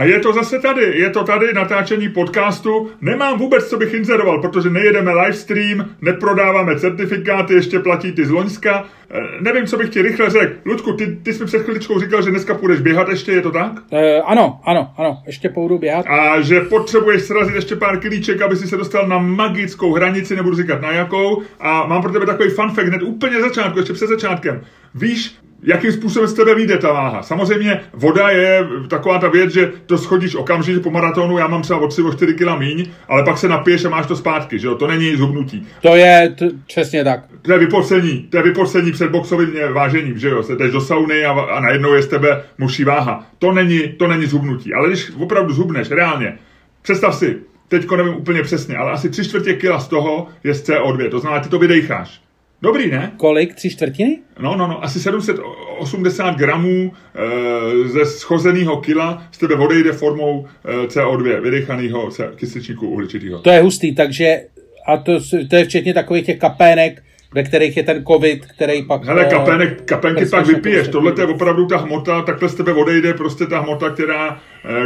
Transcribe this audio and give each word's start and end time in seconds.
A 0.00 0.04
je 0.04 0.20
to 0.20 0.32
zase 0.32 0.58
tady, 0.58 0.82
je 0.82 1.10
to 1.10 1.24
tady 1.24 1.52
natáčení 1.52 2.08
podcastu. 2.08 2.90
Nemám 3.00 3.38
vůbec, 3.38 3.68
co 3.68 3.76
bych 3.76 3.94
inzeroval, 3.94 4.40
protože 4.40 4.70
nejedeme 4.70 5.12
livestream, 5.12 5.84
neprodáváme 6.00 6.78
certifikáty, 6.78 7.54
ještě 7.54 7.78
platí 7.78 8.12
ty 8.12 8.24
z 8.24 8.30
Loňska. 8.30 8.84
E, 9.10 9.20
nevím, 9.40 9.66
co 9.66 9.76
bych 9.76 9.90
ti 9.90 10.02
rychle 10.02 10.30
řekl. 10.30 10.54
Ludku, 10.64 10.92
ty, 10.92 11.18
ty 11.22 11.32
jsi 11.32 11.40
mi 11.40 11.46
před 11.46 11.62
chviličkou 11.62 12.00
říkal, 12.00 12.22
že 12.22 12.30
dneska 12.30 12.54
půjdeš 12.54 12.80
běhat 12.80 13.08
ještě, 13.08 13.32
je 13.32 13.42
to 13.42 13.50
tak? 13.50 13.72
E, 13.92 14.20
ano, 14.20 14.60
ano, 14.64 14.94
ano, 14.96 15.18
ještě 15.26 15.48
půjdu 15.48 15.78
běhat. 15.78 16.06
A 16.06 16.40
že 16.40 16.60
potřebuješ 16.60 17.22
srazit 17.22 17.54
ještě 17.54 17.76
pár 17.76 18.00
klíček, 18.00 18.42
aby 18.42 18.56
si 18.56 18.66
se 18.66 18.76
dostal 18.76 19.08
na 19.08 19.18
magickou 19.18 19.92
hranici, 19.92 20.36
nebudu 20.36 20.56
říkat 20.56 20.80
na 20.80 20.92
jakou. 20.92 21.42
A 21.60 21.86
mám 21.86 22.02
pro 22.02 22.12
tebe 22.12 22.26
takový 22.26 22.50
fun 22.50 22.70
fact 22.70 22.88
hned 22.88 23.02
úplně 23.02 23.40
začátku, 23.40 23.78
ještě 23.78 23.92
před 23.92 24.06
začátkem. 24.06 24.60
Víš, 24.94 25.38
jakým 25.62 25.92
způsobem 25.92 26.28
z 26.28 26.34
tebe 26.34 26.54
vyjde 26.54 26.78
ta 26.78 26.92
váha. 26.92 27.22
Samozřejmě 27.22 27.80
voda 27.92 28.30
je 28.30 28.66
taková 28.88 29.18
ta 29.18 29.28
věc, 29.28 29.52
že 29.52 29.72
to 29.86 29.98
schodíš 29.98 30.34
okamžitě 30.34 30.80
po 30.80 30.90
maratonu, 30.90 31.38
já 31.38 31.46
mám 31.46 31.62
třeba 31.62 31.80
o 31.80 31.86
3 31.88 32.02
o 32.02 32.12
4 32.12 32.34
kg 32.34 32.58
míň, 32.58 32.86
ale 33.08 33.24
pak 33.24 33.38
se 33.38 33.48
napiješ 33.48 33.84
a 33.84 33.88
máš 33.88 34.06
to 34.06 34.16
zpátky, 34.16 34.58
že 34.58 34.66
jo? 34.66 34.74
To 34.74 34.86
není 34.86 35.16
zhubnutí. 35.16 35.66
To 35.82 35.96
je 35.96 36.34
t- 36.38 36.50
přesně 36.66 37.04
tak. 37.04 37.20
To 37.42 37.52
je 37.52 37.58
vypocení, 37.58 38.26
to 38.30 38.36
je 38.36 38.42
vypocení 38.42 38.92
před 38.92 39.10
boxovým 39.10 39.50
vážením, 39.72 40.18
že 40.18 40.28
jo? 40.28 40.42
Se 40.42 40.56
jdeš 40.56 40.72
do 40.72 40.80
sauny 40.80 41.24
a, 41.24 41.30
a 41.32 41.60
najednou 41.60 41.94
je 41.94 42.02
z 42.02 42.06
tebe 42.08 42.42
muší 42.58 42.84
váha. 42.84 43.26
To 43.38 43.52
není, 43.52 43.80
to 43.88 44.06
není 44.06 44.26
zhubnutí. 44.26 44.74
Ale 44.74 44.88
když 44.88 45.12
opravdu 45.18 45.52
zhubneš, 45.54 45.90
reálně, 45.90 46.38
představ 46.82 47.14
si, 47.14 47.36
teďko 47.68 47.96
nevím 47.96 48.14
úplně 48.14 48.42
přesně, 48.42 48.76
ale 48.76 48.92
asi 48.92 49.10
tři 49.10 49.24
čtvrtě 49.24 49.54
kila 49.54 49.80
z 49.80 49.88
toho 49.88 50.28
je 50.44 50.54
z 50.54 50.68
CO2, 50.68 51.10
to 51.10 51.18
znamená, 51.18 51.42
ty 51.42 51.48
to 51.48 51.58
vydejcháš. 51.58 52.20
Dobrý, 52.62 52.90
ne? 52.90 53.12
Kolik? 53.16 53.54
Tři 53.54 53.70
čtvrtiny? 53.70 54.18
No, 54.38 54.56
no, 54.56 54.66
no, 54.66 54.84
asi 54.84 55.00
780 55.00 56.36
gramů 56.36 56.92
e, 57.14 57.88
ze 57.88 58.06
schozeného 58.06 58.76
kila 58.80 59.26
z 59.32 59.38
tebe 59.38 59.54
odejde 59.54 59.92
formou 59.92 60.46
e, 60.64 60.86
CO2, 60.86 61.40
vydechaného 61.40 62.10
kysličníku 62.36 62.88
uhličitého. 62.88 63.38
To 63.38 63.50
je 63.50 63.62
hustý, 63.62 63.94
takže 63.94 64.40
a 64.86 64.96
to, 64.96 65.12
to 65.50 65.56
je 65.56 65.64
včetně 65.64 65.94
takových 65.94 66.26
těch 66.26 66.38
kapének, 66.38 67.02
ve 67.34 67.42
kterých 67.42 67.76
je 67.76 67.82
ten 67.82 68.04
covid, 68.04 68.46
který 68.46 68.82
pak... 68.82 69.04
Hele, 69.04 69.24
kapenek, 69.24 69.82
kapenky 69.84 70.26
pak 70.26 70.46
vypiješ, 70.46 70.88
tohle 70.88 71.12
je 71.18 71.26
opravdu 71.26 71.66
ta 71.66 71.76
hmota, 71.76 72.22
takhle 72.22 72.48
z 72.48 72.54
tebe 72.54 72.72
odejde 72.72 73.14
prostě 73.14 73.46
ta 73.46 73.60
hmota, 73.60 73.90
která, 73.90 74.40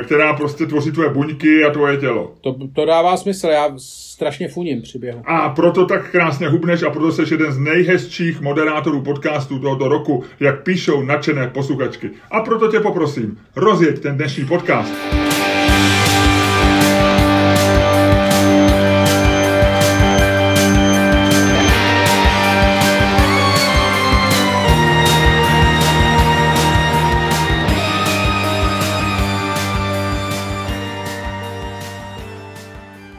která 0.04 0.32
prostě 0.32 0.66
tvoří 0.66 0.92
tvoje 0.92 1.08
buňky 1.10 1.64
a 1.64 1.70
tvoje 1.70 1.96
tělo. 1.96 2.34
To, 2.40 2.56
to 2.72 2.84
dává 2.84 3.16
smysl, 3.16 3.46
já 3.46 3.72
strašně 3.76 4.48
funím 4.48 4.82
při 4.82 4.98
běhu. 4.98 5.22
A 5.24 5.48
proto 5.48 5.86
tak 5.86 6.10
krásně 6.10 6.48
hubneš 6.48 6.82
a 6.82 6.90
proto 6.90 7.12
jsi 7.12 7.22
jeden 7.34 7.52
z 7.52 7.58
nejhezčích 7.58 8.40
moderátorů 8.40 9.02
podcastů 9.02 9.58
tohoto 9.58 9.88
roku, 9.88 10.24
jak 10.40 10.62
píšou 10.62 11.02
nadšené 11.02 11.48
posluchačky. 11.48 12.10
A 12.30 12.40
proto 12.40 12.70
tě 12.70 12.80
poprosím, 12.80 13.38
rozjeď 13.56 13.98
ten 13.98 14.16
dnešní 14.16 14.44
podcast. 14.44 14.94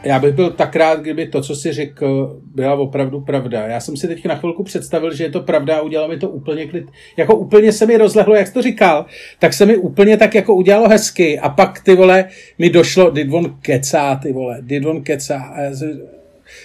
Já 0.06 0.18
bych 0.18 0.34
byl 0.34 0.50
tak 0.50 0.76
rád, 0.76 1.00
kdyby 1.00 1.26
to, 1.26 1.40
co 1.40 1.56
si 1.56 1.72
řekl, 1.72 2.36
byla 2.54 2.74
opravdu 2.74 3.20
pravda. 3.20 3.66
Já 3.66 3.80
jsem 3.80 3.96
si 3.96 4.08
teď 4.08 4.24
na 4.24 4.34
chvilku 4.34 4.62
představil, 4.62 5.14
že 5.14 5.24
je 5.24 5.30
to 5.30 5.40
pravda 5.40 5.76
a 5.76 5.80
udělalo 5.80 6.08
mi 6.08 6.18
to 6.18 6.28
úplně 6.28 6.66
klid. 6.66 6.86
Jako 7.16 7.36
úplně 7.36 7.72
se 7.72 7.86
mi 7.86 7.96
rozlehlo, 7.96 8.34
jak 8.34 8.46
jsi 8.46 8.54
to 8.54 8.62
říkal, 8.62 9.06
tak 9.38 9.52
se 9.52 9.66
mi 9.66 9.76
úplně 9.76 10.16
tak 10.16 10.34
jako 10.34 10.54
udělalo 10.54 10.88
hezky 10.88 11.38
a 11.38 11.48
pak 11.48 11.80
ty 11.80 11.94
vole 11.94 12.24
mi 12.58 12.70
došlo, 12.70 13.10
did 13.10 13.32
on 13.32 13.56
kecá, 13.62 14.16
ty 14.22 14.32
vole, 14.32 14.58
did 14.60 14.86
on 14.86 15.02
kecá. 15.02 15.52
A 15.54 15.60
já 15.60 15.74
si, 15.74 15.84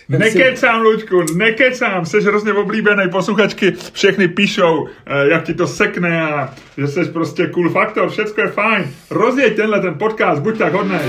Nekecám, 0.09 0.81
Luďku, 0.81 1.23
nekecám, 1.37 2.05
jsi 2.05 2.17
hrozně 2.21 2.53
oblíbený, 2.53 3.03
posluchačky 3.11 3.73
všechny 3.93 4.27
píšou, 4.27 4.87
jak 5.31 5.43
ti 5.43 5.53
to 5.53 5.67
sekne 5.67 6.21
a 6.21 6.53
že 6.77 6.87
jsi 6.87 7.05
prostě 7.05 7.47
cool 7.47 7.69
faktor, 7.69 8.09
všecko 8.09 8.41
je 8.41 8.47
fajn. 8.47 8.85
Rozjeď 9.09 9.55
tenhle 9.55 9.79
ten 9.79 9.93
podcast, 9.93 10.41
buď 10.41 10.57
tak 10.57 10.73
hodnej. 10.73 11.01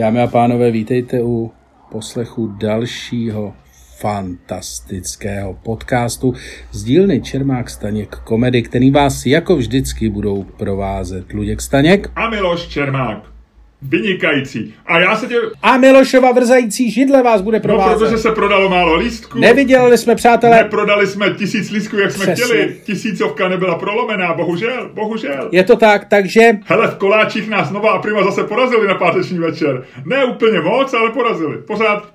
Dámy 0.00 0.22
a 0.22 0.26
pánové, 0.26 0.70
vítejte 0.70 1.22
u 1.22 1.52
poslechu 1.92 2.46
dalšího 2.46 3.54
fantastického 3.98 5.54
podcastu 5.54 6.34
z 6.70 6.84
dílny 6.84 7.20
Čermák 7.20 7.70
Staněk 7.70 8.16
komedy, 8.16 8.62
který 8.62 8.90
vás 8.90 9.26
jako 9.26 9.56
vždycky 9.56 10.08
budou 10.08 10.42
provázet 10.42 11.32
Luděk 11.32 11.60
Staněk 11.60 12.10
a 12.16 12.30
Miloš 12.30 12.68
Čermák. 12.68 13.39
Vynikající. 13.82 14.74
A 14.86 14.98
já 14.98 15.16
se 15.16 15.26
tě... 15.26 15.36
A 15.62 15.76
Milošova 15.76 16.32
vrzající 16.32 16.90
židle 16.90 17.22
vás 17.22 17.40
bude 17.40 17.60
provázet. 17.60 17.92
No, 17.92 17.98
protože 17.98 18.18
se 18.18 18.32
prodalo 18.32 18.68
málo 18.68 18.94
lístků. 18.94 19.38
Nevydělali 19.38 19.98
jsme, 19.98 20.14
přátelé. 20.14 20.56
Neprodali 20.56 21.06
jsme 21.06 21.30
tisíc 21.30 21.70
lístků, 21.70 21.98
jak 21.98 22.10
jsme 22.10 22.24
Přesně. 22.24 22.44
chtěli. 22.44 22.76
Tisícovka 22.84 23.48
nebyla 23.48 23.78
prolomená, 23.78 24.34
bohužel, 24.34 24.90
bohužel. 24.94 25.48
Je 25.52 25.64
to 25.64 25.76
tak, 25.76 26.04
takže... 26.04 26.40
Hele, 26.64 26.88
v 26.88 26.94
koláčích 26.96 27.48
nás 27.48 27.70
Nová 27.70 27.90
a 27.90 27.98
Prima 27.98 28.24
zase 28.24 28.44
porazili 28.44 28.86
na 28.88 28.94
páteční 28.94 29.38
večer. 29.38 29.84
Ne 30.04 30.24
úplně 30.24 30.60
moc, 30.60 30.94
ale 30.94 31.10
porazili. 31.10 31.58
Pořád 31.58 32.14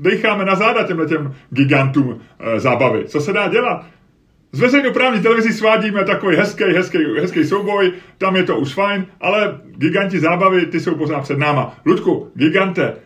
decháme 0.00 0.44
na 0.44 0.54
záda 0.54 0.82
těmhle 0.82 1.06
těm 1.06 1.34
gigantům 1.50 2.20
e, 2.40 2.60
zábavy. 2.60 3.04
Co 3.06 3.20
se 3.20 3.32
dá 3.32 3.48
dělat? 3.48 3.84
Z 4.54 4.60
veřejnoprávní 4.60 5.22
televizi 5.22 5.52
svádíme 5.52 6.04
takový 6.04 6.36
hezký, 6.36 6.64
hezký, 6.64 6.98
hezký 7.20 7.44
souboj, 7.44 7.92
tam 8.18 8.36
je 8.36 8.42
to 8.42 8.58
už 8.58 8.74
fajn, 8.74 9.06
ale 9.20 9.60
giganti 9.76 10.18
zábavy, 10.18 10.66
ty 10.66 10.80
jsou 10.80 10.94
pořád 10.94 11.20
před 11.20 11.38
náma. 11.38 11.80
Ludku, 11.86 12.30
gigante, 12.34 12.96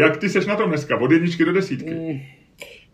jak 0.00 0.16
ty 0.16 0.28
seš 0.28 0.46
na 0.46 0.56
tom 0.56 0.68
dneska, 0.68 0.96
od 0.96 1.10
jedničky 1.10 1.44
do 1.44 1.52
desítky? 1.52 1.90
Mm, 1.90 2.20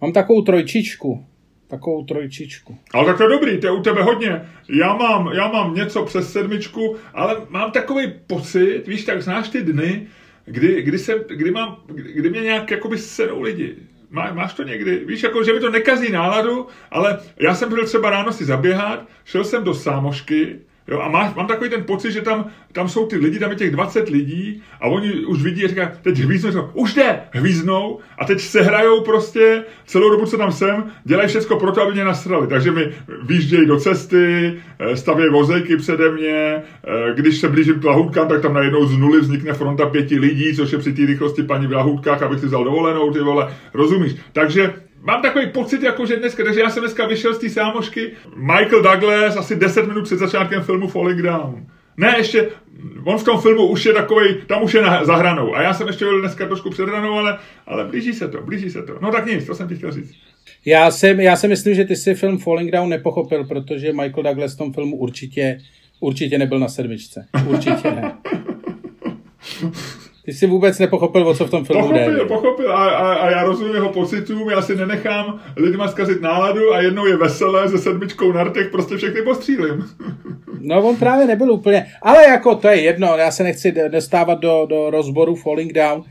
mám 0.01 0.13
takovou 0.13 0.43
trojčičku. 0.43 1.25
Takovou 1.69 2.05
trojčičku. 2.05 2.79
Ale 2.95 3.07
tak 3.07 3.17
to 3.17 3.23
je 3.23 3.29
dobrý, 3.29 3.61
to 3.61 3.67
je 3.67 3.73
u 3.73 3.83
tebe 3.83 4.03
hodně. 4.03 4.43
Já 4.69 4.95
mám, 4.95 5.31
já 5.35 5.49
mám 5.49 5.75
něco 5.75 6.05
přes 6.05 6.33
sedmičku, 6.33 6.97
ale 7.15 7.37
mám 7.49 7.71
takový 7.71 8.13
pocit, 8.27 8.83
víš, 8.87 9.05
tak 9.05 9.23
znáš 9.23 9.49
ty 9.49 9.63
dny, 9.63 10.07
kdy, 10.45 10.83
kdy, 10.83 10.99
se, 10.99 11.25
kdy, 11.37 11.51
mám, 11.51 11.77
kdy 12.15 12.31
mě 12.31 12.41
nějak 12.41 12.71
jakoby 12.71 12.99
sedou 12.99 13.43
lidi 13.43 13.77
má, 14.11 14.33
máš 14.33 14.55
to 14.55 14.63
někdy? 14.63 15.05
Víš, 15.05 15.23
jako, 15.23 15.45
že 15.45 15.53
mi 15.53 15.61
to 15.61 15.71
nekazí 15.71 16.13
náladu, 16.13 16.67
ale 16.91 17.19
já 17.41 17.55
jsem 17.55 17.69
byl 17.69 17.87
třeba 17.87 18.11
ráno 18.11 18.33
si 18.33 18.45
zaběhat, 18.45 19.07
šel 19.25 19.45
jsem 19.45 19.65
do 19.65 19.75
sámošky, 19.75 20.61
Jo, 20.89 21.01
a 21.01 21.09
máš, 21.09 21.35
mám 21.35 21.47
takový 21.47 21.71
ten 21.71 21.85
pocit, 21.85 22.13
že 22.13 22.23
tam, 22.23 22.47
tam 22.73 22.89
jsou 22.89 23.07
ty 23.07 23.17
lidi, 23.17 23.39
tam 23.39 23.51
je 23.51 23.57
těch 23.57 23.71
20 23.71 24.09
lidí 24.09 24.63
a 24.81 24.87
oni 24.87 25.13
už 25.13 25.43
vidí 25.43 25.65
a 25.65 25.69
říkají, 25.69 25.89
teď 26.03 26.19
hvíznou, 26.19 26.51
říkají, 26.51 26.69
už 26.75 26.95
jde, 26.95 27.21
hvíznou 27.33 27.99
a 28.19 28.25
teď 28.25 28.41
se 28.41 28.63
hrajou 28.63 29.01
prostě 29.01 29.65
celou 29.87 30.11
dobu, 30.11 30.27
co 30.27 30.39
tam 30.39 30.53
jsem, 30.53 30.85
dělají 31.05 31.29
všechno 31.29 31.59
pro 31.59 31.73
to, 31.73 31.83
aby 31.83 31.93
mě 31.93 32.05
nasrali. 32.05 32.47
Takže 32.47 32.71
mi 32.71 32.93
výjíždějí 33.23 33.67
do 33.67 33.81
cesty, 33.81 34.55
eh, 34.79 34.97
stavějí 34.97 35.31
vozejky 35.31 35.77
přede 35.77 36.11
mě, 36.11 36.33
eh, 36.33 36.63
když 37.15 37.37
se 37.37 37.49
blížím 37.49 37.81
k 37.81 37.85
lahůdkám, 37.85 38.29
tak 38.29 38.43
tam 38.43 38.55
najednou 38.55 38.87
z 38.87 38.99
nuly 38.99 39.21
vznikne 39.21 39.53
fronta 39.53 39.87
pěti 39.87 40.19
lidí, 40.19 40.57
což 40.57 40.73
je 40.73 40.79
při 40.79 40.93
té 40.93 41.07
rychlosti 41.07 41.43
paní 41.43 41.67
v 41.67 41.73
lahůdkách, 41.73 42.23
abych 42.23 42.41
si 42.41 42.47
vzal 42.47 42.65
dovolenou, 42.65 43.13
ty 43.13 43.21
vole, 43.21 43.49
rozumíš? 43.75 44.17
Takže 44.33 44.86
mám 45.07 45.23
takový 45.23 45.47
pocit, 45.47 45.83
jako 45.83 46.07
že 46.07 46.17
dneska, 46.17 46.45
takže 46.45 46.61
já 46.61 46.71
jsem 46.71 46.83
dneska 46.83 47.07
vyšel 47.07 47.35
z 47.35 47.39
té 47.39 47.49
sámošky, 47.49 48.13
Michael 48.37 48.83
Douglas 48.83 49.37
asi 49.37 49.57
10 49.57 49.87
minut 49.87 50.05
před 50.05 50.19
začátkem 50.19 50.63
filmu 50.63 50.89
Falling 50.89 51.23
Down. 51.23 51.67
Ne, 51.97 52.15
ještě, 52.19 52.49
on 53.05 53.19
v 53.19 53.25
tom 53.25 53.41
filmu 53.41 53.67
už 53.67 53.87
je 53.87 53.93
takový, 53.93 54.35
tam 54.47 54.63
už 54.63 54.75
je 54.75 54.83
na, 54.83 55.05
za 55.05 55.17
hranou. 55.17 55.55
A 55.55 55.63
já 55.63 55.75
jsem 55.75 55.87
ještě 55.87 56.05
byl 56.05 56.21
dneska 56.21 56.47
trošku 56.47 56.71
před 56.71 56.89
hranou, 56.89 57.13
ale, 57.13 57.39
ale 57.67 57.85
blíží 57.85 58.13
se 58.13 58.29
to, 58.29 58.43
blíží 58.43 58.71
se 58.71 58.83
to. 58.83 58.99
No 59.03 59.13
tak 59.13 59.27
nic, 59.27 59.47
to 59.47 59.55
jsem 59.55 59.69
ti 59.69 59.77
chtěl 59.77 59.93
říct. 59.93 60.15
Já, 60.65 60.91
jsem, 60.91 61.21
já 61.21 61.37
si 61.37 61.49
myslím, 61.49 61.75
že 61.75 61.85
ty 61.85 61.97
si 61.97 62.15
film 62.15 62.39
Falling 62.39 62.71
Down 62.71 62.89
nepochopil, 62.89 63.45
protože 63.45 63.93
Michael 63.93 64.23
Douglas 64.23 64.55
v 64.55 64.59
tom 64.59 64.73
filmu 64.73 64.97
určitě, 64.97 65.59
určitě 66.01 66.39
nebyl 66.39 66.59
na 66.59 66.69
sedmičce. 66.69 67.27
Určitě 67.47 67.91
ne. 67.91 68.17
Ty 70.27 70.33
jsi 70.33 70.47
vůbec 70.47 70.79
nepochopil, 70.79 71.29
o 71.29 71.35
co 71.35 71.47
v 71.47 71.51
tom 71.51 71.65
filmu 71.65 71.83
pochopil, 71.83 72.17
jde. 72.17 72.25
Pochopil, 72.25 72.73
a, 72.73 72.89
a, 72.89 73.15
a 73.15 73.31
já 73.31 73.45
rozumím 73.45 73.75
jeho 73.75 73.93
pocitům, 73.93 74.51
já 74.51 74.63
si 74.63 74.77
nenechám 74.77 75.41
lidma 75.57 75.89
zkazit 75.89 76.23
náladu 76.23 76.75
a 76.75 76.81
jednou 76.81 77.07
je 77.07 77.17
veselé 77.17 77.69
se 77.69 77.79
sedmičkou 77.79 78.33
na 78.33 78.45
rtech, 78.45 78.69
prostě 78.71 78.97
všechny 78.97 79.23
postřílím. 79.23 79.85
no 80.61 80.83
on 80.83 80.97
právě 80.97 81.27
nebyl 81.27 81.53
úplně, 81.53 81.87
ale 82.03 82.25
jako 82.25 82.55
to 82.55 82.69
je 82.69 82.81
jedno, 82.81 83.17
já 83.17 83.31
se 83.31 83.43
nechci 83.43 83.75
dostávat 83.89 84.39
do, 84.39 84.67
do 84.69 84.91
rozboru 84.91 85.35
Falling 85.35 85.73
Down, 85.73 86.05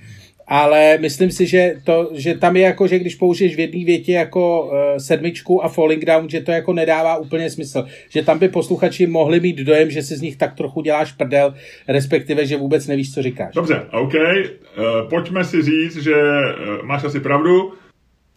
ale 0.48 0.98
myslím 0.98 1.32
si, 1.32 1.48
že, 1.48 1.76
to, 1.84 2.10
že 2.14 2.38
tam 2.38 2.56
je 2.56 2.62
jako, 2.62 2.88
že 2.88 3.00
když 3.00 3.16
použiješ 3.16 3.56
v 3.56 3.60
jedné 3.60 3.86
větě 3.86 4.12
jako 4.12 4.66
uh, 4.66 4.72
sedmičku 4.98 5.64
a 5.64 5.70
falling 5.70 6.06
down, 6.06 6.30
že 6.30 6.42
to 6.42 6.52
jako 6.52 6.74
nedává 6.74 7.18
úplně 7.18 7.50
smysl. 7.50 7.86
Že 8.10 8.24
tam 8.24 8.40
by 8.40 8.50
posluchači 8.50 9.08
mohli 9.08 9.40
mít 9.40 9.58
dojem, 9.58 9.92
že 9.92 10.04
si 10.04 10.16
z 10.16 10.22
nich 10.22 10.38
tak 10.38 10.56
trochu 10.56 10.82
děláš 10.82 11.12
prdel, 11.12 11.54
respektive, 11.88 12.46
že 12.46 12.58
vůbec 12.58 12.88
nevíš, 12.88 13.14
co 13.14 13.22
říkáš. 13.22 13.54
Dobře, 13.56 13.86
OK. 13.92 14.14
Uh, 14.14 15.10
pojďme 15.10 15.44
si 15.44 15.62
říct, 15.62 16.04
že 16.04 16.16
uh, 16.16 16.86
máš 16.86 17.04
asi 17.04 17.20
pravdu. 17.20 17.74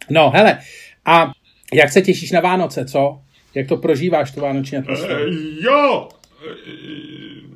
No, 0.09 0.29
hele, 0.29 0.59
a 1.05 1.31
jak 1.73 1.91
se 1.91 2.01
těšíš 2.01 2.31
na 2.31 2.39
Vánoce, 2.39 2.85
co? 2.85 3.19
Jak 3.55 3.67
to 3.67 3.77
prožíváš, 3.77 4.31
tu 4.31 4.41
vánoční 4.41 4.77
atmosféru? 4.77 5.31
Uh, 5.31 5.35
jo, 5.61 6.09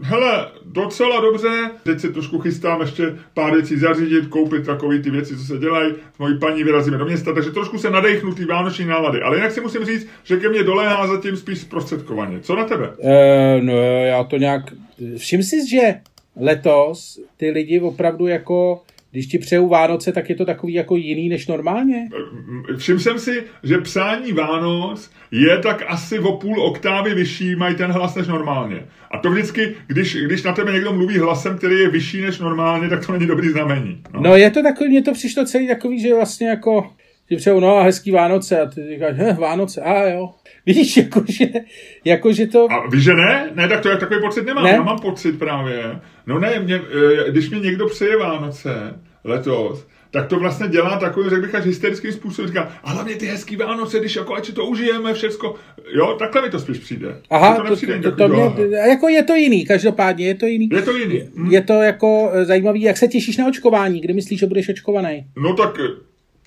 hele, 0.03 0.47
docela 0.65 1.21
dobře. 1.21 1.71
Teď 1.83 1.99
se 1.99 2.09
trošku 2.09 2.39
chystám 2.39 2.81
ještě 2.81 3.15
pár 3.33 3.53
věcí 3.53 3.77
zařídit, 3.77 4.27
koupit 4.27 4.65
takové 4.65 4.99
ty 4.99 5.09
věci, 5.09 5.37
co 5.37 5.43
se 5.43 5.57
dělají. 5.57 5.93
S 6.15 6.19
mojí 6.19 6.39
paní 6.39 6.63
vyrazíme 6.63 6.97
do 6.97 7.05
města, 7.05 7.33
takže 7.33 7.51
trošku 7.51 7.77
se 7.77 7.89
nadechnu 7.89 8.33
ty 8.33 8.45
vánoční 8.45 8.85
nálady. 8.85 9.21
Ale 9.21 9.37
jinak 9.37 9.51
si 9.51 9.61
musím 9.61 9.85
říct, 9.85 10.07
že 10.23 10.37
ke 10.37 10.49
mně 10.49 10.63
doléhá 10.63 11.07
zatím 11.07 11.37
spíš 11.37 11.59
zprostředkovaně. 11.59 12.39
Co 12.39 12.55
na 12.55 12.65
tebe? 12.65 12.89
Uh, 12.97 13.63
no, 13.63 14.05
já 14.05 14.23
to 14.23 14.37
nějak... 14.37 14.61
Všim 15.17 15.43
si, 15.43 15.69
že 15.69 15.93
letos 16.35 17.19
ty 17.37 17.51
lidi 17.51 17.79
opravdu 17.79 18.27
jako 18.27 18.81
když 19.13 19.27
ti 19.27 19.37
přeju 19.37 19.67
Vánoce, 19.67 20.11
tak 20.11 20.29
je 20.29 20.35
to 20.35 20.45
takový 20.45 20.73
jako 20.73 20.95
jiný 20.95 21.29
než 21.29 21.47
normálně? 21.47 22.09
Všiml 22.77 22.99
jsem 22.99 23.19
si, 23.19 23.43
že 23.63 23.77
přání 23.77 24.31
Vánoc 24.31 25.11
je 25.31 25.57
tak 25.57 25.83
asi 25.87 26.19
o 26.19 26.37
půl 26.37 26.61
oktávy 26.61 27.13
vyšší, 27.13 27.55
mají 27.55 27.75
ten 27.75 27.91
hlas 27.91 28.15
než 28.15 28.27
normálně. 28.27 28.85
A 29.11 29.17
to 29.17 29.31
vždycky, 29.31 29.75
když, 29.87 30.15
když 30.15 30.43
na 30.43 30.53
tebe 30.53 30.71
někdo 30.71 30.93
mluví 30.93 31.17
hlasem, 31.17 31.57
který 31.57 31.79
je 31.79 31.89
vyšší 31.89 32.21
než 32.21 32.39
normálně, 32.39 32.89
tak 32.89 33.05
to 33.05 33.11
není 33.11 33.27
dobrý 33.27 33.49
znamení. 33.49 34.01
No, 34.13 34.21
no 34.21 34.35
je 34.35 34.51
to 34.51 34.63
takový, 34.63 34.89
mně 34.89 35.01
to 35.01 35.13
přišlo 35.13 35.45
celý 35.45 35.67
takový, 35.67 36.01
že 36.01 36.15
vlastně 36.15 36.47
jako 36.47 36.89
ti 37.29 37.35
přeju, 37.35 37.59
no 37.59 37.77
a 37.77 37.83
hezký 37.83 38.11
Vánoce 38.11 38.61
a 38.61 38.65
ty 38.65 38.81
říkáš, 38.89 39.15
hm, 39.17 39.35
Vánoce, 39.35 39.81
a 39.81 40.09
jo. 40.09 40.29
Víš, 40.65 40.97
jakože, 40.97 41.45
jakože 42.05 42.47
to... 42.47 42.67
A 42.71 42.87
víš, 42.89 43.03
že 43.03 43.13
ne? 43.13 43.51
Ne, 43.55 43.67
tak 43.67 43.81
to 43.81 43.89
je 43.89 43.97
takový 43.97 44.21
pocit 44.21 44.45
nemám. 44.45 44.63
Ne? 44.63 44.69
Já 44.69 44.81
mám 44.81 44.99
pocit 44.99 45.39
právě. 45.39 45.99
No 46.27 46.39
ne, 46.39 46.59
mě, 46.59 46.75
eh, 46.75 47.31
když 47.31 47.49
mi 47.49 47.59
někdo 47.59 47.87
přeje 47.87 48.17
Vánoce 48.17 48.99
letos, 49.23 49.87
tak 50.11 50.27
to 50.27 50.39
vlastně 50.39 50.67
dělá 50.67 50.99
takový, 50.99 51.29
řekl 51.29 51.41
bych, 51.41 51.55
až 51.55 51.65
hysterický 51.65 52.11
způsob. 52.11 52.47
Říká, 52.47 52.71
a 52.83 52.91
hlavně 52.91 53.15
ty 53.15 53.25
hezký 53.25 53.55
Vánoce, 53.55 53.99
když 53.99 54.15
jako 54.15 54.35
ať 54.35 54.45
si 54.45 54.53
to 54.53 54.65
užijeme, 54.65 55.13
všecko. 55.13 55.55
Jo, 55.95 56.15
takhle 56.19 56.41
mi 56.41 56.49
to 56.49 56.59
spíš 56.59 56.77
přijde. 56.77 57.15
Aha, 57.29 57.55
to, 57.55 57.75
to, 57.75 57.75
to, 58.03 58.15
to 58.15 58.27
mě, 58.27 58.77
jako 58.87 59.09
je 59.09 59.23
to 59.23 59.35
jiný, 59.35 59.65
každopádně 59.65 60.27
je 60.27 60.35
to 60.35 60.45
jiný. 60.45 60.69
Je 60.71 60.81
to 60.81 60.97
jiný. 60.97 61.29
Hm? 61.35 61.51
Je 61.51 61.61
to 61.61 61.73
jako 61.73 62.31
eh, 62.33 62.45
zajímavý, 62.45 62.81
jak 62.81 62.97
se 62.97 63.07
těšíš 63.07 63.37
na 63.37 63.47
očkování, 63.47 64.01
kdy 64.01 64.13
myslíš, 64.13 64.39
že 64.39 64.45
budeš 64.45 64.69
očkovaný? 64.69 65.25
No 65.37 65.53
tak 65.53 65.77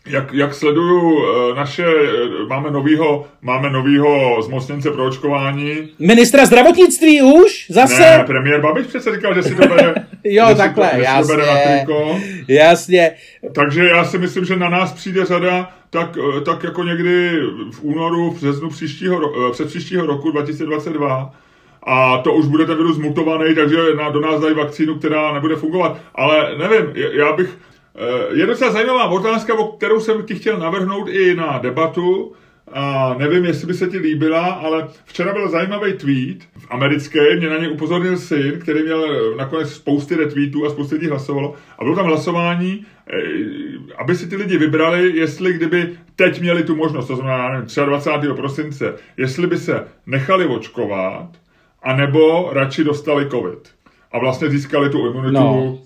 jak, 0.06 0.32
jak 0.32 0.54
sleduju 0.54 1.18
eh, 1.18 1.54
naše, 1.54 1.84
eh, 1.84 2.46
máme 2.48 2.70
novýho, 2.70 3.26
máme 3.42 3.70
novýho 3.70 4.42
zmocněnce 4.42 4.90
pro 4.90 5.06
očkování. 5.06 5.88
Ministra 5.98 6.46
zdravotnictví 6.46 7.22
už? 7.22 7.66
Zase? 7.70 8.00
Ne, 8.00 8.24
premiér 8.26 8.60
Babiš 8.60 8.86
přece 8.86 9.14
říkal, 9.14 9.34
že 9.34 9.42
si 9.42 9.54
to 9.54 9.68
bere, 9.68 9.94
jo, 10.24 10.46
takhle, 10.56 10.90
to, 10.90 10.96
jasně, 10.96 11.34
to 11.34 11.36
bere 11.36 11.46
na 11.46 11.76
triko. 11.76 12.20
jasně. 12.48 13.10
Takže 13.54 13.84
já 13.84 14.04
si 14.04 14.18
myslím, 14.18 14.44
že 14.44 14.56
na 14.56 14.68
nás 14.68 14.92
přijde 14.92 15.24
řada 15.24 15.70
tak, 15.90 16.18
eh, 16.36 16.40
tak 16.40 16.64
jako 16.64 16.84
někdy 16.84 17.40
v 17.70 17.82
únoru, 17.82 18.30
v 18.30 18.40
březnu 18.40 18.70
příštího, 18.70 19.32
před 19.52 19.68
příštího 19.68 20.06
roku 20.06 20.30
2022, 20.30 21.32
a 21.88 22.18
to 22.18 22.32
už 22.32 22.46
bude 22.46 22.66
ten 22.66 22.76
virus 22.76 22.98
mutovaný, 22.98 23.54
takže 23.54 23.76
na, 23.96 24.10
do 24.10 24.20
nás 24.20 24.40
dají 24.40 24.54
vakcínu, 24.54 24.94
která 24.94 25.32
nebude 25.32 25.56
fungovat. 25.56 26.00
Ale 26.14 26.58
nevím, 26.58 26.92
já 27.12 27.32
bych, 27.32 27.58
je 28.34 28.46
docela 28.46 28.70
zajímavá 28.70 29.08
otázka, 29.08 29.54
o 29.54 29.72
kterou 29.72 30.00
jsem 30.00 30.22
ti 30.22 30.34
chtěl 30.34 30.58
navrhnout 30.58 31.08
i 31.08 31.34
na 31.34 31.58
debatu. 31.58 32.32
A 32.72 33.14
nevím, 33.18 33.44
jestli 33.44 33.66
by 33.66 33.74
se 33.74 33.86
ti 33.86 33.98
líbila, 33.98 34.44
ale 34.46 34.88
včera 35.04 35.32
byl 35.32 35.48
zajímavý 35.48 35.92
tweet 35.92 36.42
v 36.58 36.66
americké, 36.70 37.36
mě 37.36 37.50
na 37.50 37.58
ně 37.58 37.68
upozornil 37.68 38.16
syn, 38.16 38.60
který 38.60 38.82
měl 38.82 39.34
nakonec 39.36 39.72
spousty 39.72 40.14
retweetů 40.14 40.66
a 40.66 40.70
spousty 40.70 40.94
lidí 40.94 41.06
hlasovalo. 41.06 41.54
A 41.78 41.84
bylo 41.84 41.96
tam 41.96 42.06
hlasování, 42.06 42.86
eh, 43.10 43.14
aby 43.98 44.16
si 44.16 44.28
ty 44.28 44.36
lidi 44.36 44.58
vybrali, 44.58 45.16
jestli 45.16 45.52
kdyby 45.52 45.98
teď 46.16 46.40
měli 46.40 46.62
tu 46.62 46.76
možnost, 46.76 47.06
to 47.06 47.16
znamená 47.16 47.50
nevím, 47.50 47.66
23. 47.86 48.34
prosince, 48.34 48.94
jestli 49.16 49.46
by 49.46 49.56
se 49.56 49.84
nechali 50.06 50.46
očkovat, 50.46 51.28
anebo 51.82 52.50
radši 52.52 52.84
dostali 52.84 53.30
covid. 53.30 53.68
A 54.12 54.18
vlastně 54.18 54.50
získali 54.50 54.90
tu 54.90 55.10
imunitu 55.10 55.32
no 55.32 55.78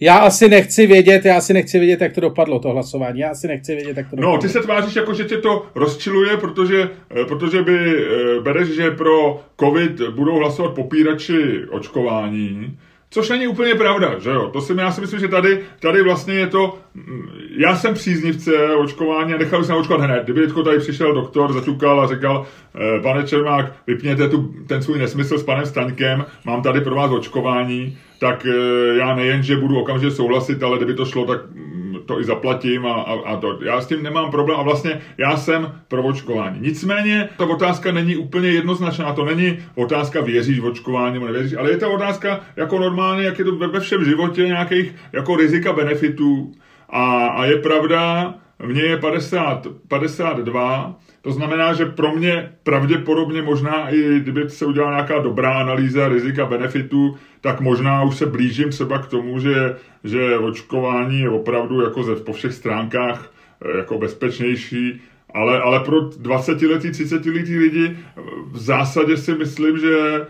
já 0.00 0.18
asi 0.18 0.48
nechci 0.48 0.86
vědět, 0.86 1.24
já 1.24 1.36
asi 1.36 1.52
nechci 1.52 1.78
vědět, 1.78 2.00
jak 2.00 2.12
to 2.12 2.20
dopadlo, 2.20 2.58
to 2.58 2.68
hlasování. 2.68 3.20
Já 3.20 3.30
asi 3.30 3.48
nechci 3.48 3.74
vědět, 3.74 3.96
jak 3.96 4.10
to 4.10 4.16
dopadlo. 4.16 4.36
No, 4.36 4.42
ty 4.42 4.48
se 4.48 4.60
tváříš 4.60 4.96
jako, 4.96 5.14
že 5.14 5.24
tě 5.24 5.36
to 5.36 5.66
rozčiluje, 5.74 6.36
protože, 6.36 6.90
eh, 7.10 7.24
protože 7.24 7.62
by 7.62 7.78
eh, 7.78 8.40
bereš, 8.40 8.68
že 8.68 8.90
pro 8.90 9.40
covid 9.60 10.00
budou 10.00 10.38
hlasovat 10.38 10.74
popírači 10.74 11.64
očkování, 11.70 12.78
Což 13.10 13.28
není 13.28 13.46
úplně 13.46 13.74
pravda, 13.74 14.18
že 14.18 14.30
jo? 14.30 14.50
To 14.52 14.60
si, 14.60 14.72
já 14.78 14.92
si 14.92 15.00
myslím, 15.00 15.20
že 15.20 15.28
tady, 15.28 15.60
tady 15.80 16.02
vlastně 16.02 16.34
je 16.34 16.46
to, 16.46 16.78
mm, 16.94 17.28
já 17.56 17.76
jsem 17.76 17.94
příznivce 17.94 18.74
očkování 18.74 19.34
a 19.34 19.38
nechal 19.38 19.64
jsem 19.64 19.76
očkovat 19.76 20.00
hned. 20.00 20.24
Kdyby 20.24 20.40
teďko 20.40 20.62
tady 20.62 20.78
přišel 20.78 21.14
doktor, 21.14 21.52
zaťukal 21.52 22.00
a 22.00 22.14
říkal, 22.14 22.46
eh, 22.74 23.00
pane 23.02 23.24
Čermák, 23.24 23.72
vypněte 23.86 24.28
tu, 24.28 24.54
ten 24.66 24.82
svůj 24.82 24.98
nesmysl 24.98 25.38
s 25.38 25.42
panem 25.42 25.66
Staňkem, 25.66 26.24
mám 26.44 26.62
tady 26.62 26.80
pro 26.80 26.94
vás 26.94 27.10
očkování, 27.10 27.98
tak 28.18 28.46
eh, 28.46 28.98
já 28.98 29.14
nejen, 29.14 29.42
že 29.42 29.56
budu 29.56 29.78
okamžitě 29.78 30.10
souhlasit, 30.10 30.62
ale 30.62 30.76
kdyby 30.76 30.94
to 30.94 31.04
šlo, 31.04 31.26
tak 31.26 31.40
mm, 31.50 31.96
to 32.06 32.20
i 32.20 32.24
zaplatím 32.24 32.86
a, 32.86 32.92
a, 32.92 33.12
a 33.12 33.36
to. 33.36 33.58
Já 33.62 33.80
s 33.80 33.86
tím 33.86 34.02
nemám 34.02 34.30
problém 34.30 34.60
a 34.60 34.62
vlastně 34.62 35.00
já 35.18 35.36
jsem 35.36 35.72
pro 35.88 36.02
očkování. 36.02 36.60
Nicméně 36.60 37.28
ta 37.36 37.44
otázka 37.44 37.92
není 37.92 38.16
úplně 38.16 38.48
jednoznačná, 38.48 39.12
to 39.12 39.24
není 39.24 39.58
otázka 39.74 40.20
věříš 40.20 40.58
v 40.58 40.64
očkování 40.64 41.14
nebo 41.14 41.26
nevěříš, 41.26 41.58
ale 41.58 41.70
je 41.70 41.76
to 41.76 41.92
otázka 41.92 42.40
jako 42.56 42.78
normálně, 42.78 43.24
jak 43.24 43.38
je 43.38 43.44
to 43.44 43.56
ve 43.56 43.80
všem 43.80 44.04
životě 44.04 44.42
nějakých 44.42 44.94
jako 45.12 45.36
rizika 45.36 45.72
benefitů 45.72 46.52
a, 46.88 47.26
a 47.26 47.44
je 47.44 47.56
pravda, 47.56 48.34
mně 48.66 48.82
je 48.82 48.96
50, 48.96 49.66
52, 49.88 50.96
to 51.22 51.32
znamená, 51.32 51.72
že 51.72 51.86
pro 51.86 52.14
mě 52.14 52.52
pravděpodobně 52.62 53.42
možná 53.42 53.88
i 53.88 54.20
kdyby 54.20 54.50
se 54.50 54.66
udělala 54.66 54.92
nějaká 54.92 55.18
dobrá 55.18 55.60
analýza 55.60 56.08
rizika 56.08 56.46
benefitů, 56.46 57.16
tak 57.40 57.60
možná 57.60 58.02
už 58.02 58.16
se 58.16 58.26
blížím 58.26 58.70
třeba 58.70 58.98
k 58.98 59.06
tomu, 59.06 59.40
že, 59.40 59.76
že 60.04 60.38
očkování 60.38 61.20
je 61.20 61.30
opravdu 61.30 61.80
jako 61.80 62.02
ze, 62.02 62.16
po 62.16 62.32
všech 62.32 62.52
stránkách 62.52 63.32
eh, 63.64 63.78
jako 63.78 63.98
bezpečnější, 63.98 65.00
ale, 65.34 65.60
ale 65.60 65.80
pro 65.80 66.00
20 66.00 66.62
letý, 66.62 66.90
30 66.90 67.26
letý 67.26 67.58
lidi 67.58 67.96
v 68.50 68.58
zásadě 68.58 69.16
si 69.16 69.34
myslím, 69.34 69.78
že 69.78 70.26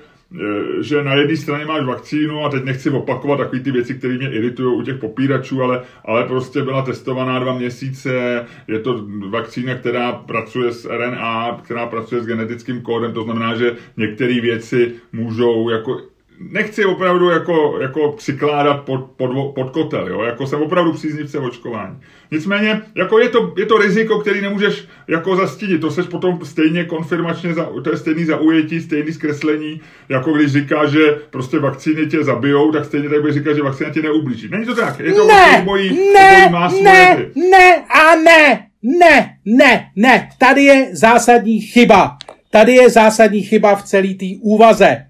že 0.81 1.05
na 1.05 1.15
jedné 1.15 1.37
straně 1.37 1.65
máš 1.65 1.85
vakcínu 1.85 2.45
a 2.45 2.49
teď 2.49 2.65
nechci 2.65 2.91
opakovat 2.91 3.37
takové 3.37 3.61
ty 3.61 3.71
věci, 3.71 3.95
které 3.95 4.14
mě 4.14 4.31
iritují 4.31 4.79
u 4.79 4.83
těch 4.83 4.97
popíračů, 4.97 5.62
ale, 5.62 5.83
ale 6.05 6.25
prostě 6.25 6.62
byla 6.62 6.83
testovaná 6.83 7.38
dva 7.38 7.59
měsíce, 7.59 8.45
je 8.69 8.79
to 8.79 9.07
vakcína, 9.29 9.75
která 9.75 10.12
pracuje 10.12 10.73
s 10.73 10.88
RNA, 10.88 11.61
která 11.64 11.87
pracuje 11.87 12.23
s 12.23 12.26
genetickým 12.26 12.83
kódem, 12.83 13.12
to 13.12 13.23
znamená, 13.23 13.55
že 13.55 13.76
některé 13.97 14.41
věci 14.41 14.93
můžou 15.12 15.69
jako 15.69 16.00
nechci 16.40 16.85
opravdu 16.85 17.30
jako, 17.30 17.78
jako 17.80 18.12
přikládat 18.12 18.85
pod, 18.85 19.11
pod, 19.16 19.54
pod 19.54 19.71
kotel, 19.71 20.09
jo? 20.09 20.23
jako 20.23 20.47
jsem 20.47 20.62
opravdu 20.62 20.92
příznivce 20.92 21.38
očkování. 21.38 21.97
Nicméně, 22.30 22.83
jako 22.95 23.18
je 23.18 23.28
to, 23.28 23.54
je 23.57 23.66
to 23.66 23.78
riziko, 23.78 24.18
který 24.18 24.40
nemůžeš 24.40 24.88
jako 25.09 25.37
zastínit, 25.37 25.80
to 25.80 25.90
seš 25.90 26.07
potom 26.07 26.38
stejně 26.45 26.85
konfirmačně, 26.85 27.54
za, 27.54 27.68
to 27.85 27.90
je 27.90 27.97
stejný 27.97 28.25
zaujetí, 28.25 28.80
stejný 28.80 29.12
zkreslení, 29.12 29.80
jako 30.09 30.33
když 30.33 30.52
říká, 30.52 30.87
že 30.87 31.16
prostě 31.30 31.59
vakcíny 31.59 32.07
tě 32.07 32.25
zabijou, 32.25 32.73
tak 32.73 32.85
stejně 32.85 33.09
tak 33.09 33.23
by 33.23 33.33
říkat, 33.33 33.54
že 33.54 33.62
vakcína 33.62 33.90
tě 33.90 34.02
neublíží. 34.02 34.49
Není 34.49 34.64
to 34.64 34.75
tak, 34.75 35.00
je 35.00 35.12
to 35.12 35.26
ne, 35.26 35.62
bojí, 35.64 35.99
ne, 36.14 36.50
bojí 36.50 36.83
ne, 36.83 37.26
ne 37.50 37.76
a 37.76 38.16
ne, 38.16 38.66
ne, 38.83 39.30
ne, 39.45 39.87
ne, 39.97 40.28
tady 40.38 40.64
je 40.64 40.88
zásadní 40.92 41.61
chyba. 41.61 42.16
Tady 42.50 42.73
je 42.73 42.90
zásadní 42.90 43.42
chyba 43.42 43.76
v 43.76 43.83
celé 43.83 44.14
té 44.14 44.26
úvaze. 44.42 45.08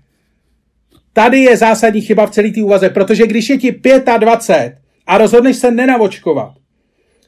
Tady 1.18 1.38
je 1.40 1.56
zásadní 1.56 2.00
chyba 2.00 2.26
v 2.26 2.30
celé 2.30 2.50
té 2.50 2.62
úvaze, 2.62 2.90
protože 2.90 3.26
když 3.26 3.50
je 3.50 3.58
ti 3.58 3.80
25 4.18 4.74
a 5.06 5.18
rozhodneš 5.18 5.56
se 5.56 5.70
nenavočkovat, 5.70 6.52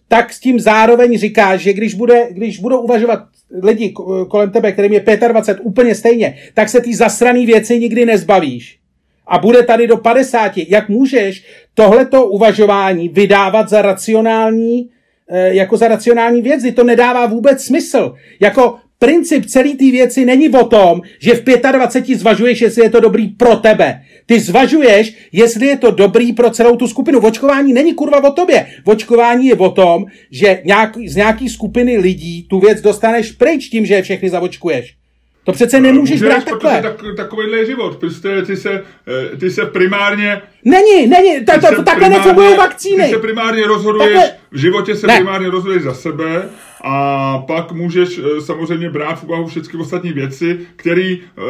tak 0.08 0.32
s 0.32 0.40
tím 0.40 0.60
zároveň 0.60 1.18
říkáš, 1.18 1.60
že 1.60 1.72
když, 1.72 1.94
bude, 1.94 2.28
když 2.30 2.60
budou 2.60 2.80
uvažovat 2.80 3.18
lidi 3.62 3.94
kolem 4.28 4.50
tebe, 4.50 4.72
kterým 4.72 4.92
je 4.92 5.00
25 5.28 5.64
úplně 5.64 5.94
stejně, 5.94 6.38
tak 6.54 6.68
se 6.68 6.80
ty 6.80 6.94
zasraný 6.94 7.46
věci 7.46 7.78
nikdy 7.78 8.06
nezbavíš. 8.06 8.78
A 9.26 9.38
bude 9.38 9.62
tady 9.62 9.86
do 9.86 9.96
50. 9.96 10.52
Jak 10.56 10.88
můžeš 10.88 11.44
tohleto 11.74 12.26
uvažování 12.26 13.08
vydávat 13.08 13.68
za 13.68 13.82
racionální, 13.82 14.90
eh, 15.30 15.54
jako 15.54 15.76
za 15.76 15.88
racionální 15.88 16.42
věci? 16.42 16.72
To 16.72 16.84
nedává 16.84 17.26
vůbec 17.26 17.64
smysl. 17.64 18.14
Jako 18.40 18.78
princip 19.00 19.46
celé 19.46 19.70
té 19.70 19.84
věci 19.90 20.24
není 20.24 20.48
o 20.48 20.64
tom, 20.64 21.00
že 21.20 21.34
v 21.34 21.44
25 21.72 22.18
zvažuješ, 22.18 22.60
jestli 22.60 22.82
je 22.82 22.90
to 22.90 23.00
dobrý 23.00 23.28
pro 23.28 23.56
tebe. 23.56 24.02
Ty 24.26 24.40
zvažuješ, 24.40 25.16
jestli 25.32 25.66
je 25.66 25.76
to 25.76 25.90
dobrý 25.90 26.32
pro 26.32 26.50
celou 26.50 26.76
tu 26.76 26.88
skupinu. 26.88 27.20
Vočkování 27.20 27.72
není 27.72 27.94
kurva 27.94 28.24
o 28.24 28.32
tobě. 28.32 28.66
Vočkování 28.84 29.46
je 29.46 29.54
o 29.54 29.70
tom, 29.70 30.04
že 30.30 30.62
nějak, 30.64 30.96
z 31.06 31.16
nějaký 31.16 31.48
skupiny 31.48 31.98
lidí 31.98 32.46
tu 32.50 32.60
věc 32.60 32.80
dostaneš 32.80 33.32
pryč 33.32 33.68
tím, 33.68 33.86
že 33.86 33.94
je 33.94 34.02
všechny 34.02 34.30
zavočkuješ. 34.30 34.99
To 35.50 35.54
přece 35.54 35.80
nemůžeš 35.80 36.22
brát 36.22 36.44
takhle. 36.44 36.82
Tak, 36.82 37.02
takovýhle 37.16 37.58
je 37.58 37.66
život. 37.66 37.96
Prostě 37.96 38.42
ty 38.42 38.56
se, 38.56 38.82
eh, 39.32 39.36
ty 39.36 39.50
se 39.50 39.66
primárně... 39.66 40.42
Není, 40.64 41.06
není, 41.06 41.44
to, 41.44 41.52
to, 41.60 41.76
to, 41.76 41.82
takhle 41.82 42.08
nefungují 42.08 42.56
vakcíny. 42.56 43.04
Ty 43.04 43.10
se 43.10 43.18
primárně 43.18 43.66
rozhoduješ, 43.66 44.12
takhle... 44.12 44.32
v 44.50 44.58
životě 44.58 44.96
se 44.96 45.06
ne. 45.06 45.16
primárně 45.16 45.50
rozhoduješ 45.50 45.82
za 45.82 45.94
sebe 45.94 46.42
a 46.84 47.38
pak 47.38 47.72
můžeš 47.72 48.18
eh, 48.18 48.40
samozřejmě 48.40 48.90
brát 48.90 49.20
v 49.20 49.24
úvahu 49.24 49.46
všechny 49.46 49.80
ostatní 49.80 50.12
věci, 50.12 50.58
které 50.76 51.16
eh, 51.16 51.42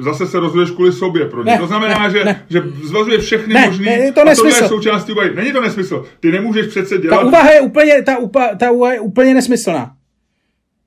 zase 0.00 0.26
se 0.26 0.40
rozhoduješ 0.40 0.70
kvůli 0.70 0.92
sobě 0.92 1.24
pro 1.24 1.44
ně. 1.44 1.52
Ne, 1.52 1.58
to 1.58 1.66
znamená, 1.66 1.98
ne, 1.98 2.10
že, 2.10 2.24
ne. 2.24 2.44
že 2.50 2.62
zvazuje 2.82 3.18
všechny 3.18 3.54
ne, 3.54 3.66
možný 3.66 3.86
ne, 3.86 4.12
to 4.12 4.24
nesmysl. 4.24 4.46
a 4.46 4.50
tohle 4.50 4.64
je 4.64 4.68
součástí 4.68 5.12
úvahy. 5.12 5.30
Není 5.34 5.52
to 5.52 5.60
nesmysl. 5.60 6.04
Ty 6.20 6.32
nemůžeš 6.32 6.66
přece 6.66 6.98
dělat... 6.98 7.16
Ta 7.16 7.26
úvaha 7.26 7.50
je 7.50 7.60
úplně, 7.60 8.02
ta, 8.02 8.18
upa, 8.18 8.48
ta 8.58 8.70
úvaha 8.70 8.92
je 8.92 9.00
úplně 9.00 9.34
nesmyslná. 9.34 9.90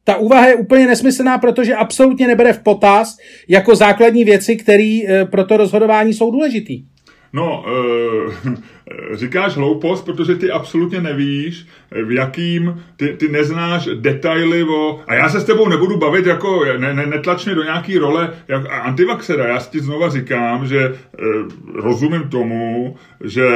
Ta 0.08 0.16
úvaha 0.16 0.48
je 0.48 0.56
úplně 0.56 0.88
nesmyslná, 0.88 1.38
protože 1.38 1.76
absolutně 1.76 2.28
nebere 2.28 2.54
v 2.54 2.64
potaz 2.64 3.18
jako 3.48 3.76
základní 3.76 4.24
věci, 4.24 4.56
které 4.56 5.00
eh, 5.08 5.26
pro 5.26 5.44
to 5.44 5.58
rozhodování 5.58 6.14
jsou 6.14 6.32
důležitý. 6.32 6.84
No, 7.34 7.66
e, 9.12 9.16
říkáš 9.16 9.56
hloupost, 9.56 10.06
protože 10.06 10.36
ty 10.36 10.52
absolutně 10.52 11.02
nevíš, 11.02 11.68
v 12.06 12.12
jakým, 12.12 12.84
ty, 12.98 13.08
ty 13.08 13.28
neznáš 13.28 13.90
detaily 14.00 14.64
o... 14.64 15.00
A 15.08 15.14
já 15.14 15.30
se 15.30 15.40
s 15.40 15.46
tebou 15.46 15.68
nebudu 15.68 15.98
bavit 15.98 16.26
jako, 16.26 16.66
ne, 16.78 16.94
ne, 16.94 17.06
netlač 17.06 17.46
mě 17.46 17.56
do 17.56 17.64
nějaký 17.64 17.98
role 17.98 18.34
jak 18.48 18.64
antivaxera. 18.70 19.48
Já 19.48 19.60
si 19.60 19.70
ti 19.70 19.80
znova 19.80 20.10
říkám, 20.10 20.68
že 20.68 20.80
e, 20.80 20.94
rozumím 21.74 22.30
tomu, 22.30 22.96
že 23.24 23.48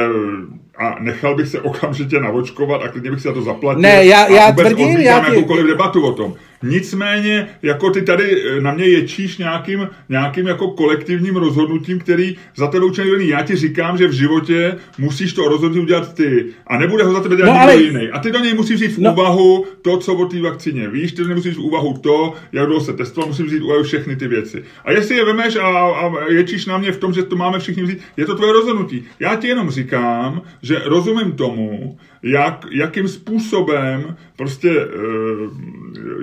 a 0.78 0.96
nechal 1.00 1.34
bych 1.34 1.48
se 1.48 1.60
okamžitě 1.60 2.20
navočkovat 2.20 2.82
a 2.82 2.88
klidně 2.88 3.10
bych 3.10 3.20
si 3.20 3.28
za 3.28 3.34
to 3.34 3.42
zaplatil. 3.42 3.82
Ne, 3.82 4.04
já, 4.04 4.28
já 4.28 4.44
a 4.44 4.50
vůbec 4.50 4.66
tvrdím, 4.66 4.98
já 4.98 5.20
ty... 5.20 5.26
jakoukoliv 5.26 5.66
debatu 5.66 6.06
o 6.06 6.12
tom. 6.12 6.34
Nicméně, 6.62 7.48
jako 7.62 7.90
ty 7.90 8.02
tady 8.02 8.42
eh, 8.42 8.60
na 8.60 8.72
mě 8.72 8.84
ječíš 8.84 9.38
nějakým, 9.38 9.88
nějakým 10.08 10.46
jako 10.46 10.68
kolektivním 10.68 11.36
rozhodnutím, 11.36 11.98
který 11.98 12.36
za 12.56 12.66
tebe 12.66 12.86
učený 12.86 13.28
Já 13.28 13.42
ti 13.42 13.56
říkám, 13.56 13.98
že 13.98 14.08
v 14.08 14.12
životě 14.12 14.76
musíš 14.98 15.32
to 15.32 15.48
rozhodnutí 15.48 15.82
udělat 15.82 16.14
ty 16.14 16.46
a 16.66 16.78
nebude 16.78 17.04
ho 17.04 17.12
za 17.12 17.20
tebe 17.20 17.36
dělat 17.36 17.54
no, 17.54 17.60
ale... 17.60 17.76
jiný. 17.76 18.08
A 18.10 18.18
ty 18.18 18.30
do 18.30 18.38
něj 18.38 18.54
musíš 18.54 18.76
vzít 18.76 18.92
v 18.92 18.98
no. 18.98 19.12
úvahu 19.12 19.66
to, 19.82 19.98
co 19.98 20.14
o 20.14 20.26
té 20.26 20.40
vakcíně 20.40 20.88
víš, 20.88 21.12
ty 21.12 21.24
nemusíš 21.24 21.56
v 21.56 21.60
úvahu 21.60 21.98
to, 21.98 22.34
jak 22.52 22.66
dlouho 22.66 22.84
se 22.84 22.92
testoval, 22.92 23.28
musíš 23.28 23.46
vzít 23.46 23.60
v 23.60 23.64
úvahu 23.64 23.82
všechny 23.82 24.16
ty 24.16 24.28
věci. 24.28 24.64
A 24.84 24.92
jestli 24.92 25.16
je 25.16 25.24
vemeš 25.24 25.56
a, 25.56 25.68
a 25.68 26.12
ječíš 26.30 26.66
na 26.66 26.78
mě 26.78 26.92
v 26.92 26.98
tom, 26.98 27.12
že 27.12 27.22
to 27.22 27.36
máme 27.36 27.58
všichni 27.58 27.82
vzít, 27.82 27.98
je 28.16 28.26
to 28.26 28.36
tvoje 28.36 28.52
rozhodnutí. 28.52 29.04
Já 29.20 29.36
ti 29.36 29.48
jenom 29.48 29.70
říkám, 29.70 30.42
že 30.62 30.82
rozumím 30.84 31.32
tomu, 31.32 31.98
jak, 32.22 32.66
jakým 32.70 33.08
způsobem 33.08 34.16
prostě 34.36 34.70
e, 34.70 34.86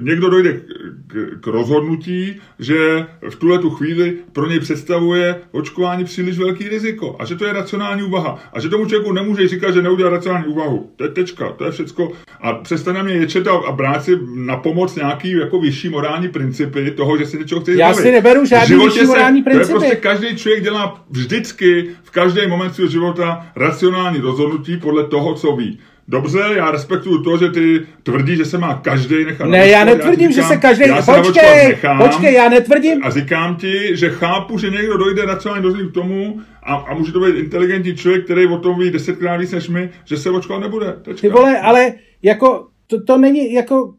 někdo 0.02 0.30
dojde 0.30 0.54
k, 0.54 0.64
k, 1.08 1.42
k 1.42 1.48
rozhodnutí, 1.48 2.36
že 2.60 3.06
v 3.30 3.36
tuhle 3.36 3.60
tu 3.60 3.70
chvíli 3.70 4.18
pro 4.34 4.48
něj 4.48 4.60
představuje 4.60 5.36
očkování 5.52 6.04
příliš 6.04 6.40
velký 6.40 6.70
riziko 6.70 7.16
a 7.20 7.26
že 7.26 7.36
to 7.36 7.46
je 7.46 7.54
racionální 7.54 8.04
úvaha 8.04 8.40
a 8.54 8.60
že 8.60 8.70
tomu 8.70 8.86
člověku 8.86 9.12
nemůže 9.12 9.48
říkat, 9.48 9.72
že 9.72 9.82
neudělá 9.82 10.10
racionální 10.10 10.46
úvahu. 10.46 10.92
To 10.96 11.04
je 11.04 11.10
tečka, 11.10 11.52
to 11.52 11.66
je 11.66 11.72
všecko. 11.72 12.12
A 12.42 12.54
přestane 12.54 13.04
mě 13.04 13.14
ječet 13.14 13.48
a, 13.48 13.52
a 13.52 13.72
brát 13.72 14.04
si 14.04 14.20
na 14.36 14.58
pomoc 14.58 14.96
nějaký 14.96 15.32
jako 15.32 15.60
vyšší 15.60 15.90
morální 15.90 16.28
principy 16.28 16.92
toho, 16.92 17.18
že 17.18 17.26
si 17.26 17.38
něčeho 17.38 17.62
chce 17.62 17.74
Já 17.74 17.94
si 17.94 18.12
neberu 18.12 18.46
žádný 18.46 18.86
vyšší 18.86 19.06
morální 19.06 19.44
principy. 19.44 19.68
To 19.68 19.74
je 19.74 19.80
prostě 19.80 19.96
každý 19.96 20.36
člověk 20.36 20.64
dělá 20.64 21.06
vždycky 21.10 21.90
v 22.04 22.12
každý 22.12 22.48
moment 22.48 22.74
svého 22.74 22.90
života 22.90 23.52
racionální 23.56 24.20
rozhodnutí 24.20 24.78
podle 24.78 25.04
toho, 25.04 25.34
co 25.34 25.56
ví. 25.56 25.80
Dobře, 26.10 26.40
já 26.58 26.72
respektuju 26.72 27.24
to, 27.24 27.38
že 27.38 27.50
ty 27.50 27.86
tvrdí, 28.04 28.36
že 28.36 28.46
se 28.46 28.58
má 28.58 28.82
každý 28.84 29.26
nechat 29.26 29.50
Ne, 29.50 29.68
já 29.68 29.86
netvrdím, 29.86 30.32
já 30.32 30.32
říkám, 30.32 30.44
že 30.44 30.44
se 30.44 30.58
každý... 30.58 30.84
Počkej, 31.16 31.68
nechám, 31.68 31.98
počkej, 31.98 32.34
já 32.34 32.50
netvrdím. 32.50 33.04
A 33.04 33.10
říkám 33.10 33.56
ti, 33.56 33.98
že 33.98 34.10
chápu, 34.10 34.58
že 34.58 34.70
někdo 34.70 34.98
dojde 34.98 35.26
racionálně 35.26 35.64
dozvím 35.64 35.90
k 35.90 35.94
tomu 35.94 36.42
a, 36.64 36.76
a 36.76 36.94
může 36.94 37.12
to 37.12 37.20
být 37.20 37.36
inteligentní 37.36 37.96
člověk, 37.96 38.26
který 38.26 38.48
o 38.48 38.58
tom 38.58 38.80
ví 38.80 38.92
desetkrát 38.92 39.40
víc 39.40 39.52
než 39.52 39.70
my, 39.70 39.90
že 40.06 40.18
se 40.18 40.30
očkovat 40.30 40.62
nebude. 40.62 40.94
Tečka. 41.02 41.22
Ty 41.22 41.30
vole, 41.30 41.60
ale 41.60 41.94
jako, 42.24 42.68
to, 42.88 43.04
to 43.04 43.18
není 43.18 43.54
jako... 43.54 43.94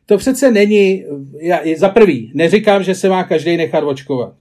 To 0.08 0.18
přece 0.18 0.52
není, 0.52 1.06
já, 1.42 1.60
za 1.78 1.90
prvý, 1.90 2.32
neříkám, 2.36 2.84
že 2.84 2.96
se 2.96 3.10
má 3.10 3.24
každý 3.24 3.58
nechat 3.58 3.84
očkovat. 3.84 4.34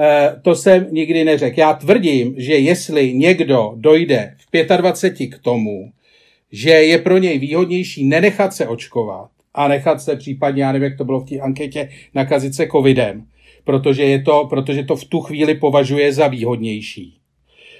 Eh, 0.00 0.40
to 0.42 0.54
jsem 0.54 0.86
nikdy 0.90 1.24
neřekl. 1.24 1.60
Já 1.60 1.72
tvrdím, 1.72 2.34
že 2.36 2.54
jestli 2.54 3.14
někdo 3.14 3.72
dojde 3.76 4.34
v 4.52 4.76
25 4.76 5.26
k 5.26 5.38
tomu, 5.38 5.90
že 6.52 6.70
je 6.70 6.98
pro 6.98 7.18
něj 7.18 7.38
výhodnější 7.38 8.04
nenechat 8.04 8.54
se 8.54 8.68
očkovat 8.68 9.30
a 9.54 9.68
nechat 9.68 10.00
se 10.00 10.16
případně, 10.16 10.62
já 10.62 10.72
nevím, 10.72 10.84
jak 10.84 10.98
to 10.98 11.04
bylo 11.04 11.20
v 11.20 11.28
té 11.28 11.40
anketě, 11.40 11.88
nakazit 12.14 12.54
se 12.54 12.68
covidem, 12.72 13.26
protože, 13.64 14.04
je 14.04 14.22
to, 14.22 14.46
protože 14.50 14.82
to 14.82 14.96
v 14.96 15.04
tu 15.04 15.20
chvíli 15.20 15.54
považuje 15.54 16.12
za 16.12 16.28
výhodnější 16.28 17.17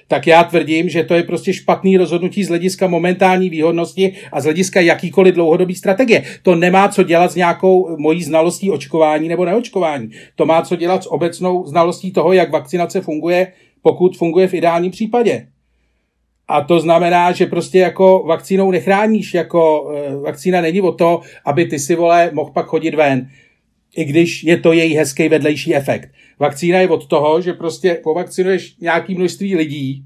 tak 0.09 0.27
já 0.27 0.43
tvrdím, 0.43 0.89
že 0.89 1.03
to 1.03 1.13
je 1.13 1.23
prostě 1.23 1.53
špatný 1.53 1.97
rozhodnutí 1.97 2.43
z 2.43 2.47
hlediska 2.47 2.87
momentální 2.87 3.49
výhodnosti 3.49 4.13
a 4.31 4.41
z 4.41 4.43
hlediska 4.43 4.81
jakýkoliv 4.81 5.35
dlouhodobý 5.35 5.75
strategie. 5.75 6.23
To 6.43 6.55
nemá 6.55 6.87
co 6.87 7.03
dělat 7.03 7.31
s 7.31 7.35
nějakou 7.35 7.97
mojí 7.97 8.23
znalostí 8.23 8.71
očkování 8.71 9.27
nebo 9.27 9.45
neočkování. 9.45 10.09
To 10.35 10.45
má 10.45 10.61
co 10.61 10.75
dělat 10.75 11.03
s 11.03 11.11
obecnou 11.11 11.65
znalostí 11.65 12.11
toho, 12.11 12.33
jak 12.33 12.51
vakcinace 12.51 13.01
funguje, 13.01 13.53
pokud 13.81 14.17
funguje 14.17 14.47
v 14.47 14.53
ideálním 14.53 14.91
případě. 14.91 15.47
A 16.47 16.61
to 16.61 16.79
znamená, 16.79 17.31
že 17.31 17.45
prostě 17.45 17.79
jako 17.79 18.23
vakcínou 18.27 18.71
nechráníš, 18.71 19.33
jako 19.33 19.91
e, 19.95 20.15
vakcína 20.15 20.61
není 20.61 20.81
o 20.81 20.91
to, 20.91 21.21
aby 21.45 21.65
ty 21.65 21.79
si 21.79 21.95
vole 21.95 22.31
mohl 22.33 22.51
pak 22.51 22.65
chodit 22.65 22.95
ven, 22.95 23.29
i 23.95 24.05
když 24.05 24.43
je 24.43 24.57
to 24.57 24.73
její 24.73 24.95
hezký 24.95 25.29
vedlejší 25.29 25.75
efekt. 25.75 26.09
Vakcína 26.39 26.79
je 26.79 26.89
od 26.89 27.07
toho, 27.07 27.41
že 27.41 27.53
prostě 27.53 27.99
povakcinuješ 28.03 28.75
nějaký 28.81 29.15
množství 29.15 29.55
lidí 29.55 30.03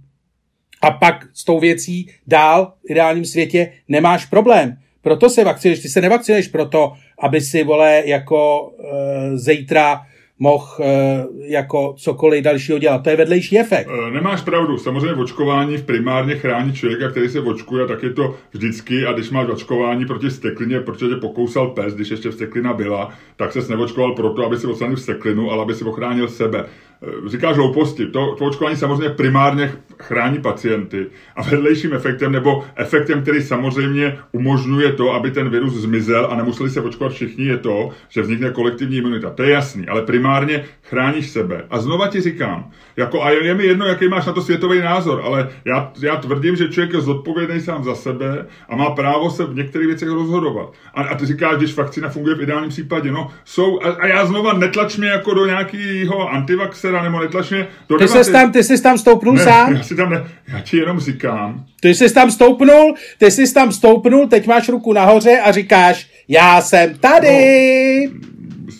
a 0.82 0.92
pak 0.92 1.28
s 1.34 1.44
tou 1.44 1.60
věcí 1.60 2.10
dál 2.28 2.74
v 2.88 2.92
ideálním 2.92 3.25
světě 3.25 3.72
nemáš 3.88 4.25
problém. 4.25 4.78
Proto 5.02 5.30
se 5.30 5.44
vakcinuješ. 5.44 5.80
Ty 5.80 5.90
se 5.90 6.02
nevakcinuješ 6.02 6.48
proto, 6.48 6.94
aby 7.20 7.42
si, 7.42 7.63
vole, 7.63 8.04
jako 8.06 8.72
e, 8.80 9.38
zítra 9.38 10.02
mohl 10.44 10.68
e, 10.80 11.26
jako 11.48 11.96
cokoliv 11.98 12.44
dalšího 12.44 12.80
dělat. 12.80 13.04
To 13.04 13.10
je 13.10 13.16
vedlejší 13.16 13.60
efekt. 13.60 13.90
E, 14.08 14.12
nemáš 14.12 14.42
pravdu. 14.42 14.78
Samozřejmě 14.78 15.14
očkování 15.14 15.78
v 15.78 15.84
primárně 15.84 16.36
chrání 16.36 16.74
člověka, 16.74 17.10
který 17.10 17.30
se 17.30 17.40
očkuje, 17.40 17.88
tak 17.88 18.04
je 18.04 18.10
to 18.10 18.36
vždycky. 18.52 19.06
A 19.06 19.14
když 19.14 19.30
máš 19.30 19.48
očkování 19.48 20.06
proti 20.06 20.32
steklině, 20.32 20.80
protože 20.80 21.16
pokousal 21.16 21.68
pes, 21.68 21.94
když 21.94 22.12
ještě 22.12 22.30
vsteklina 22.30 22.74
byla, 22.74 23.10
tak 23.36 23.54
se 23.54 23.76
neočkoval 23.76 24.16
proto, 24.16 24.46
aby 24.46 24.58
si 24.58 24.68
odstranil 24.68 24.98
steklinu, 24.98 25.52
ale 25.52 25.62
aby 25.62 25.74
si 25.74 25.84
ochránil 25.84 26.28
sebe. 26.28 26.66
Eh, 27.03 27.29
říkáš 27.29 27.55
hlouposti. 27.55 28.07
To, 28.07 28.36
to 28.36 28.45
očkování 28.45 28.77
samozřejmě 28.77 29.10
primárně 29.10 29.72
chrání 30.00 30.39
pacienty 30.39 31.07
a 31.36 31.43
vedlejším 31.43 31.93
efektem 31.93 32.31
nebo 32.31 32.63
efektem, 32.75 33.22
který 33.22 33.41
samozřejmě 33.41 34.17
umožňuje 34.31 34.93
to, 34.93 35.12
aby 35.12 35.31
ten 35.31 35.50
virus 35.50 35.74
zmizel 35.74 36.27
a 36.31 36.36
nemuseli 36.36 36.69
se 36.69 36.81
očkovat 36.81 37.13
všichni, 37.13 37.45
je 37.45 37.57
to, 37.57 37.89
že 38.10 38.22
vznikne 38.22 38.50
kolektivní 38.50 38.98
imunita. 38.98 39.29
To 39.29 39.43
je 39.43 39.50
jasný, 39.50 39.88
ale 39.88 40.01
primárně 40.01 40.65
chráníš 40.81 41.29
sebe. 41.29 41.65
A 41.69 41.79
znova 41.79 42.07
ti 42.07 42.22
říkám, 42.22 42.72
jako 42.98 43.24
a 43.24 43.30
je, 43.32 43.46
je 43.46 43.54
mi 43.54 43.64
jedno, 43.64 43.86
jaký 43.86 44.08
máš 44.08 44.26
na 44.26 44.34
to 44.34 44.42
světový 44.42 44.82
názor, 44.82 45.22
ale 45.26 45.50
já, 45.66 45.92
já 46.02 46.16
tvrdím, 46.16 46.56
že 46.56 46.70
člověk 46.70 46.94
je 46.94 47.02
zodpovědný 47.02 47.62
sám 47.62 47.84
za 47.84 47.96
sebe 47.96 48.46
a 48.70 48.76
má 48.76 48.90
právo 48.90 49.30
se 49.30 49.46
v 49.46 49.56
některých 49.56 49.88
věcech 49.88 50.10
rozhodovat. 50.10 50.74
A, 50.94 51.04
a 51.04 51.16
ty 51.16 51.26
říkáš, 51.26 51.58
když 51.58 51.76
vakcína 51.76 52.10
funguje 52.10 52.36
v 52.36 52.42
ideálním 52.42 52.70
případě, 52.70 53.12
no, 53.12 53.32
jsou, 53.46 53.80
a, 53.84 53.90
a 53.90 54.08
já 54.08 54.26
znova 54.26 54.54
netlač 54.54 54.98
mě 54.98 55.08
jako 55.08 55.34
do 55.34 55.46
nějakého 55.46 56.30
antivaxera 56.30 57.04
nebo 57.04 57.20
netlač 57.20 57.50
mě 57.50 57.68
do 57.90 57.98
ty 57.98 58.08
jsi 58.08 58.32
tam, 58.32 58.52
ty 58.52 58.64
jsi 58.64 58.84
tam 58.84 58.98
stoupnul 58.98 59.34
ne, 59.34 59.44
sám? 59.44 59.76
Já, 59.76 59.84
si 59.84 59.96
tam 59.96 60.10
ne, 60.10 60.24
já 60.48 60.60
ti 60.60 60.78
jenom 60.78 61.00
říkám. 61.00 61.66
Ty 61.82 61.96
jsi 61.96 62.14
tam 62.14 62.32
stoupnul, 62.32 62.96
ty 63.18 63.32
jsi 63.32 63.54
tam 63.54 63.72
stoupnul, 63.72 64.28
teď 64.28 64.48
máš 64.48 64.70
ruku 64.70 64.94
nahoře 64.94 65.40
a 65.46 65.52
říkáš, 65.52 66.10
já 66.28 66.62
jsem 66.62 66.94
tady. 67.00 68.10
No 68.14 68.33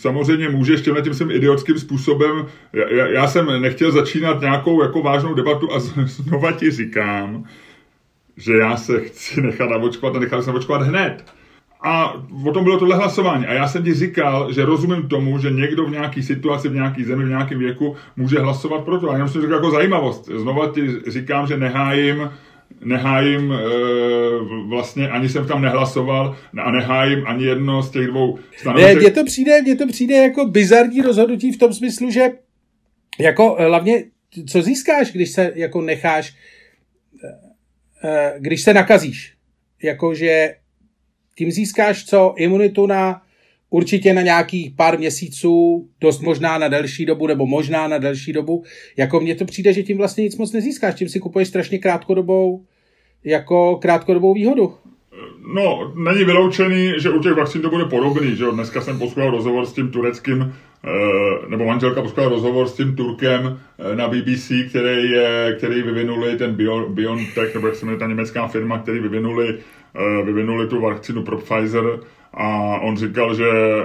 samozřejmě 0.04 0.48
můžeš 0.48 0.82
tímhle 0.82 1.02
tím 1.02 1.14
svým 1.14 1.30
idiotským 1.30 1.78
způsobem, 1.78 2.46
já, 2.72 3.06
já 3.06 3.26
jsem 3.26 3.62
nechtěl 3.62 3.92
začínat 3.92 4.40
nějakou 4.40 4.82
jako 4.82 5.02
vážnou 5.02 5.34
debatu 5.34 5.72
a 5.72 5.78
znova 6.04 6.52
ti 6.52 6.70
říkám, 6.70 7.44
že 8.36 8.52
já 8.52 8.76
se 8.76 9.00
chci 9.00 9.40
nechat 9.40 9.70
navočkovat 9.70 10.16
a 10.16 10.18
nechal 10.18 10.42
se 10.42 10.50
navočkovat 10.50 10.82
hned. 10.82 11.24
A 11.82 12.14
o 12.44 12.52
tom 12.52 12.64
bylo 12.64 12.78
tohle 12.78 12.96
hlasování. 12.96 13.46
A 13.46 13.52
já 13.52 13.68
jsem 13.68 13.84
ti 13.84 13.94
říkal, 13.94 14.52
že 14.52 14.64
rozumím 14.64 15.08
tomu, 15.08 15.38
že 15.38 15.50
někdo 15.50 15.84
v 15.84 15.90
nějaké 15.90 16.22
situaci, 16.22 16.68
v 16.68 16.74
nějaké 16.74 17.04
zemi, 17.04 17.24
v 17.24 17.28
nějakém 17.28 17.58
věku 17.58 17.96
může 18.16 18.40
hlasovat 18.40 18.84
pro 18.84 19.00
to. 19.00 19.10
A 19.10 19.12
jenom 19.12 19.28
jsem 19.28 19.42
říkal 19.42 19.56
jako 19.56 19.70
zajímavost. 19.70 20.30
Znova 20.36 20.68
ti 20.68 21.00
říkám, 21.06 21.46
že 21.46 21.56
nehájím 21.56 22.30
nehájím 22.84 23.52
e, 23.52 23.58
vlastně, 24.68 25.08
ani 25.08 25.28
jsem 25.28 25.46
tam 25.46 25.62
nehlasoval 25.62 26.36
a 26.64 26.70
nehájím 26.70 27.26
ani 27.26 27.44
jedno 27.44 27.82
z 27.82 27.90
těch 27.90 28.06
dvou 28.06 28.38
stanovisek. 28.56 28.94
Ne, 28.94 29.00
mně 29.00 29.10
to 29.10 29.24
přijde, 29.24 29.62
mně 29.62 29.76
to 29.76 29.86
přijde 29.86 30.14
jako 30.14 30.46
bizarní 30.46 31.00
rozhodnutí 31.00 31.52
v 31.52 31.58
tom 31.58 31.72
smyslu, 31.72 32.10
že 32.10 32.30
jako 33.18 33.56
eh, 33.58 33.64
hlavně, 33.64 34.04
co 34.48 34.62
získáš, 34.62 35.12
když 35.12 35.30
se 35.30 35.52
jako 35.54 35.80
necháš, 35.80 36.34
e, 38.04 38.34
když 38.38 38.62
se 38.62 38.74
nakazíš. 38.74 39.34
Jakože 39.82 40.54
tím 41.34 41.50
získáš 41.50 42.04
co? 42.04 42.34
Imunitu 42.36 42.86
na 42.86 43.22
určitě 43.74 44.14
na 44.14 44.22
nějakých 44.22 44.72
pár 44.76 44.98
měsíců, 44.98 45.86
dost 46.00 46.20
možná 46.22 46.58
na 46.58 46.68
delší 46.68 47.06
dobu, 47.06 47.26
nebo 47.26 47.46
možná 47.46 47.88
na 47.88 47.98
delší 47.98 48.32
dobu. 48.32 48.64
Jako 48.96 49.20
mně 49.20 49.34
to 49.34 49.44
přijde, 49.44 49.72
že 49.72 49.82
tím 49.82 49.98
vlastně 49.98 50.24
nic 50.24 50.36
moc 50.36 50.52
nezískáš, 50.52 50.94
tím 50.94 51.08
si 51.08 51.20
kupuješ 51.20 51.48
strašně 51.48 51.78
krátkodobou, 51.78 52.64
jako 53.24 53.76
krátkodobou 53.76 54.34
výhodu. 54.34 54.74
No, 55.54 55.92
není 55.96 56.24
vyloučený, 56.24 56.92
že 56.98 57.10
u 57.10 57.18
těch 57.18 57.32
vakcín 57.32 57.62
to 57.62 57.70
bude 57.70 57.84
podobný, 57.84 58.36
že 58.36 58.44
jo? 58.44 58.50
Dneska 58.50 58.80
jsem 58.80 58.98
poslouchal 58.98 59.30
rozhovor 59.30 59.66
s 59.66 59.72
tím 59.72 59.90
tureckým, 59.90 60.54
eh, 60.84 61.48
nebo 61.48 61.64
manželka 61.64 62.02
poslouchala 62.02 62.28
rozhovor 62.28 62.68
s 62.68 62.76
tím 62.76 62.96
Turkem 62.96 63.58
eh, 63.78 63.96
na 63.96 64.08
BBC, 64.08 64.52
který, 64.68 65.10
je, 65.10 65.54
který 65.58 65.82
vyvinuli 65.82 66.36
ten 66.36 66.56
BioNTech, 66.88 67.54
nebo 67.54 67.66
jak 67.66 67.76
se 67.76 67.86
jmenuje 67.86 67.98
ta 67.98 68.06
německá 68.06 68.48
firma, 68.48 68.78
který 68.78 68.98
vyvinuli, 68.98 69.58
eh, 69.94 70.24
vyvinuli 70.24 70.68
tu 70.68 70.80
vakcínu 70.80 71.22
pro 71.22 71.38
Pfizer, 71.38 71.84
a 72.36 72.78
on 72.80 72.96
říkal, 72.96 73.34
že 73.34 73.48
e, 73.48 73.84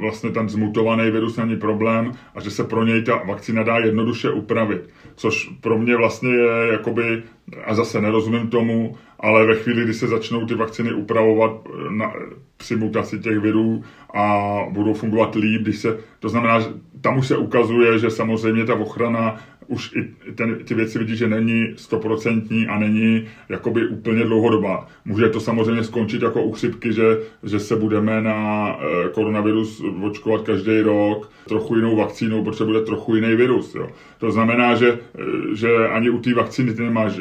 vlastně 0.00 0.30
ten 0.30 0.48
zmutovaný 0.48 1.10
virus 1.10 1.36
není 1.36 1.56
problém 1.56 2.12
a 2.34 2.40
že 2.40 2.50
se 2.50 2.64
pro 2.64 2.84
něj 2.84 3.02
ta 3.02 3.22
vakcína 3.26 3.62
dá 3.62 3.78
jednoduše 3.78 4.30
upravit. 4.30 4.88
Což 5.16 5.50
pro 5.60 5.78
mě 5.78 5.96
vlastně 5.96 6.30
je 6.30 6.72
jakoby, 6.72 7.22
a 7.64 7.74
zase 7.74 8.00
nerozumím 8.00 8.48
tomu, 8.48 8.96
ale 9.20 9.46
ve 9.46 9.54
chvíli, 9.54 9.84
kdy 9.84 9.94
se 9.94 10.08
začnou 10.08 10.46
ty 10.46 10.54
vakcíny 10.54 10.92
upravovat 10.92 11.52
na, 11.90 12.12
při 12.56 12.76
mutaci 12.76 13.18
těch 13.18 13.38
virů 13.38 13.82
a 14.14 14.56
budou 14.70 14.94
fungovat 14.94 15.34
líp, 15.34 15.62
když 15.62 15.78
se, 15.78 15.98
to 16.20 16.28
znamená, 16.28 16.60
že 16.60 16.66
tam 17.00 17.18
už 17.18 17.26
se 17.26 17.36
ukazuje, 17.36 17.98
že 17.98 18.10
samozřejmě 18.10 18.64
ta 18.64 18.74
ochrana 18.74 19.36
už 19.66 19.92
i 19.96 20.32
ten, 20.34 20.58
ty 20.64 20.74
věci 20.74 20.98
vidí, 20.98 21.16
že 21.16 21.28
není 21.28 21.66
stoprocentní 21.76 22.66
a 22.66 22.78
není 22.78 23.24
jakoby 23.48 23.86
úplně 23.86 24.24
dlouhodobá. 24.24 24.86
Může 25.04 25.28
to 25.28 25.40
samozřejmě 25.40 25.84
skončit 25.84 26.22
jako 26.22 26.42
u 26.42 26.52
chřipky, 26.52 26.92
že, 26.92 27.18
že 27.42 27.60
se 27.60 27.76
budeme 27.76 28.22
na 28.22 28.68
e, 28.68 29.08
koronavirus 29.08 29.82
očkovat 30.02 30.42
každý 30.42 30.80
rok 30.80 31.30
trochu 31.48 31.76
jinou 31.76 31.96
vakcínou, 31.96 32.44
protože 32.44 32.64
bude 32.64 32.80
trochu 32.80 33.14
jiný 33.14 33.36
virus. 33.36 33.74
Jo. 33.74 33.88
To 34.18 34.30
znamená, 34.30 34.74
že, 34.74 34.88
e, 34.92 35.56
že 35.56 35.88
ani 35.88 36.10
u 36.10 36.18
té 36.18 36.34
vakcíny 36.34 36.74
ty 36.74 36.82
nemáš, 36.82 37.20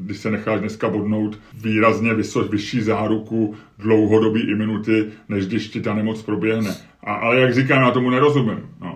když 0.00 0.18
se 0.18 0.30
necháš 0.30 0.60
dneska 0.60 0.88
bodnout, 0.88 1.38
výrazně 1.62 2.14
vysoč, 2.14 2.50
vyšší 2.50 2.80
záruku 2.80 3.54
dlouhodobé 3.78 4.40
imunity, 4.40 5.06
než 5.28 5.46
když 5.46 5.68
ti 5.68 5.80
ta 5.80 5.94
nemoc 5.94 6.22
proběhne. 6.22 6.70
A, 7.04 7.14
ale 7.14 7.40
jak 7.40 7.54
říkám, 7.54 7.82
já 7.82 7.90
tomu 7.90 8.10
nerozumím. 8.10 8.60
No 8.80 8.93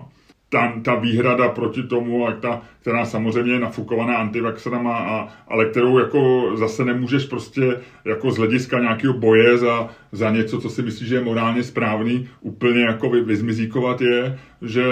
ta, 0.49 0.73
ta 0.83 0.95
výhrada 0.95 1.49
proti 1.49 1.83
tomu, 1.83 2.27
a 2.27 2.31
ta, 2.31 2.61
která 2.81 3.05
samozřejmě 3.05 3.53
je 3.53 3.59
nafukovaná 3.59 4.17
antivaxerama, 4.17 4.97
a, 4.97 5.27
ale 5.47 5.65
kterou 5.65 5.99
jako 5.99 6.51
zase 6.55 6.85
nemůžeš 6.85 7.25
prostě 7.25 7.79
jako 8.05 8.31
z 8.31 8.37
hlediska 8.37 8.79
nějakého 8.79 9.13
boje 9.13 9.57
za, 9.57 9.89
za 10.11 10.29
něco, 10.29 10.61
co 10.61 10.69
si 10.69 10.81
myslíš, 10.81 11.09
že 11.09 11.15
je 11.15 11.21
morálně 11.21 11.63
správný, 11.63 12.29
úplně 12.41 12.81
jako 12.81 13.09
vy, 13.09 13.21
vyzmizíkovat 13.21 14.01
je, 14.01 14.39
že, 14.61 14.85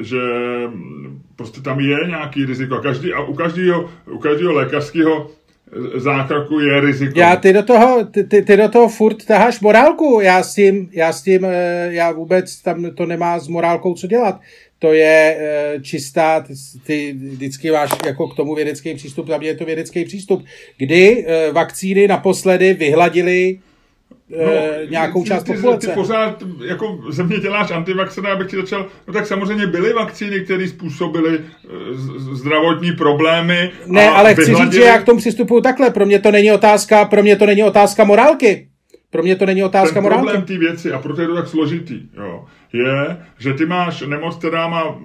že 0.00 0.20
prostě 1.36 1.60
tam 1.60 1.80
je 1.80 1.98
nějaký 2.06 2.44
riziko. 2.44 2.74
A, 2.74 2.80
každý, 2.80 3.12
a 3.12 3.20
u 3.20 3.34
každého, 3.34 3.90
u 4.10 4.18
každého 4.18 4.52
lékařského 4.52 5.30
zákroku 5.96 6.60
je 6.60 6.80
riziko. 6.80 7.20
Já 7.20 7.36
ty 7.36 7.52
do 7.52 7.62
toho, 7.62 8.04
ty, 8.04 8.42
ty 8.42 8.56
do 8.56 8.68
toho 8.68 8.88
furt 8.88 9.24
taháš 9.24 9.60
morálku, 9.60 10.20
já 10.22 10.42
s 10.42 10.54
tím, 10.54 10.88
já 10.92 11.12
s 11.12 11.22
tím, 11.22 11.44
eh, 11.44 11.88
já 11.90 12.12
vůbec 12.12 12.62
tam 12.62 12.90
to 12.90 13.06
nemá 13.06 13.38
s 13.38 13.48
morálkou 13.48 13.94
co 13.94 14.06
dělat. 14.06 14.40
To 14.80 14.92
je 14.92 15.36
e, 15.38 15.80
čistá, 15.82 16.40
ty, 16.40 16.54
ty 16.86 17.12
vždycky 17.12 17.70
máš 17.70 17.90
jako 18.06 18.28
k 18.28 18.36
tomu 18.36 18.54
vědecký 18.54 18.94
přístup, 18.94 19.28
tam 19.28 19.42
je 19.42 19.54
to 19.54 19.64
vědecký 19.64 20.04
přístup, 20.04 20.44
kdy 20.78 21.24
e, 21.26 21.52
vakcíny 21.52 22.08
naposledy 22.08 22.74
vyhladily 22.74 23.58
no, 24.30 24.52
nějakou 24.90 25.24
část 25.24 25.44
ty, 25.44 25.52
populace. 25.52 25.86
Ty 25.86 25.92
pořád 25.92 26.42
jako 26.64 26.98
země 27.08 27.38
děláš 27.38 27.70
antivaxena, 27.70 28.32
abych 28.32 28.50
ti 28.50 28.56
začal, 28.56 28.86
no 29.08 29.14
tak 29.14 29.26
samozřejmě 29.26 29.66
byly 29.66 29.92
vakcíny, 29.92 30.40
které 30.40 30.68
způsobily 30.68 31.40
zdravotní 32.32 32.92
problémy. 32.92 33.70
Ne, 33.86 34.08
ale 34.08 34.34
chci 34.34 34.44
vyhladili... 34.44 34.70
říct, 34.70 34.82
že 34.82 34.88
já 34.88 34.98
k 34.98 35.04
tomu 35.04 35.18
přistupuju 35.18 35.60
takhle, 35.60 35.90
pro 35.90 36.06
mě 36.06 36.18
to 36.18 36.30
není 36.30 36.52
otázka, 36.52 37.04
pro 37.04 37.22
mě 37.22 37.36
to 37.36 37.46
není 37.46 37.64
otázka 37.64 38.04
morálky. 38.04 38.66
Pro 39.10 39.22
mě 39.22 39.36
to 39.36 39.46
není 39.46 39.64
otázka 39.64 39.94
Ten 39.94 40.02
morálky. 40.02 40.24
problém 40.24 40.42
té 40.42 40.58
věci, 40.58 40.92
a 40.92 40.98
proto 40.98 41.20
je 41.20 41.28
to 41.28 41.34
tak 41.34 41.48
složitý, 41.48 42.00
jo, 42.16 42.44
je, 42.72 43.16
že 43.38 43.54
ty 43.54 43.66
máš 43.66 44.00
nemoc, 44.00 44.36
která 44.36 44.68
má 44.68 44.98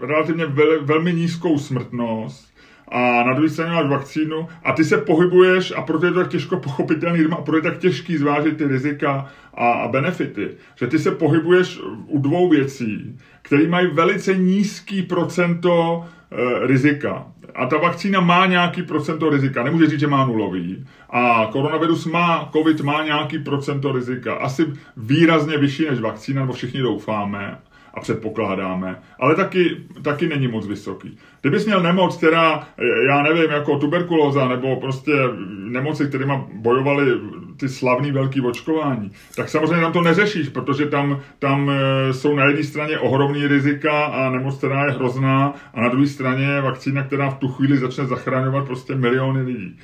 relativně 0.00 0.46
vel, 0.46 0.84
velmi 0.84 1.12
nízkou 1.12 1.58
smrtnost, 1.58 2.47
a 2.90 3.24
na 3.24 3.32
druhé 3.32 3.48
straně 3.48 3.72
máš 3.72 3.86
vakcínu 3.86 4.48
a 4.64 4.72
ty 4.72 4.84
se 4.84 4.98
pohybuješ 4.98 5.72
a 5.76 5.82
proto 5.82 6.06
je 6.06 6.12
to 6.12 6.18
tak 6.18 6.28
těžko 6.28 6.56
pochopitelný 6.56 7.24
a 7.30 7.36
proto 7.36 7.56
je 7.56 7.62
tak 7.62 7.78
těžký 7.78 8.16
zvážit 8.16 8.56
ty 8.56 8.64
rizika 8.64 9.30
a, 9.54 9.70
a 9.70 9.88
benefity, 9.88 10.48
že 10.76 10.86
ty 10.86 10.98
se 10.98 11.10
pohybuješ 11.10 11.80
u 12.06 12.18
dvou 12.18 12.48
věcí, 12.48 13.16
které 13.42 13.68
mají 13.68 13.86
velice 13.86 14.34
nízký 14.34 15.02
procento 15.02 16.04
e, 16.30 16.66
rizika. 16.66 17.26
A 17.54 17.66
ta 17.66 17.76
vakcína 17.76 18.20
má 18.20 18.46
nějaký 18.46 18.82
procento 18.82 19.30
rizika. 19.30 19.62
Nemůže 19.62 19.86
říct, 19.86 20.00
že 20.00 20.06
má 20.06 20.26
nulový. 20.26 20.86
A 21.10 21.48
koronavirus 21.52 22.06
má, 22.06 22.50
covid 22.52 22.80
má 22.80 23.04
nějaký 23.04 23.38
procento 23.38 23.92
rizika. 23.92 24.34
Asi 24.34 24.66
výrazně 24.96 25.58
vyšší 25.58 25.86
než 25.90 26.00
vakcína, 26.00 26.40
nebo 26.40 26.52
všichni 26.52 26.80
doufáme 26.80 27.58
a 27.98 28.00
předpokládáme, 28.00 28.98
ale 29.20 29.34
taky, 29.34 29.76
taky 30.02 30.28
není 30.28 30.48
moc 30.48 30.66
vysoký. 30.66 31.18
Kdybys 31.40 31.66
měl 31.66 31.82
nemoc, 31.82 32.16
která, 32.16 32.68
já 33.08 33.22
nevím, 33.22 33.50
jako 33.50 33.78
tuberkulóza 33.78 34.48
nebo 34.48 34.76
prostě 34.76 35.12
nemoci, 35.48 36.06
kterými 36.06 36.32
bojovali 36.52 37.12
ty 37.56 37.68
slavný 37.68 38.12
velký 38.12 38.40
očkování, 38.40 39.10
tak 39.36 39.48
samozřejmě 39.48 39.80
tam 39.80 39.92
to 39.92 40.02
neřešíš, 40.02 40.48
protože 40.48 40.86
tam, 40.86 41.20
tam 41.38 41.70
e, 41.70 42.12
jsou 42.12 42.36
na 42.36 42.44
jedné 42.44 42.64
straně 42.64 42.98
ohromný 42.98 43.46
rizika 43.46 44.04
a 44.04 44.30
nemoc, 44.30 44.58
která 44.58 44.84
je 44.84 44.92
hrozná 44.92 45.54
a 45.74 45.80
na 45.80 45.88
druhé 45.88 46.06
straně 46.06 46.60
vakcína, 46.60 47.02
která 47.02 47.30
v 47.30 47.38
tu 47.38 47.48
chvíli 47.48 47.78
začne 47.78 48.06
zachraňovat 48.06 48.66
prostě 48.66 48.94
miliony 48.94 49.42
lidí 49.42 49.78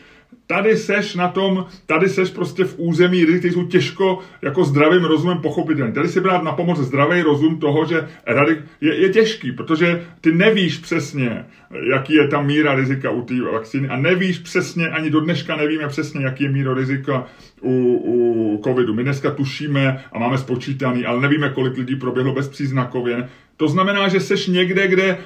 tady 0.46 0.76
seš 0.76 1.14
na 1.14 1.28
tom, 1.28 1.66
tady 1.86 2.08
seš 2.08 2.30
prostě 2.30 2.64
v 2.64 2.74
území 2.78 3.24
kteří 3.26 3.54
jsou 3.54 3.64
těžko 3.64 4.18
jako 4.42 4.64
zdravým 4.64 5.04
rozumem 5.04 5.38
pochopitelný. 5.38 5.92
Tady 5.92 6.08
si 6.08 6.20
brát 6.20 6.42
na 6.42 6.52
pomoc 6.52 6.78
zdravý 6.78 7.22
rozum 7.22 7.58
toho, 7.58 7.84
že 7.84 8.08
radik 8.26 8.58
je, 8.80 8.94
je 9.00 9.08
těžký, 9.08 9.52
protože 9.52 10.06
ty 10.20 10.32
nevíš 10.32 10.78
přesně, 10.78 11.44
jaký 11.90 12.14
je 12.14 12.28
ta 12.28 12.42
míra 12.42 12.74
rizika 12.74 13.10
u 13.10 13.22
té 13.22 13.34
vakcíny 13.52 13.88
a 13.88 13.96
nevíš 13.96 14.38
přesně, 14.38 14.88
ani 14.88 15.10
do 15.10 15.20
dneška 15.20 15.56
nevíme 15.56 15.88
přesně, 15.88 16.24
jaký 16.24 16.44
je 16.44 16.50
míra 16.50 16.74
rizika 16.74 17.26
u, 17.60 18.00
u 18.04 18.60
covidu. 18.64 18.94
My 18.94 19.02
dneska 19.02 19.30
tušíme 19.30 20.04
a 20.12 20.18
máme 20.18 20.38
spočítaný, 20.38 21.04
ale 21.04 21.20
nevíme, 21.20 21.48
kolik 21.48 21.76
lidí 21.76 21.96
proběhlo 21.96 22.32
bezpříznakově. 22.32 23.28
To 23.56 23.68
znamená, 23.68 24.08
že 24.08 24.20
seš 24.20 24.46
někde, 24.46 24.88
kde 24.88 25.18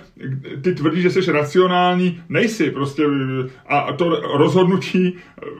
ty 0.63 0.75
tvrdíš, 0.75 1.03
že 1.03 1.11
seš 1.11 1.29
racionální, 1.29 2.23
nejsi 2.29 2.71
prostě 2.71 3.03
a 3.67 3.93
to 3.93 4.21
rozhodnutí 4.37 5.17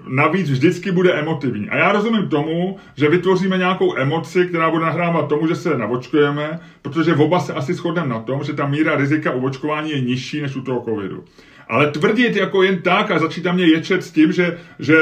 navíc 0.09 0.51
vždycky 0.51 0.93
bude 0.93 1.13
emotivní. 1.13 1.69
A 1.71 1.77
já 1.77 1.93
rozumím 1.93 2.29
tomu, 2.29 2.77
že 2.97 3.09
vytvoříme 3.09 3.59
nějakou 3.59 3.97
emoci, 3.97 4.47
která 4.47 4.71
bude 4.71 4.85
nahrávat 4.85 5.29
tomu, 5.29 5.47
že 5.47 5.55
se 5.55 5.79
navočkujeme, 5.79 6.61
protože 6.83 7.15
v 7.15 7.21
oba 7.21 7.41
se 7.41 7.55
asi 7.55 7.75
shodneme 7.75 8.09
na 8.09 8.21
tom, 8.21 8.45
že 8.45 8.53
ta 8.53 8.67
míra 8.67 8.97
rizika 8.97 9.33
u 9.33 9.47
očkování 9.47 9.91
je 9.91 10.01
nižší 10.01 10.41
než 10.41 10.57
u 10.57 10.63
toho 10.63 10.81
covidu. 10.85 11.25
Ale 11.69 11.91
tvrdit 11.91 12.37
jako 12.37 12.63
jen 12.63 12.83
tak 12.83 13.11
a 13.11 13.19
začít 13.19 13.43
tam 13.43 13.55
mě 13.55 13.67
ječet 13.67 14.03
s 14.03 14.11
tím, 14.11 14.33
že, 14.33 14.59
že, 14.79 14.97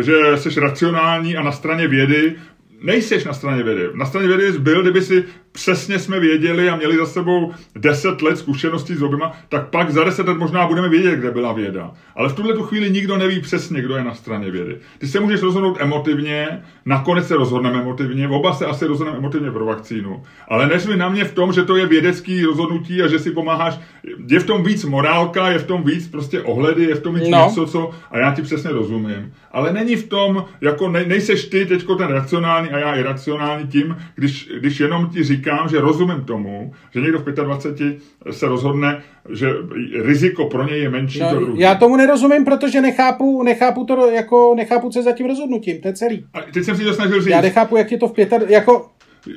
že 0.00 0.36
jsi 0.36 0.60
racionální 0.60 1.36
a 1.36 1.42
na 1.42 1.52
straně 1.52 1.88
vědy, 1.88 2.34
nejseš 2.82 3.24
na 3.24 3.32
straně 3.32 3.62
vědy. 3.62 3.88
Na 3.94 4.06
straně 4.06 4.28
vědy 4.28 4.52
byl, 4.58 4.82
kdyby 4.82 5.02
si 5.02 5.24
přesně 5.52 5.98
jsme 5.98 6.20
věděli 6.20 6.68
a 6.68 6.76
měli 6.76 6.96
za 6.96 7.06
sebou 7.06 7.52
10 7.76 8.22
let 8.22 8.38
zkušeností 8.38 8.94
s 8.94 9.02
oběma, 9.02 9.32
tak 9.48 9.68
pak 9.68 9.90
za 9.90 10.04
10 10.04 10.28
let 10.28 10.38
možná 10.38 10.66
budeme 10.66 10.88
vědět, 10.88 11.16
kde 11.16 11.30
byla 11.30 11.52
věda. 11.52 11.90
Ale 12.16 12.28
v 12.28 12.32
tuhle 12.32 12.54
tu 12.54 12.62
chvíli 12.62 12.90
nikdo 12.90 13.18
neví 13.18 13.40
přesně, 13.40 13.82
kdo 13.82 13.96
je 13.96 14.04
na 14.04 14.14
straně 14.14 14.50
vědy. 14.50 14.78
Ty 14.98 15.06
se 15.06 15.20
můžeš 15.20 15.42
rozhodnout 15.42 15.76
emotivně, 15.80 16.62
nakonec 16.86 17.28
se 17.28 17.36
rozhodneme 17.36 17.80
emotivně, 17.80 18.28
oba 18.28 18.54
se 18.54 18.66
asi 18.66 18.86
rozhodneme 18.86 19.18
emotivně 19.18 19.50
pro 19.50 19.64
vakcínu. 19.64 20.22
Ale 20.48 20.66
neřvi 20.66 20.96
na 20.96 21.08
mě 21.08 21.24
v 21.24 21.34
tom, 21.34 21.52
že 21.52 21.62
to 21.62 21.76
je 21.76 21.86
vědecký 21.86 22.44
rozhodnutí 22.44 23.02
a 23.02 23.08
že 23.08 23.18
si 23.18 23.30
pomáháš 23.30 23.80
je 24.28 24.40
v 24.40 24.44
tom 24.44 24.62
víc 24.62 24.84
morálka, 24.84 25.48
je 25.48 25.58
v 25.58 25.66
tom 25.66 25.82
víc 25.82 26.08
prostě 26.08 26.42
ohledy, 26.42 26.84
je 26.84 26.94
v 26.94 27.00
tom 27.00 27.14
víc 27.14 27.28
no. 27.28 27.44
něco, 27.44 27.66
co, 27.66 27.90
a 28.10 28.18
já 28.18 28.34
ti 28.34 28.42
přesně 28.42 28.70
rozumím. 28.70 29.32
Ale 29.52 29.72
není 29.72 29.96
v 29.96 30.08
tom, 30.08 30.44
jako 30.60 30.88
ne, 30.88 31.04
nejseš 31.04 31.44
ty 31.44 31.66
teďko 31.66 31.94
ten 31.94 32.08
racionální 32.08 32.70
a 32.70 32.78
já 32.78 32.94
iracionální 32.94 33.68
tím, 33.68 33.96
když, 34.14 34.50
když 34.60 34.80
jenom 34.80 35.10
ti 35.10 35.24
říkám, 35.24 35.68
že 35.68 35.80
rozumím 35.80 36.24
tomu, 36.24 36.72
že 36.94 37.00
někdo 37.00 37.18
v 37.18 37.24
25 37.24 37.98
se 38.30 38.48
rozhodne, 38.48 39.02
že 39.30 39.54
riziko 40.02 40.46
pro 40.46 40.68
něj 40.68 40.82
je 40.82 40.90
menší 40.90 41.20
no, 41.20 41.30
to 41.30 41.54
Já 41.56 41.74
tomu 41.74 41.96
nerozumím, 41.96 42.44
protože 42.44 42.80
nechápu, 42.80 43.42
nechápu 43.42 43.84
to, 43.84 44.10
jako 44.10 44.54
nechápu, 44.56 44.90
co 44.90 44.98
je 44.98 45.02
za 45.02 45.12
tím 45.12 45.26
rozhodnutím, 45.26 45.80
to 45.80 45.88
je 45.88 45.94
celý. 45.94 46.24
A 46.34 46.40
teď 46.52 46.64
jsem 46.64 46.76
si 46.76 46.84
to 46.84 46.94
snažil 46.94 47.20
říct. 47.20 47.30
Já 47.30 47.40
nechápu, 47.40 47.76
jak 47.76 47.92
je 47.92 47.98
to 47.98 48.08
v 48.08 48.12
25, 48.12 48.50
jako 48.50 48.90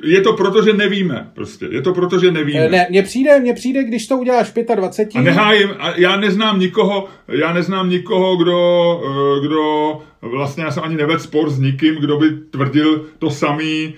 je 0.04 0.20
to 0.20 0.32
proto, 0.32 0.62
že 0.62 0.72
nevíme. 0.72 1.30
Prostě. 1.34 1.68
Je 1.70 1.82
to 1.82 1.94
proto, 1.94 2.18
že 2.18 2.30
nevíme. 2.30 2.68
Ne, 2.68 2.86
mně 2.90 3.02
přijde, 3.02 3.40
mně 3.40 3.54
přijde, 3.54 3.84
když 3.84 4.06
to 4.06 4.18
uděláš 4.18 4.52
25. 4.74 5.20
A 5.20 5.22
nehájím, 5.22 5.68
a 5.78 5.90
já 5.96 6.16
neznám 6.16 6.60
nikoho, 6.60 7.08
já 7.28 7.52
neznám 7.52 7.90
nikoho, 7.90 8.36
kdo, 8.36 9.00
eh, 9.04 9.46
kdo 9.46 9.98
vlastně 10.22 10.64
já 10.64 10.70
jsem 10.70 10.82
ani 10.82 10.96
nevedl 10.96 11.18
spor 11.18 11.50
s 11.50 11.58
nikým, 11.58 11.94
kdo 11.94 12.18
by 12.18 12.30
tvrdil 12.50 13.04
to 13.18 13.30
samý. 13.30 13.94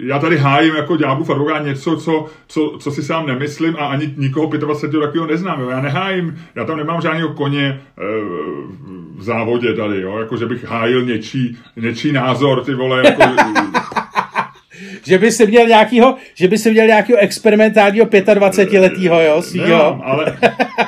Já 0.00 0.18
tady 0.18 0.36
hájím 0.36 0.74
jako 0.74 0.96
ďábův 0.96 1.30
advokát 1.30 1.64
něco, 1.64 1.96
co, 1.96 2.26
co, 2.46 2.76
co, 2.80 2.90
si 2.90 3.02
sám 3.02 3.26
nemyslím 3.26 3.76
a 3.78 3.86
ani 3.86 4.14
nikoho 4.16 4.46
25 4.46 5.00
takového 5.00 5.26
neznám. 5.26 5.60
Jo. 5.60 5.70
Já 5.70 5.80
nehájím, 5.80 6.38
já 6.54 6.64
tam 6.64 6.76
nemám 6.76 7.00
žádného 7.00 7.28
koně 7.28 7.64
e, 7.64 7.80
v 9.16 9.22
závodě 9.22 9.74
tady, 9.74 10.00
jo, 10.00 10.18
jako 10.18 10.36
že 10.36 10.46
bych 10.46 10.64
hájil 10.64 11.04
něčí, 11.04 11.58
něčí 11.76 12.12
názor, 12.12 12.64
ty 12.64 12.74
vole, 12.74 13.02
jako 13.04 13.22
že 15.04 15.18
by 15.18 15.32
si 15.32 15.46
měl 15.46 15.68
nějakýho, 15.68 16.16
že 16.34 16.48
by 16.48 16.58
si 16.58 16.70
měl 16.70 16.86
nějakýho 16.86 17.18
experimentálního 17.18 18.08
25 18.34 18.80
letýho, 18.80 19.20
jo, 19.20 19.42
svýho. 19.42 19.66
Nemám, 19.66 20.02
ale... 20.04 20.38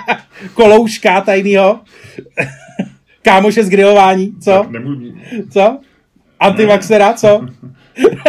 Kolouška 0.54 1.20
tajnýho. 1.20 1.80
Kámoše 3.22 3.64
z 3.64 3.68
grilování, 3.68 4.32
co? 4.40 4.66
Nemůžu... 4.70 5.14
Co? 5.52 5.78
Antivaxera, 6.40 7.12
co? 7.12 7.46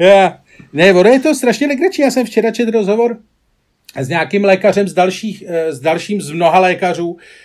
yeah. 0.00 0.32
Ne, 0.72 0.92
ono 0.92 1.10
je 1.10 1.20
to 1.20 1.34
strašně 1.34 1.66
legrační. 1.66 2.04
Já 2.04 2.10
jsem 2.10 2.26
včera 2.26 2.50
četl 2.50 2.70
rozhovor 2.70 3.18
s 3.96 4.08
nějakým 4.08 4.44
lékařem 4.44 4.88
z, 4.88 4.94
dalších, 4.94 5.44
eh, 5.46 5.72
s 5.72 5.80
dalším 5.80 6.20
z 6.20 6.30
mnoha 6.30 6.58
lékařů, 6.58 7.16
Eh, 7.16 7.43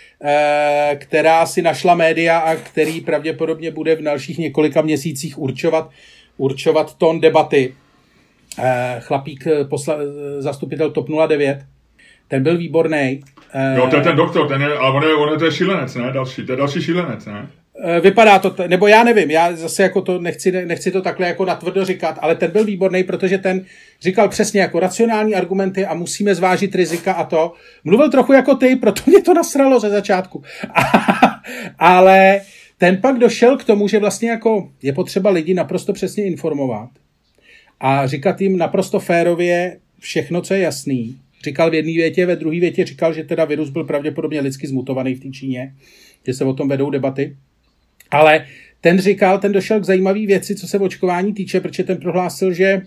která 0.96 1.46
si 1.46 1.62
našla 1.62 1.94
média 1.94 2.38
a 2.38 2.54
který 2.54 3.00
pravděpodobně 3.00 3.70
bude 3.70 3.96
v 3.96 4.02
dalších 4.02 4.38
několika 4.38 4.82
měsících 4.82 5.38
určovat, 5.38 5.90
určovat 6.36 6.94
tón 6.94 7.20
debaty. 7.20 7.74
Eh, 8.58 8.96
chlapík, 9.00 9.46
eh, 9.46 9.64
posla, 9.64 9.96
zastupitel 10.38 10.90
TOP 10.90 11.08
09, 11.08 11.66
ten 12.28 12.42
byl 12.42 12.58
výborný. 12.58 13.20
Jo, 13.76 13.86
to 13.90 13.96
je 13.96 14.02
ten 14.02 14.16
doktor, 14.16 14.48
ten 14.48 14.62
je, 14.62 14.78
ale 14.78 14.96
on 14.96 15.02
je, 15.02 15.14
on 15.14 15.32
je, 15.32 15.38
to 15.38 15.44
je 15.44 15.52
šílenec, 15.52 15.94
ne? 15.94 16.12
Další, 16.12 16.46
to 16.46 16.52
je 16.52 16.56
další 16.56 16.82
šílenec, 16.82 17.26
ne? 17.26 17.48
Eh, 17.82 18.00
vypadá 18.00 18.38
to, 18.38 18.54
nebo 18.66 18.86
já 18.86 19.04
nevím, 19.04 19.30
já 19.30 19.56
zase 19.56 19.82
jako 19.82 20.02
to 20.02 20.18
nechci, 20.18 20.66
nechci 20.66 20.90
to 20.90 21.02
takhle 21.02 21.26
jako 21.26 21.44
natvrdo 21.44 21.84
říkat, 21.84 22.18
ale 22.20 22.34
ten 22.34 22.50
byl 22.50 22.64
výborný, 22.64 23.04
protože 23.04 23.38
ten 23.38 23.64
říkal 24.00 24.28
přesně 24.28 24.60
jako 24.60 24.80
racionální 24.80 25.34
argumenty 25.34 25.86
a 25.86 25.94
musíme 25.94 26.34
zvážit 26.34 26.74
rizika 26.74 27.12
a 27.12 27.24
to. 27.24 27.52
Mluvil 27.84 28.10
trochu 28.10 28.32
jako 28.32 28.54
ty, 28.54 28.76
proto 28.76 29.02
mě 29.06 29.22
to 29.22 29.34
nasralo 29.34 29.80
ze 29.80 29.90
začátku. 29.90 30.42
ale 31.78 32.40
ten 32.78 32.96
pak 32.96 33.18
došel 33.18 33.56
k 33.56 33.64
tomu, 33.64 33.88
že 33.88 33.98
vlastně 33.98 34.30
jako 34.30 34.70
je 34.82 34.92
potřeba 34.92 35.30
lidi 35.30 35.54
naprosto 35.54 35.92
přesně 35.92 36.24
informovat 36.24 36.90
a 37.80 38.06
říkat 38.06 38.40
jim 38.40 38.58
naprosto 38.58 39.00
férově 39.00 39.78
všechno, 39.98 40.42
co 40.42 40.54
je 40.54 40.60
jasný. 40.60 41.16
Říkal 41.44 41.70
v 41.70 41.74
jedné 41.74 41.92
větě, 41.92 42.26
ve 42.26 42.36
druhé 42.36 42.60
větě 42.60 42.84
říkal, 42.84 43.12
že 43.12 43.24
teda 43.24 43.44
virus 43.44 43.70
byl 43.70 43.84
pravděpodobně 43.84 44.40
lidsky 44.40 44.66
zmutovaný 44.66 45.14
v 45.14 45.20
té 45.20 45.30
Číně, 45.30 45.74
že 46.26 46.34
se 46.34 46.44
o 46.44 46.54
tom 46.54 46.68
vedou 46.68 46.90
debaty. 46.90 47.36
Ale 48.10 48.46
ten 48.80 49.00
říkal, 49.00 49.38
ten 49.38 49.52
došel 49.52 49.80
k 49.80 49.84
zajímavé 49.84 50.26
věci, 50.26 50.54
co 50.54 50.68
se 50.68 50.78
očkování 50.78 51.34
týče, 51.34 51.60
protože 51.60 51.84
ten 51.84 51.96
prohlásil, 51.96 52.52
že 52.52 52.82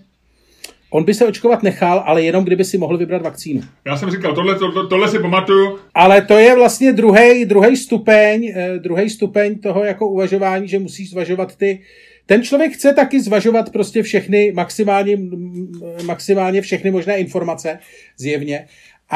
On 0.90 1.04
by 1.04 1.14
se 1.14 1.26
očkovat 1.26 1.62
nechal, 1.62 2.02
ale 2.06 2.22
jenom 2.22 2.44
kdyby 2.44 2.64
si 2.64 2.78
mohl 2.78 2.98
vybrat 2.98 3.22
vakcínu. 3.22 3.60
Já 3.86 3.96
jsem 3.96 4.10
říkal, 4.10 4.34
tohle, 4.34 4.58
to, 4.58 4.86
tohle 4.86 5.08
si 5.08 5.18
pamatuju. 5.18 5.78
Ale 5.94 6.22
to 6.22 6.38
je 6.38 6.56
vlastně 6.56 6.92
druhý 6.92 7.44
druhý 7.44 7.76
stupeň, 7.76 8.52
eh, 8.56 8.78
druhý 8.78 9.10
stupeň 9.10 9.58
toho 9.58 9.84
jako 9.84 10.08
uvažování, 10.08 10.68
že 10.68 10.78
musíš 10.78 11.10
zvažovat 11.10 11.56
ty. 11.56 11.80
Ten 12.26 12.42
člověk 12.42 12.72
chce 12.72 12.92
taky 12.92 13.20
zvažovat 13.20 13.72
prostě 13.72 14.02
všechny, 14.02 14.52
maximálně, 14.52 15.18
maximálně 16.04 16.60
všechny 16.60 16.90
možné 16.90 17.18
informace, 17.18 17.78
zjevně. 18.18 18.66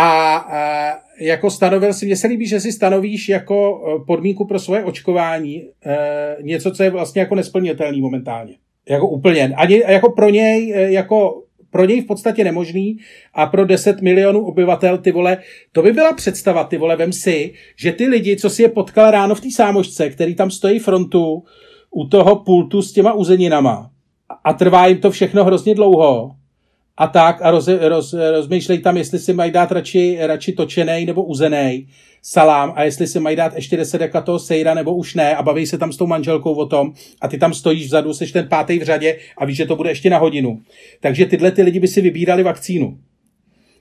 A, 0.01 0.99
jako 1.21 1.51
stanovil 1.51 1.93
si, 1.93 2.07
mně 2.07 2.17
se 2.17 2.27
líbí, 2.27 2.47
že 2.47 2.61
si 2.61 2.73
stanovíš 2.73 3.29
jako 3.29 3.83
e, 3.83 4.05
podmínku 4.07 4.45
pro 4.45 4.59
svoje 4.59 4.85
očkování 4.85 5.63
e, 5.63 6.37
něco, 6.43 6.71
co 6.71 6.83
je 6.83 6.91
vlastně 6.91 7.21
jako 7.21 7.35
nesplnitelný 7.35 8.01
momentálně. 8.01 8.55
Jako 8.89 9.09
úplně. 9.09 9.53
Ani 9.57 9.83
jako 9.89 10.13
pro 10.13 10.31
něj, 10.31 10.73
e, 10.77 10.93
jako 10.93 11.43
pro 11.71 11.85
něj 11.85 12.01
v 12.01 12.07
podstatě 12.07 12.45
nemožný 12.45 12.99
a 13.35 13.47
pro 13.47 13.65
10 13.65 14.01
milionů 14.01 14.47
obyvatel, 14.47 14.99
ty 14.99 15.13
vole, 15.13 15.39
to 15.73 15.83
by 15.83 15.93
byla 15.93 16.13
představa, 16.13 16.65
ty 16.65 16.79
vole, 16.79 16.97
vem 16.97 17.13
si, 17.13 17.53
že 17.77 17.93
ty 17.93 18.07
lidi, 18.07 18.37
co 18.37 18.51
si 18.51 18.63
je 18.63 18.69
potkal 18.69 19.11
ráno 19.11 19.35
v 19.35 19.41
té 19.41 19.51
sámošce, 19.51 20.11
který 20.11 20.35
tam 20.35 20.51
stojí 20.51 20.79
frontu 20.79 21.45
u 21.91 22.09
toho 22.09 22.37
pultu 22.37 22.83
s 22.83 22.93
těma 22.93 23.13
uzeninama 23.13 23.91
a 24.45 24.53
trvá 24.53 24.87
jim 24.87 24.99
to 24.99 25.11
všechno 25.11 25.45
hrozně 25.45 25.75
dlouho, 25.75 26.31
a 26.99 27.07
tak 27.07 27.43
a 27.43 27.51
roz, 27.51 27.69
roz, 27.69 28.15
rozmýšlej 28.33 28.79
tam, 28.79 28.97
jestli 28.97 29.19
si 29.19 29.33
mají 29.33 29.51
dát 29.51 29.73
radši, 29.73 30.19
radši 30.21 30.53
točený 30.53 31.07
nebo 31.07 31.25
uzený 31.25 31.87
salám 32.23 32.73
a 32.77 32.85
jestli 32.85 33.07
si 33.07 33.21
mají 33.21 33.37
dát 33.37 33.55
ještě 33.55 33.77
10 33.77 33.99
deka 33.99 34.21
toho 34.21 34.39
sejra 34.39 34.75
nebo 34.75 34.95
už 34.95 35.15
ne 35.15 35.37
a 35.37 35.43
baví 35.43 35.67
se 35.67 35.79
tam 35.79 35.93
s 35.93 35.97
tou 35.97 36.07
manželkou 36.07 36.55
o 36.55 36.67
tom 36.67 36.93
a 37.21 37.29
ty 37.29 37.39
tam 37.39 37.55
stojíš 37.55 37.87
vzadu, 37.87 38.15
seš 38.15 38.33
ten 38.33 38.49
pátý 38.49 38.79
v 38.79 38.83
řadě 38.83 39.19
a 39.37 39.45
víš, 39.45 39.57
že 39.57 39.67
to 39.67 39.77
bude 39.77 39.91
ještě 39.91 40.11
na 40.11 40.19
hodinu. 40.19 40.61
Takže 41.01 41.27
tyhle 41.27 41.51
ty 41.51 41.63
lidi 41.63 41.81
by 41.81 41.89
si 41.89 42.01
vybírali 42.01 42.43
vakcínu. 42.43 42.99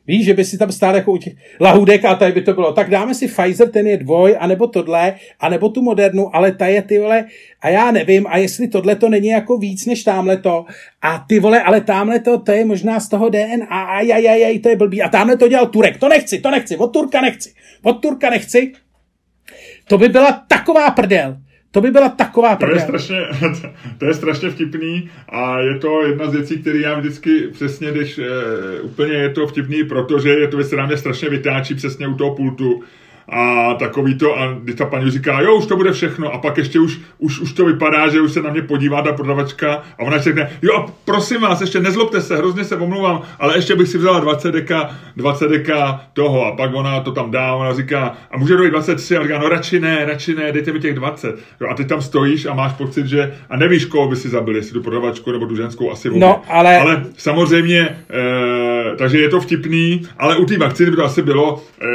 Víš, 0.08 0.26
že 0.26 0.34
by 0.34 0.46
si 0.46 0.58
tam 0.58 0.72
stál 0.72 0.96
jako 0.96 1.12
u 1.12 1.18
těch 1.18 1.34
lahůdek 1.60 2.06
a 2.06 2.16
tady 2.16 2.32
by 2.32 2.42
to 2.42 2.54
bylo. 2.54 2.74
Tak 2.74 2.90
dáme 2.90 3.16
si 3.16 3.28
Pfizer, 3.28 3.70
ten 3.70 3.88
je 3.88 3.98
dvoj, 3.98 4.38
anebo 4.40 4.68
tohle, 4.68 5.16
anebo 5.40 5.70
tu 5.70 5.82
modernu, 5.82 6.36
ale 6.36 6.52
ta 6.52 6.68
je 6.68 6.82
ty 6.82 7.00
vole, 7.00 7.26
a 7.62 7.70
já 7.70 7.92
nevím, 7.92 8.28
a 8.28 8.38
jestli 8.38 8.68
tohle 8.68 8.96
to 8.96 9.10
není 9.10 9.28
jako 9.28 9.58
víc 9.58 9.86
než 9.86 10.04
tamhle 10.04 10.38
to, 10.38 10.66
a 11.02 11.26
ty 11.28 11.40
vole, 11.40 11.64
ale 11.64 11.82
tamhle 11.82 12.20
to, 12.20 12.40
to 12.40 12.52
je 12.52 12.66
možná 12.66 13.00
z 13.00 13.10
toho 13.10 13.30
DNA, 13.30 13.66
a 13.70 13.84
aj, 13.84 14.60
to 14.60 14.70
je 14.70 14.76
blbý, 14.76 15.02
a 15.02 15.10
tamhle 15.10 15.38
to 15.38 15.48
dělal 15.48 15.68
Turek, 15.68 15.98
to 15.98 16.10
nechci, 16.10 16.40
to 16.40 16.52
nechci, 16.52 16.78
od 16.78 16.88
Turka 16.88 17.22
nechci, 17.22 17.54
od 17.84 17.94
Turka 17.94 18.30
nechci. 18.30 18.72
To 19.88 19.98
by 19.98 20.10
byla 20.10 20.44
taková 20.48 20.92
prdel. 20.92 21.38
To 21.78 21.82
by 21.82 21.92
byla 21.92 22.10
taková 22.10 22.56
to 22.56 22.70
je, 22.70 22.80
strašně, 22.80 23.28
to 23.98 24.06
je 24.06 24.14
strašně 24.14 24.50
vtipný 24.50 25.10
a 25.30 25.60
je 25.60 25.80
to 25.80 26.02
jedna 26.06 26.30
z 26.30 26.34
věcí, 26.34 26.58
které 26.58 26.80
já 26.80 27.00
vždycky 27.00 27.48
přesně, 27.48 27.92
když 27.92 28.20
e, 28.20 28.24
úplně 28.82 29.14
je 29.14 29.30
to 29.30 29.48
vtipný, 29.48 29.84
protože 29.84 30.30
je 30.30 30.48
to 30.48 30.58
věc, 30.58 30.68
která 30.68 30.86
mě 30.86 30.98
strašně 30.98 31.30
vytáčí 31.30 31.76
přesně 31.76 32.08
u 32.08 32.14
toho 32.14 32.36
pultu, 32.36 32.84
a 33.30 33.74
takový 33.74 34.18
to, 34.18 34.40
a 34.40 34.54
kdy 34.64 34.74
ta 34.74 34.86
paní 34.86 35.12
říká, 35.12 35.42
jo, 35.42 35.56
už 35.56 35.66
to 35.66 35.76
bude 35.76 35.92
všechno, 35.92 36.34
a 36.34 36.38
pak 36.38 36.58
ještě 36.58 36.80
už, 36.80 37.00
už, 37.18 37.40
už 37.40 37.54
to 37.54 37.66
vypadá, 37.66 38.08
že 38.08 38.22
už 38.22 38.32
se 38.32 38.42
na 38.42 38.50
mě 38.50 38.62
podívá 38.62 39.02
ta 39.02 39.14
prodavačka 39.14 39.74
a 39.74 40.00
ona 40.00 40.18
řekne, 40.18 40.50
jo, 40.62 40.74
a 40.74 40.86
prosím 41.06 41.42
vás, 41.42 41.62
ještě 41.62 41.80
nezlobte 41.80 42.22
se, 42.22 42.38
hrozně 42.38 42.64
se 42.64 42.76
omlouvám, 42.76 43.22
ale 43.40 43.58
ještě 43.58 43.76
bych 43.76 43.88
si 43.88 43.98
vzala 43.98 44.20
20 44.20 44.52
deka, 44.52 44.96
20 45.16 45.48
deka 45.48 46.02
toho, 46.14 46.46
a 46.46 46.56
pak 46.56 46.76
ona 46.76 47.00
to 47.00 47.12
tam 47.12 47.32
dá, 47.32 47.56
ona 47.56 47.74
říká, 47.74 48.18
a 48.32 48.38
může 48.38 48.58
dojít 48.58 48.72
23, 48.72 49.18
a 49.18 49.24
říká, 49.24 49.40
no 49.40 49.50
radši 49.50 49.80
ne, 49.80 50.06
radši 50.06 50.36
ne, 50.36 50.52
dejte 50.52 50.74
mi 50.74 50.80
těch 50.80 50.96
20. 50.96 51.36
Jo, 51.62 51.68
a 51.70 51.74
ty 51.74 51.86
tam 51.86 52.02
stojíš 52.02 52.46
a 52.46 52.54
máš 52.54 52.74
pocit, 52.74 53.08
že, 53.08 53.34
a 53.50 53.58
nevíš, 53.58 53.86
koho 53.86 54.08
by 54.08 54.16
si 54.16 54.30
zabil, 54.30 54.56
jestli 54.56 54.74
tu 54.74 54.82
prodavačku 54.82 55.32
nebo 55.32 55.46
tu 55.46 55.56
ženskou, 55.56 55.92
asi 55.92 56.10
obě. 56.10 56.22
No, 56.22 56.42
ale... 56.50 56.80
ale 56.80 57.06
samozřejmě, 57.18 57.98
e, 58.10 58.77
takže 58.98 59.18
je 59.18 59.30
to 59.30 59.42
vtipný, 59.42 60.02
ale 60.18 60.38
u 60.38 60.46
té 60.46 60.58
vakcíny 60.58 60.90
by 60.90 60.96
to 60.96 61.06
asi 61.06 61.22
bylo, 61.22 61.64
e, 61.82 61.88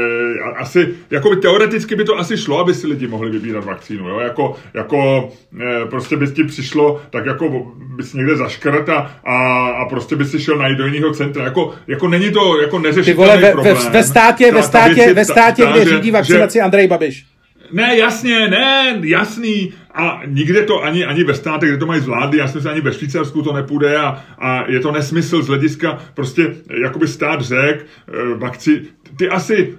asi, 0.58 0.78
jak 1.10 1.22
jako 1.24 1.36
teoreticky 1.36 1.96
by 1.96 2.04
to 2.04 2.18
asi 2.18 2.36
šlo, 2.36 2.58
aby 2.58 2.74
si 2.74 2.86
lidi 2.86 3.06
mohli 3.06 3.30
vybírat 3.30 3.64
vakcínu, 3.64 4.08
jo? 4.08 4.20
Jako, 4.20 4.56
jako 4.74 5.30
e, 5.60 5.86
prostě 5.86 6.16
by 6.16 6.26
ti 6.26 6.44
přišlo, 6.44 7.00
tak 7.10 7.26
jako 7.26 7.72
bys 7.96 8.14
někde 8.14 8.36
zaškrt 8.36 8.88
a, 8.88 9.20
a, 9.24 9.66
a 9.66 9.88
prostě 9.88 10.16
by 10.16 10.24
si 10.24 10.40
šel 10.40 10.58
najít 10.58 10.78
do 10.78 10.86
jiného 10.86 11.14
centra. 11.14 11.44
Jako, 11.44 11.74
jako 11.86 12.08
není 12.08 12.30
to 12.30 12.60
jako 12.60 12.78
neřešitelný 12.78 13.42
ve, 13.42 13.52
problém. 13.52 13.76
Ve, 13.76 13.90
ve 13.90 14.04
státě, 14.04 14.50
ta, 14.50 14.56
ve 14.56 14.62
státě, 14.62 15.14
ve 15.14 15.24
státě, 15.24 15.62
ta, 15.64 15.72
kde 15.72 15.84
řídí 15.84 16.10
vakcinaci 16.10 16.58
že, 16.58 16.62
Andrej 16.62 16.88
Babiš. 16.88 17.24
Ne, 17.72 17.96
jasně, 17.96 18.48
ne, 18.48 19.00
jasný. 19.02 19.72
A 19.94 20.20
nikde 20.26 20.62
to 20.62 20.82
ani, 20.82 21.04
ani 21.04 21.24
ve 21.24 21.34
státech, 21.34 21.68
kde 21.68 21.78
to 21.78 21.86
mají 21.86 22.00
zvládli, 22.00 22.38
já 22.38 22.48
si 22.48 22.68
ani 22.68 22.80
ve 22.80 22.92
Švýcarsku 22.92 23.42
to 23.42 23.52
nepůjde 23.52 23.96
a, 23.96 24.24
a 24.38 24.70
je 24.70 24.80
to 24.80 24.92
nesmysl 24.92 25.42
z 25.42 25.48
hlediska 25.48 25.98
prostě, 26.14 26.54
jakoby 26.82 27.08
stát 27.08 27.40
řek, 27.40 27.86
e, 28.08 28.34
vakci, 28.34 28.82
ty 29.16 29.28
asi 29.28 29.74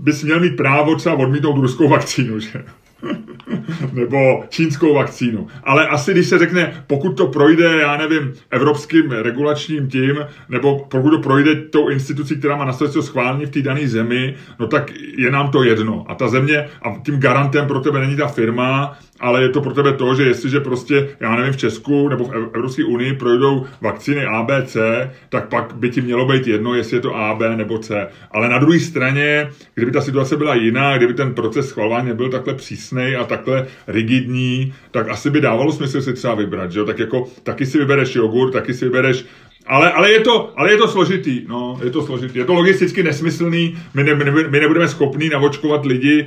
bys 0.00 0.22
měl 0.22 0.40
mít 0.40 0.56
právo 0.56 0.94
třeba 0.94 1.14
odmítnout 1.14 1.60
ruskou 1.60 1.88
vakcínu, 1.88 2.40
že? 2.40 2.64
nebo 3.92 4.44
čínskou 4.48 4.94
vakcínu. 4.94 5.46
Ale 5.64 5.88
asi, 5.88 6.12
když 6.12 6.26
se 6.26 6.38
řekne, 6.38 6.84
pokud 6.86 7.16
to 7.16 7.26
projde, 7.26 7.78
já 7.80 7.96
nevím, 7.96 8.32
evropským 8.50 9.10
regulačním 9.10 9.88
tím, 9.88 10.18
nebo 10.48 10.86
pokud 10.90 11.10
to 11.10 11.18
projde 11.18 11.54
tou 11.54 11.88
institucí, 11.88 12.36
která 12.36 12.56
má 12.56 12.64
na 12.64 12.72
srdce 12.72 13.02
schválení 13.02 13.46
v 13.46 13.50
té 13.50 13.62
dané 13.62 13.88
zemi, 13.88 14.34
no 14.58 14.66
tak 14.66 14.90
je 15.16 15.30
nám 15.30 15.50
to 15.50 15.62
jedno. 15.62 16.04
A 16.08 16.14
ta 16.14 16.28
země, 16.28 16.68
a 16.82 16.94
tím 17.04 17.20
garantem 17.20 17.66
pro 17.66 17.80
tebe 17.80 18.00
není 18.00 18.16
ta 18.16 18.26
firma, 18.26 18.98
ale 19.20 19.42
je 19.42 19.48
to 19.48 19.60
pro 19.60 19.74
tebe 19.74 19.92
to, 19.92 20.14
že 20.14 20.22
jestliže 20.22 20.60
prostě, 20.60 21.08
já 21.20 21.36
nevím, 21.36 21.52
v 21.52 21.56
Česku 21.56 22.08
nebo 22.08 22.24
v 22.24 22.34
Evropské 22.34 22.84
unii 22.84 23.12
projdou 23.12 23.66
vakcíny 23.80 24.24
A, 24.24 24.42
B, 24.42 24.62
C, 24.66 25.10
tak 25.28 25.48
pak 25.48 25.72
by 25.74 25.90
ti 25.90 26.00
mělo 26.00 26.26
být 26.26 26.46
jedno, 26.46 26.74
jestli 26.74 26.96
je 26.96 27.00
to 27.00 27.16
A, 27.16 27.34
B 27.34 27.56
nebo 27.56 27.78
C. 27.78 28.08
Ale 28.30 28.48
na 28.48 28.58
druhé 28.58 28.80
straně, 28.80 29.50
kdyby 29.74 29.92
ta 29.92 30.00
situace 30.00 30.36
byla 30.36 30.54
jiná, 30.54 30.96
kdyby 30.96 31.14
ten 31.14 31.34
proces 31.34 31.68
schvalování 31.68 32.08
nebyl 32.08 32.28
takhle 32.28 32.54
přísný 32.54 33.16
a 33.16 33.24
takhle 33.24 33.66
rigidní, 33.86 34.74
tak 34.90 35.08
asi 35.08 35.30
by 35.30 35.40
dávalo 35.40 35.72
smysl 35.72 36.02
si 36.02 36.12
třeba 36.12 36.34
vybrat, 36.34 36.72
že 36.72 36.78
jo? 36.78 36.84
Tak 36.84 36.98
jako 36.98 37.28
taky 37.42 37.66
si 37.66 37.78
vybereš 37.78 38.14
jogurt, 38.14 38.50
taky 38.50 38.74
si 38.74 38.84
vybereš 38.84 39.24
ale, 39.66 39.92
ale, 39.92 40.12
je 40.12 40.20
to, 40.20 40.52
ale 40.56 40.70
je 40.70 40.76
to 40.76 40.88
složitý, 40.88 41.42
no, 41.48 41.78
je 41.84 41.90
to 41.90 42.06
složitý. 42.06 42.38
Je 42.38 42.44
to 42.44 42.54
logisticky 42.54 43.02
nesmyslný, 43.02 43.78
my, 43.94 44.04
ne, 44.04 44.14
my 44.48 44.60
nebudeme 44.60 44.88
schopní 44.88 45.28
navočkovat 45.28 45.86
lidi 45.86 46.26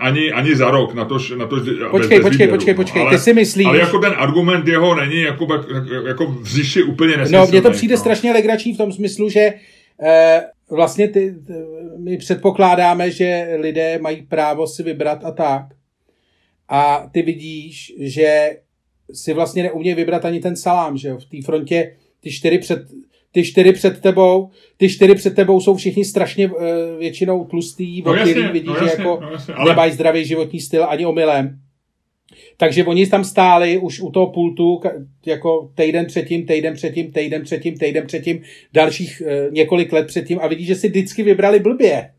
ani, 0.00 0.32
ani 0.32 0.56
za 0.56 0.70
rok, 0.70 0.94
na 0.94 1.04
to, 1.04 1.18
na 1.36 1.46
to 1.46 1.56
Počkej, 1.90 2.18
bez, 2.18 2.22
počkej, 2.22 2.30
výběru, 2.30 2.52
počkej, 2.52 2.74
počkej, 2.74 3.02
ale, 3.02 3.10
ty 3.10 3.18
si 3.18 3.34
myslíš... 3.34 3.66
Ale 3.66 3.78
jako 3.78 3.98
ten 3.98 4.12
argument 4.16 4.68
jeho 4.68 4.94
není 4.94 5.20
jako, 5.20 5.46
jako 6.06 6.26
v 6.26 6.46
říši 6.46 6.82
úplně 6.82 7.16
nesmyslný. 7.16 7.46
No, 7.46 7.46
mně 7.50 7.62
to 7.62 7.70
přijde 7.70 7.94
no. 7.94 8.00
strašně 8.00 8.32
legrační 8.32 8.74
v 8.74 8.76
tom 8.76 8.92
smyslu, 8.92 9.28
že 9.28 9.54
eh, 10.02 10.42
vlastně 10.70 11.08
ty, 11.08 11.34
my 11.98 12.16
předpokládáme, 12.16 13.10
že 13.10 13.48
lidé 13.60 13.98
mají 13.98 14.22
právo 14.22 14.66
si 14.66 14.82
vybrat 14.82 15.24
a 15.24 15.30
tak. 15.30 15.62
A 16.68 17.08
ty 17.12 17.22
vidíš, 17.22 17.92
že 17.98 18.50
si 19.12 19.32
vlastně 19.32 19.62
neumějí 19.62 19.94
vybrat 19.94 20.24
ani 20.24 20.40
ten 20.40 20.56
salám, 20.56 20.96
že 20.96 21.08
jo? 21.08 21.18
V 21.18 21.24
té 21.24 21.36
frontě 21.46 21.96
ty 22.20 22.30
čtyři 22.30 22.58
před, 22.58 22.82
ty 23.32 23.44
čtyři 23.44 23.72
před 23.72 24.00
tebou, 24.00 24.50
ty 24.76 24.88
čtyři 24.88 25.14
před 25.14 25.34
tebou 25.34 25.60
jsou 25.60 25.74
všichni 25.74 26.04
strašně 26.04 26.48
uh, 26.48 26.62
většinou 26.98 27.44
tlustý, 27.44 28.02
no 28.02 28.14
jasně, 28.14 28.48
vidíš, 28.48 28.68
no 28.68 28.74
jasně, 28.74 28.88
že 28.88 28.96
jako 28.98 29.18
no 29.22 29.30
jasně, 29.32 29.54
ale... 29.54 29.70
nemají 29.70 29.92
zdravý 29.92 30.24
životní 30.24 30.60
styl 30.60 30.84
ani 30.84 31.06
omylem. 31.06 31.58
Takže 32.56 32.84
oni 32.84 33.06
tam 33.06 33.24
stáli 33.24 33.78
už 33.78 34.00
u 34.00 34.10
toho 34.10 34.26
pultu 34.26 34.80
jako 35.26 35.70
týden 35.74 36.06
předtím, 36.06 36.46
týden 36.46 36.74
předtím, 36.74 37.12
týden 37.12 37.42
předtím, 37.42 37.78
týden 37.78 38.06
předtím, 38.06 38.42
dalších 38.72 39.22
uh, 39.24 39.52
několik 39.52 39.92
let 39.92 40.06
předtím 40.06 40.38
a 40.42 40.46
vidíš, 40.46 40.66
že 40.66 40.74
si 40.74 40.88
vždycky 40.88 41.22
vybrali 41.22 41.60
blbě. 41.60 42.10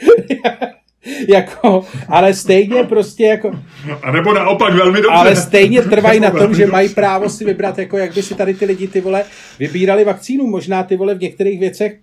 jako, 1.28 1.84
ale 2.08 2.34
stejně 2.34 2.84
prostě 2.84 3.24
jako... 3.24 3.60
A 4.02 4.12
nebo 4.12 4.34
naopak 4.34 4.74
velmi 4.74 5.02
dobře. 5.02 5.16
Ale 5.16 5.36
stejně 5.36 5.82
trvají 5.90 6.20
na 6.20 6.30
tom, 6.30 6.54
že 6.54 6.66
mají 6.66 6.88
právo 6.88 7.28
si 7.28 7.44
vybrat, 7.44 7.78
jako 7.78 7.98
jak 7.98 8.14
by 8.14 8.22
si 8.22 8.34
tady 8.34 8.54
ty 8.54 8.64
lidi, 8.64 8.88
ty 8.88 9.00
vole, 9.00 9.24
vybírali 9.58 10.04
vakcínu. 10.04 10.46
Možná 10.46 10.82
ty 10.82 10.96
vole 10.96 11.14
v 11.14 11.20
některých 11.20 11.60
věcech, 11.60 11.98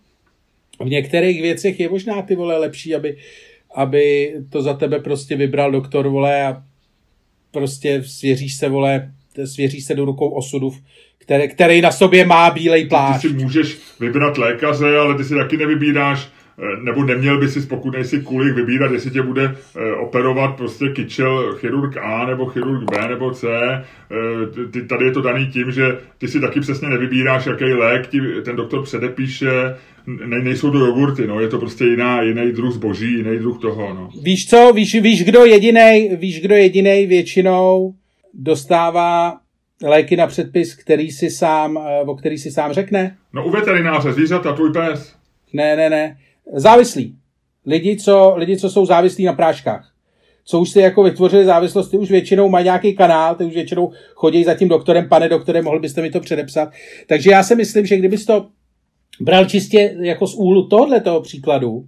v 0.86 0.90
některých 0.90 1.42
věcech 1.42 1.80
je 1.80 1.90
možná 1.90 2.22
ty 2.22 2.36
vole 2.36 2.58
lepší, 2.58 2.96
aby, 2.96 3.18
aby 3.76 4.34
to 4.50 4.62
za 4.62 4.74
tebe 4.74 5.00
prostě 5.00 5.36
vybral 5.36 5.72
doktor, 5.72 6.08
vole, 6.08 6.44
a 6.44 6.64
prostě 7.52 8.04
svěříš 8.06 8.56
se, 8.56 8.70
vole, 8.70 9.12
svěříš 9.46 9.86
se 9.86 9.96
do 9.96 10.06
rukou 10.06 10.30
osudu, 10.30 10.74
který, 11.18 11.48
který 11.48 11.82
na 11.82 11.92
sobě 11.92 12.26
má 12.26 12.50
bílej 12.50 12.86
plášť. 12.86 13.22
Ty 13.22 13.28
si 13.28 13.34
můžeš 13.34 13.78
vybrat 14.00 14.38
lékaře, 14.38 14.98
ale 14.98 15.18
ty 15.18 15.24
si 15.24 15.36
taky 15.36 15.58
nevybíráš 15.58 16.28
nebo 16.84 17.04
neměl 17.04 17.40
by 17.40 17.48
si, 17.48 17.62
pokud 17.62 17.94
nejsi 17.94 18.22
kulik, 18.22 18.56
vybírat, 18.56 18.92
jestli 18.92 19.12
tě 19.12 19.22
bude 19.22 19.56
eh, 19.76 19.94
operovat 19.94 20.56
prostě 20.56 20.90
kyčel 20.90 21.56
chirurg 21.56 21.98
A 21.98 22.26
nebo 22.26 22.46
chirurg 22.46 22.92
B 22.92 23.08
nebo 23.08 23.32
C. 23.32 23.48
Eh, 23.48 24.66
ty, 24.72 24.82
tady 24.82 25.06
je 25.06 25.12
to 25.12 25.22
daný 25.22 25.48
tím, 25.48 25.72
že 25.72 25.98
ty 26.18 26.28
si 26.28 26.40
taky 26.40 26.60
přesně 26.60 26.90
nevybíráš, 26.90 27.46
jaký 27.46 27.66
lék 27.66 28.08
ti 28.08 28.22
ten 28.46 28.56
doktor 28.56 28.84
předepíše, 28.84 29.76
ne, 30.08 30.44
nejsou 30.44 30.72
to 30.72 30.78
jogurty, 30.78 31.28
no, 31.28 31.40
je 31.40 31.48
to 31.48 31.60
prostě 31.60 31.86
jiná, 31.86 32.22
jiný 32.22 32.52
druh 32.52 32.74
zboží, 32.74 33.14
jiný 33.14 33.40
druh 33.40 33.62
toho, 33.62 33.94
no. 33.94 34.10
Víš 34.24 34.50
co, 34.50 34.74
víš, 34.76 35.02
víš 35.02 35.24
kdo 35.24 35.46
jediný, 35.46 36.10
víš 36.16 36.42
kdo 36.42 36.56
jediný 36.56 37.06
většinou 37.06 37.94
dostává 38.34 39.38
léky 39.84 40.16
na 40.16 40.28
předpis, 40.28 40.76
který 40.76 41.12
si 41.12 41.30
sám, 41.30 41.78
o 42.06 42.16
který 42.16 42.38
si 42.38 42.52
sám 42.52 42.74
řekne? 42.74 43.16
No 43.34 43.46
u 43.46 43.52
veterináře, 43.52 44.14
zvířata, 44.14 44.54
tvůj 44.54 44.72
pes. 44.74 45.16
Ne, 45.54 45.76
ne, 45.76 45.90
ne. 45.90 46.18
Závislí. 46.54 47.16
Lidi, 47.66 47.98
co, 47.98 48.34
lidi, 48.36 48.58
co 48.58 48.70
jsou 48.70 48.86
závislí 48.86 49.26
na 49.26 49.34
práškách. 49.34 49.94
Co 50.46 50.60
už 50.60 50.70
si 50.70 50.80
jako 50.80 51.04
vytvořili 51.04 51.46
závislost, 51.46 51.90
ty 51.90 51.98
už 51.98 52.12
většinou 52.12 52.50
mají 52.50 52.64
nějaký 52.64 52.96
kanál, 52.96 53.36
ty 53.36 53.44
už 53.44 53.54
většinou 53.54 53.92
chodí 54.16 54.44
za 54.44 54.56
tím 54.56 54.68
doktorem, 54.68 55.10
pane 55.10 55.30
doktore, 55.30 55.62
mohl 55.62 55.80
byste 55.80 56.02
mi 56.02 56.12
to 56.12 56.20
předepsat. 56.20 56.72
Takže 57.08 57.32
já 57.32 57.44
si 57.44 57.56
myslím, 57.56 57.86
že 57.86 57.98
kdybys 57.98 58.26
to 58.26 58.48
bral 59.20 59.46
čistě 59.46 59.96
jako 60.02 60.28
z 60.28 60.36
úhlu 60.36 60.68
tohoto 60.68 61.22
příkladu, 61.22 61.88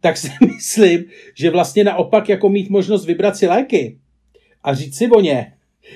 tak 0.00 0.16
si 0.16 0.30
myslím, 0.54 1.04
že 1.34 1.50
vlastně 1.50 1.84
naopak 1.84 2.28
jako 2.28 2.48
mít 2.48 2.70
možnost 2.70 3.06
vybrat 3.06 3.36
si 3.36 3.46
léky 3.46 3.98
a 4.64 4.74
říct 4.74 4.96
si 4.96 5.10
o 5.10 5.20
ně, 5.20 5.52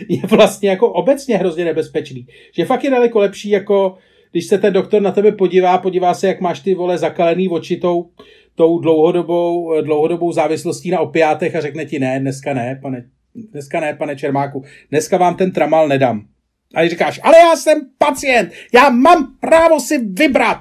je 0.08 0.22
vlastně 0.30 0.70
jako 0.70 0.92
obecně 0.92 1.36
hrozně 1.36 1.64
nebezpečný. 1.64 2.26
Že 2.54 2.64
fakt 2.64 2.84
je 2.84 2.90
daleko 2.90 3.18
lepší 3.18 3.50
jako 3.50 3.96
když 4.32 4.46
se 4.46 4.58
ten 4.58 4.72
doktor 4.72 5.02
na 5.02 5.12
tebe 5.12 5.32
podívá, 5.32 5.78
podívá 5.78 6.14
se, 6.14 6.26
jak 6.26 6.40
máš 6.40 6.60
ty 6.60 6.74
vole 6.74 6.98
zakalený 6.98 7.48
oči 7.48 7.76
tou, 7.76 8.10
tou 8.54 8.78
dlouhodobou, 8.78 9.80
dlouhodobou 9.82 10.32
závislostí 10.32 10.90
na 10.90 11.00
opiátech 11.00 11.56
a 11.56 11.60
řekne 11.60 11.84
ti 11.84 11.98
ne, 11.98 12.20
dneska 12.20 12.54
ne, 12.54 12.78
pane, 12.82 13.04
dneska 13.52 13.80
ne, 13.80 13.94
pane 13.94 14.16
Čermáku, 14.16 14.64
dneska 14.90 15.16
vám 15.16 15.34
ten 15.34 15.52
tramal 15.52 15.88
nedám. 15.88 16.26
A 16.74 16.88
říkáš, 16.88 17.20
ale 17.22 17.38
já 17.38 17.56
jsem 17.56 17.80
pacient, 17.98 18.52
já 18.74 18.90
mám 18.90 19.36
právo 19.40 19.80
si 19.80 19.98
vybrat. 19.98 20.58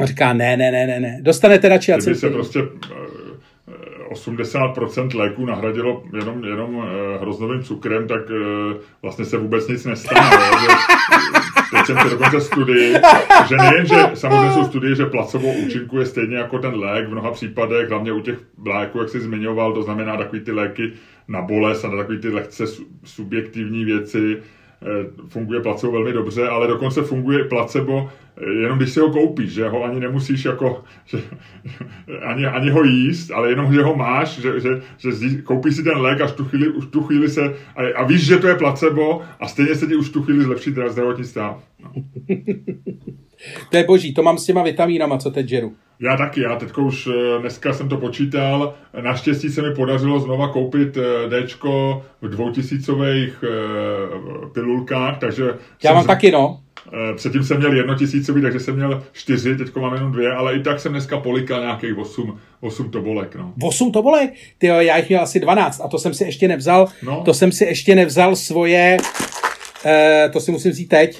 A 0.00 0.06
říká, 0.06 0.32
ne, 0.32 0.56
ne, 0.56 0.70
ne, 0.70 0.86
ne, 0.86 1.00
ne, 1.00 1.18
dostanete 1.22 1.68
radši 1.68 1.92
Kdyby 1.92 2.14
se 2.14 2.30
prostě 2.30 2.58
80% 4.16 5.10
eh, 5.14 5.16
léků 5.16 5.46
nahradilo 5.46 6.02
jenom, 6.18 6.44
jenom 6.44 6.84
eh, 6.84 7.18
hroznovým 7.18 7.62
cukrem, 7.62 8.08
tak 8.08 8.22
eh, 8.30 8.74
vlastně 9.02 9.24
se 9.24 9.36
vůbec 9.36 9.68
nic 9.68 9.84
nestane. 9.84 10.30
Teď 11.70 11.86
jsem 11.86 11.98
se 11.98 12.08
dokonce 12.10 12.40
studii, 12.40 12.94
že 13.48 13.56
nejen, 13.56 13.86
že 13.86 14.10
samozřejmě 14.14 14.52
jsou 14.52 14.64
studie, 14.64 14.94
že 14.94 15.06
placebo 15.06 15.52
účinkuje 15.52 16.06
stejně 16.06 16.36
jako 16.36 16.58
ten 16.58 16.74
lék 16.74 17.06
v 17.06 17.10
mnoha 17.10 17.30
případech, 17.30 17.88
hlavně 17.88 18.12
u 18.12 18.20
těch 18.20 18.38
léků, 18.66 18.98
jak 18.98 19.08
jsi 19.08 19.20
zmiňoval, 19.20 19.72
to 19.72 19.82
znamená 19.82 20.16
takový 20.16 20.40
ty 20.40 20.52
léky 20.52 20.92
na 21.28 21.42
bolest 21.42 21.84
a 21.84 21.88
na 21.88 21.96
takový 21.96 22.18
ty 22.18 22.28
lehce 22.28 22.64
subjektivní 23.04 23.84
věci, 23.84 24.36
Eh, 24.82 25.06
funguje 25.28 25.60
placebo 25.60 25.92
velmi 25.92 26.12
dobře, 26.12 26.48
ale 26.48 26.66
dokonce 26.66 27.02
funguje 27.02 27.44
placebo 27.44 28.10
jenom 28.40 28.78
když 28.78 28.90
si 28.90 29.00
ho 29.00 29.10
koupíš, 29.10 29.52
že 29.52 29.68
ho 29.68 29.84
ani 29.84 30.00
nemusíš 30.00 30.44
jako, 30.44 30.84
že, 31.04 31.18
ani, 32.22 32.46
ani 32.46 32.70
ho 32.70 32.84
jíst, 32.84 33.30
ale 33.30 33.50
jenom, 33.50 33.72
že 33.72 33.82
ho 33.82 33.96
máš, 33.96 34.40
že, 34.40 34.60
že, 34.60 34.70
že 34.98 35.42
koupíš 35.42 35.76
si 35.76 35.82
ten 35.82 35.98
lék 35.98 36.20
a 36.20 36.26
tu 36.26 36.44
chvíli, 36.44 36.68
už 36.68 36.86
tu 36.86 37.02
chvíli 37.02 37.28
se, 37.28 37.54
a, 37.76 37.98
a 38.00 38.04
víš, 38.04 38.26
že 38.26 38.36
to 38.36 38.48
je 38.48 38.54
placebo 38.54 39.22
a 39.40 39.48
stejně 39.48 39.74
se 39.74 39.86
ti 39.86 39.96
už 39.96 40.10
tu 40.10 40.22
chvíli 40.22 40.44
zlepší 40.44 40.74
teda 40.74 40.88
zdravotní 40.88 41.24
stav. 41.24 41.62
No. 41.82 41.92
to 43.70 43.76
je 43.76 43.84
boží, 43.84 44.14
to 44.14 44.22
mám 44.22 44.38
s 44.38 44.44
těma 44.44 44.62
vitamínama, 44.62 45.18
co 45.18 45.30
teď 45.30 45.48
žeru. 45.48 45.72
Já 46.00 46.16
taky, 46.16 46.40
já 46.40 46.56
teď 46.56 46.76
už 46.76 47.06
eh, 47.06 47.40
dneska 47.40 47.72
jsem 47.72 47.88
to 47.88 47.96
počítal. 47.96 48.74
Naštěstí 49.00 49.48
se 49.48 49.62
mi 49.62 49.74
podařilo 49.74 50.20
znova 50.20 50.48
koupit 50.48 50.96
eh, 50.96 51.28
D 51.28 51.46
v 52.20 52.28
dvoutisícových 52.28 53.44
eh, 53.44 54.46
pilulkách, 54.52 55.18
takže... 55.18 55.54
Já 55.84 55.94
mám 55.94 56.04
z... 56.04 56.06
taky, 56.06 56.30
no. 56.30 56.60
Předtím 57.16 57.44
jsem 57.44 57.56
měl 57.56 57.76
jednotisícový, 57.76 58.42
takže 58.42 58.60
jsem 58.60 58.76
měl 58.76 59.02
čtyři, 59.12 59.56
teď 59.56 59.76
mám 59.76 59.94
jenom 59.94 60.12
dvě, 60.12 60.32
ale 60.32 60.56
i 60.56 60.60
tak 60.60 60.80
jsem 60.80 60.92
dneska 60.92 61.20
polikal 61.20 61.60
nějakých 61.60 61.98
osm, 61.98 62.38
osm 62.60 62.90
tobolek. 62.90 63.36
No. 63.36 63.52
Osm 63.62 63.92
tobolek? 63.92 64.30
Ty 64.58 64.66
já 64.66 64.96
jich 64.96 65.08
měl 65.08 65.20
asi 65.20 65.40
12 65.40 65.80
a 65.84 65.88
to 65.88 65.98
jsem 65.98 66.14
si 66.14 66.24
ještě 66.24 66.48
nevzal, 66.48 66.88
no. 67.02 67.22
to 67.24 67.34
jsem 67.34 67.52
si 67.52 67.64
ještě 67.64 67.94
nevzal 67.94 68.36
svoje, 68.36 68.96
eh, 69.86 70.30
to 70.32 70.40
si 70.40 70.52
musím 70.52 70.70
vzít 70.70 70.88
teď, 70.88 71.18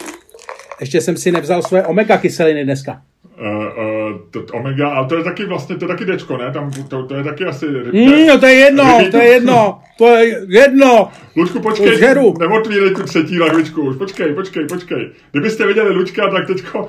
ještě 0.80 1.00
jsem 1.00 1.16
si 1.16 1.32
nevzal 1.32 1.62
svoje 1.62 1.86
omega 1.86 2.18
kyseliny 2.18 2.64
dneska. 2.64 3.02
Uh, 3.40 3.46
uh, 3.46 3.95
to, 4.30 4.44
omega, 4.52 4.88
ale 4.88 5.06
to 5.06 5.16
je 5.16 5.24
taky 5.24 5.44
vlastně, 5.44 5.76
to 5.76 5.84
je 5.84 5.88
taky 5.88 6.04
dečko, 6.04 6.36
ne? 6.36 6.52
Tam, 6.52 6.70
to, 6.88 7.06
to 7.06 7.14
je 7.14 7.24
taky 7.24 7.44
asi... 7.44 7.66
Mm, 7.66 8.26
no 8.26 8.38
to 8.38 8.46
je 8.46 8.54
jedno, 8.54 8.98
to 9.10 9.16
je 9.16 9.26
jedno, 9.26 9.78
to 9.98 10.06
je 10.16 10.46
jedno. 10.48 11.10
Lučku, 11.36 11.60
počkej, 11.60 12.00
neotvírej 12.38 12.94
tu 12.94 13.02
třetí 13.02 13.40
lahvičku, 13.40 13.82
už 13.82 13.96
počkej, 13.96 14.34
počkej, 14.34 14.66
počkej. 14.66 15.10
Kdybyste 15.32 15.66
viděli 15.66 15.94
Lučka, 15.94 16.30
tak 16.30 16.46
teďko 16.46 16.88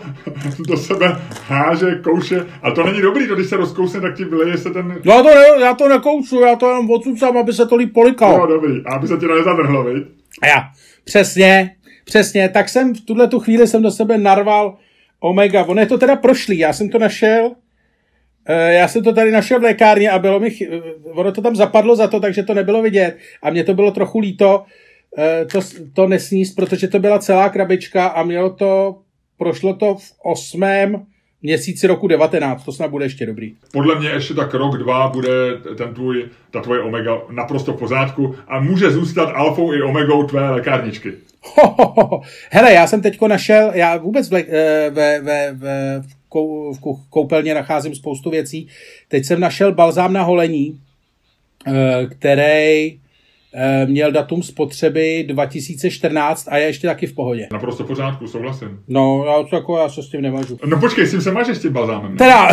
do 0.68 0.78
sebe 0.78 1.18
háže, 1.48 2.00
kouše, 2.04 2.46
a 2.62 2.72
to 2.72 2.84
není 2.84 3.02
dobrý, 3.02 3.28
to 3.28 3.36
když 3.36 3.48
se 3.48 3.58
rozkousne, 3.58 4.02
tak 4.02 4.16
ti 4.16 4.26
vyleje 4.26 4.58
se 4.58 4.70
ten... 4.70 4.96
Já 5.04 5.24
to, 5.24 5.30
ne, 5.30 5.62
já 5.62 5.74
to 5.74 5.90
nekoušu, 5.90 6.40
já 6.40 6.56
to 6.56 6.70
jenom 6.70 6.92
odsucám, 6.92 7.38
aby 7.38 7.54
se 7.54 7.66
to 7.66 7.76
líp 7.76 7.94
polikalo. 7.94 8.38
No 8.38 8.48
dobrý, 8.48 8.86
a 8.86 8.96
aby 8.96 9.08
se 9.08 9.18
ti 9.18 9.26
to 9.28 9.36
nezadrhlo, 9.36 9.84
viď? 9.84 10.04
A 10.42 10.48
já, 10.48 10.64
přesně, 11.04 11.76
přesně, 12.06 12.50
tak 12.50 12.70
jsem 12.70 12.96
v 12.96 13.02
tuhle 13.02 13.28
tu 13.28 13.40
chvíli 13.40 13.68
jsem 13.68 13.82
do 13.82 13.92
sebe 13.92 14.18
narval 14.18 14.78
Omega, 15.20 15.64
on 15.64 15.80
je 15.80 15.86
to 15.86 15.98
teda 15.98 16.16
prošlý, 16.16 16.58
já 16.58 16.74
jsem 16.74 16.90
to 16.90 17.00
našel, 17.00 17.56
Eh, 18.50 18.74
já 18.74 18.88
jsem 18.88 19.04
to 19.04 19.14
tady 19.14 19.32
našel 19.32 19.60
v 19.60 19.64
lékárně 19.64 20.12
a 20.12 20.20
bylo 20.20 20.40
mi, 20.40 20.50
ono 21.04 21.32
to 21.32 21.42
tam 21.42 21.56
zapadlo 21.56 21.96
za 21.96 22.08
to, 22.08 22.20
takže 22.20 22.44
to 22.44 22.54
nebylo 22.54 22.82
vidět. 22.82 23.18
A 23.42 23.50
mě 23.50 23.64
to 23.64 23.74
bylo 23.74 23.92
trochu 23.92 24.20
líto 24.20 24.66
eh, 25.18 25.46
to, 25.46 25.60
to 25.94 26.08
nesníst, 26.08 26.56
protože 26.56 26.88
to 26.88 27.00
byla 27.00 27.20
celá 27.20 27.50
krabička 27.50 28.08
a 28.08 28.24
mělo 28.24 28.50
to, 28.50 29.02
prošlo 29.38 29.74
to 29.74 29.96
v 29.96 30.14
osmém 30.24 31.06
měsíci 31.42 31.88
roku 31.88 32.08
19, 32.08 32.64
to 32.64 32.72
snad 32.72 32.92
bude 32.92 33.06
ještě 33.06 33.26
dobrý. 33.26 33.56
Podle 33.74 34.00
mě 34.00 34.10
ještě 34.10 34.34
tak 34.34 34.54
rok, 34.54 34.78
dva 34.78 35.08
bude 35.08 35.58
ten 35.78 35.94
tvůj, 35.94 36.26
ta 36.52 36.62
tvoje 36.62 36.82
omega 36.82 37.22
naprosto 37.30 37.74
v 37.74 37.80
pořádku 37.80 38.36
a 38.48 38.60
může 38.60 38.92
zůstat 38.92 39.26
alfou 39.26 39.74
i 39.74 39.82
omegou 39.82 40.24
tvé 40.24 40.50
lékárničky. 40.50 41.14
Ho, 41.42 41.76
ho, 41.78 41.94
ho. 42.08 42.22
Hele, 42.52 42.74
já 42.74 42.88
jsem 42.88 43.02
teďko 43.02 43.28
našel, 43.28 43.72
já 43.74 43.98
vůbec 43.98 44.30
ve, 44.30 44.40
eh, 44.40 44.90
ve, 44.90 45.22
ve, 45.22 45.54
ve, 45.54 46.04
v 46.74 46.80
koupelně 47.10 47.54
nacházím 47.54 47.96
spoustu 47.96 48.30
věcí. 48.30 48.68
Teď 49.08 49.26
jsem 49.26 49.40
našel 49.40 49.74
balzám 49.74 50.14
na 50.14 50.24
holení, 50.24 50.80
eh, 51.68 52.08
který 52.10 53.00
měl 53.86 54.12
datum 54.12 54.44
spotřeby 54.44 55.26
2014 55.28 56.48
a 56.52 56.58
je 56.58 56.66
ještě 56.66 56.88
taky 56.88 57.08
v 57.08 57.14
pohodě. 57.14 57.48
Naprosto 57.52 57.84
v 57.84 57.88
pořádku, 57.88 58.28
souhlasím. 58.28 58.80
No, 58.88 59.26
já, 59.28 59.44
to 59.44 59.56
jako, 59.56 59.78
já 59.78 59.90
se 59.90 60.04
s 60.04 60.10
tím 60.10 60.22
nemažu. 60.22 60.60
No 60.66 60.80
počkej, 60.80 61.06
s 61.06 61.12
tím 61.12 61.22
se 61.22 61.32
máš 61.32 61.48
s 61.48 61.62
tím 61.62 61.74
balzámem. 61.74 62.12
Ne? 62.12 62.18
Teda! 62.18 62.48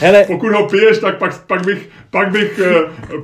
Hele. 0.00 0.24
Pokud 0.26 0.52
ho 0.52 0.68
piješ, 0.68 0.98
tak 0.98 1.18
pak, 1.18 1.46
pak 1.46 1.66
bych, 1.66 1.88
pak 2.10 2.30
bych 2.30 2.60
eh, 2.64 2.80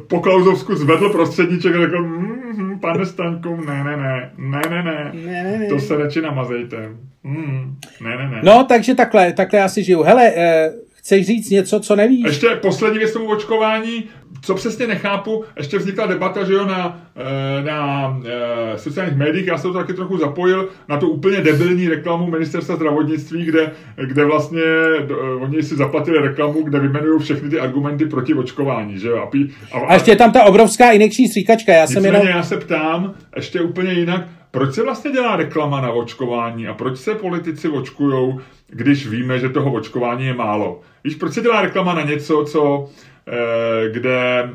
po 0.09 0.21
Klauzovsku 0.21 0.75
zvedl 0.75 1.11
prostředníček 1.11 1.75
a 1.75 1.81
řekl, 1.81 2.03
mm, 2.03 2.79
pane 2.81 3.07
Staňku, 3.07 3.57
ne, 3.57 3.85
ne, 3.85 3.97
ne, 3.97 4.31
ne, 4.39 4.61
ne, 4.71 4.83
ne, 4.83 5.13
ne, 5.15 5.43
ne, 5.43 5.59
ne. 5.59 5.67
to 5.69 5.79
se 5.79 5.97
radši 5.97 6.21
namazejte. 6.21 6.77
Mm, 7.25 7.77
ne, 8.01 8.17
ne, 8.17 8.29
ne. 8.29 8.41
No, 8.45 8.65
takže 8.65 8.95
takhle, 8.95 9.33
takhle 9.33 9.59
já 9.59 9.69
si 9.69 9.83
žiju. 9.83 10.03
Hele, 10.03 10.33
eh, 10.37 10.71
chceš 11.09 11.27
říct 11.27 11.51
něco, 11.51 11.81
co 11.81 11.97
nevíš? 11.97 12.25
Ještě 12.27 12.49
poslední 12.49 12.99
věc 12.99 13.13
tomu 13.13 13.27
očkování 13.27 14.05
co 14.43 14.55
přesně 14.55 14.87
nechápu, 14.87 15.45
ještě 15.57 15.79
vznikla 15.79 16.07
debata, 16.07 16.45
že 16.45 16.53
jo, 16.53 16.67
na, 16.67 17.01
eh, 17.17 17.63
na 17.63 18.21
eh, 18.25 18.79
sociálních 18.79 19.17
médiích, 19.17 19.47
já 19.47 19.59
jsem 19.59 19.73
to 19.73 19.79
taky 19.79 19.93
trochu 19.93 20.19
zapojil, 20.19 20.69
na 20.89 20.97
tu 20.97 21.09
úplně 21.09 21.41
debilní 21.41 21.89
reklamu 21.89 22.31
ministerstva 22.31 22.77
zdravotnictví, 22.77 23.45
kde, 23.45 23.73
kde 24.05 24.25
vlastně 24.25 24.63
uh, 25.11 25.43
oni 25.43 25.63
si 25.63 25.77
zaplatili 25.77 26.19
reklamu, 26.19 26.63
kde 26.63 26.81
vymenují 26.81 27.21
všechny 27.21 27.51
ty 27.51 27.61
argumenty 27.61 28.07
proti 28.07 28.35
očkování, 28.35 28.99
že 28.99 29.09
jo. 29.09 29.17
A, 29.17 29.27
pí, 29.27 29.55
a, 29.73 29.79
a 29.79 29.95
ještě 29.95 30.11
je 30.11 30.17
tam 30.17 30.33
ta 30.33 30.45
obrovská 30.45 30.91
injekční 30.91 31.29
stříkačka, 31.29 31.73
já 31.73 31.87
jsem 31.87 32.05
jenom... 32.05 32.27
já 32.27 32.43
se 32.43 32.57
ptám, 32.57 33.15
ještě 33.37 33.61
úplně 33.61 33.93
jinak, 33.93 34.29
proč 34.51 34.75
se 34.75 34.83
vlastně 34.83 35.11
dělá 35.11 35.37
reklama 35.37 35.81
na 35.81 35.91
očkování 35.91 36.67
a 36.69 36.75
proč 36.75 36.99
se 36.99 37.15
politici 37.15 37.69
očkujou, 37.69 38.41
když 38.71 39.07
víme, 39.07 39.39
že 39.39 39.49
toho 39.49 39.73
očkování 39.73 40.27
je 40.27 40.35
málo? 40.35 40.81
Víš, 41.05 41.15
proč 41.15 41.33
se 41.33 41.41
dělá 41.41 41.63
reklama 41.63 41.95
na 41.95 42.03
něco, 42.03 42.45
co 42.45 42.89
Eh, 43.29 43.91
kde 43.93 44.51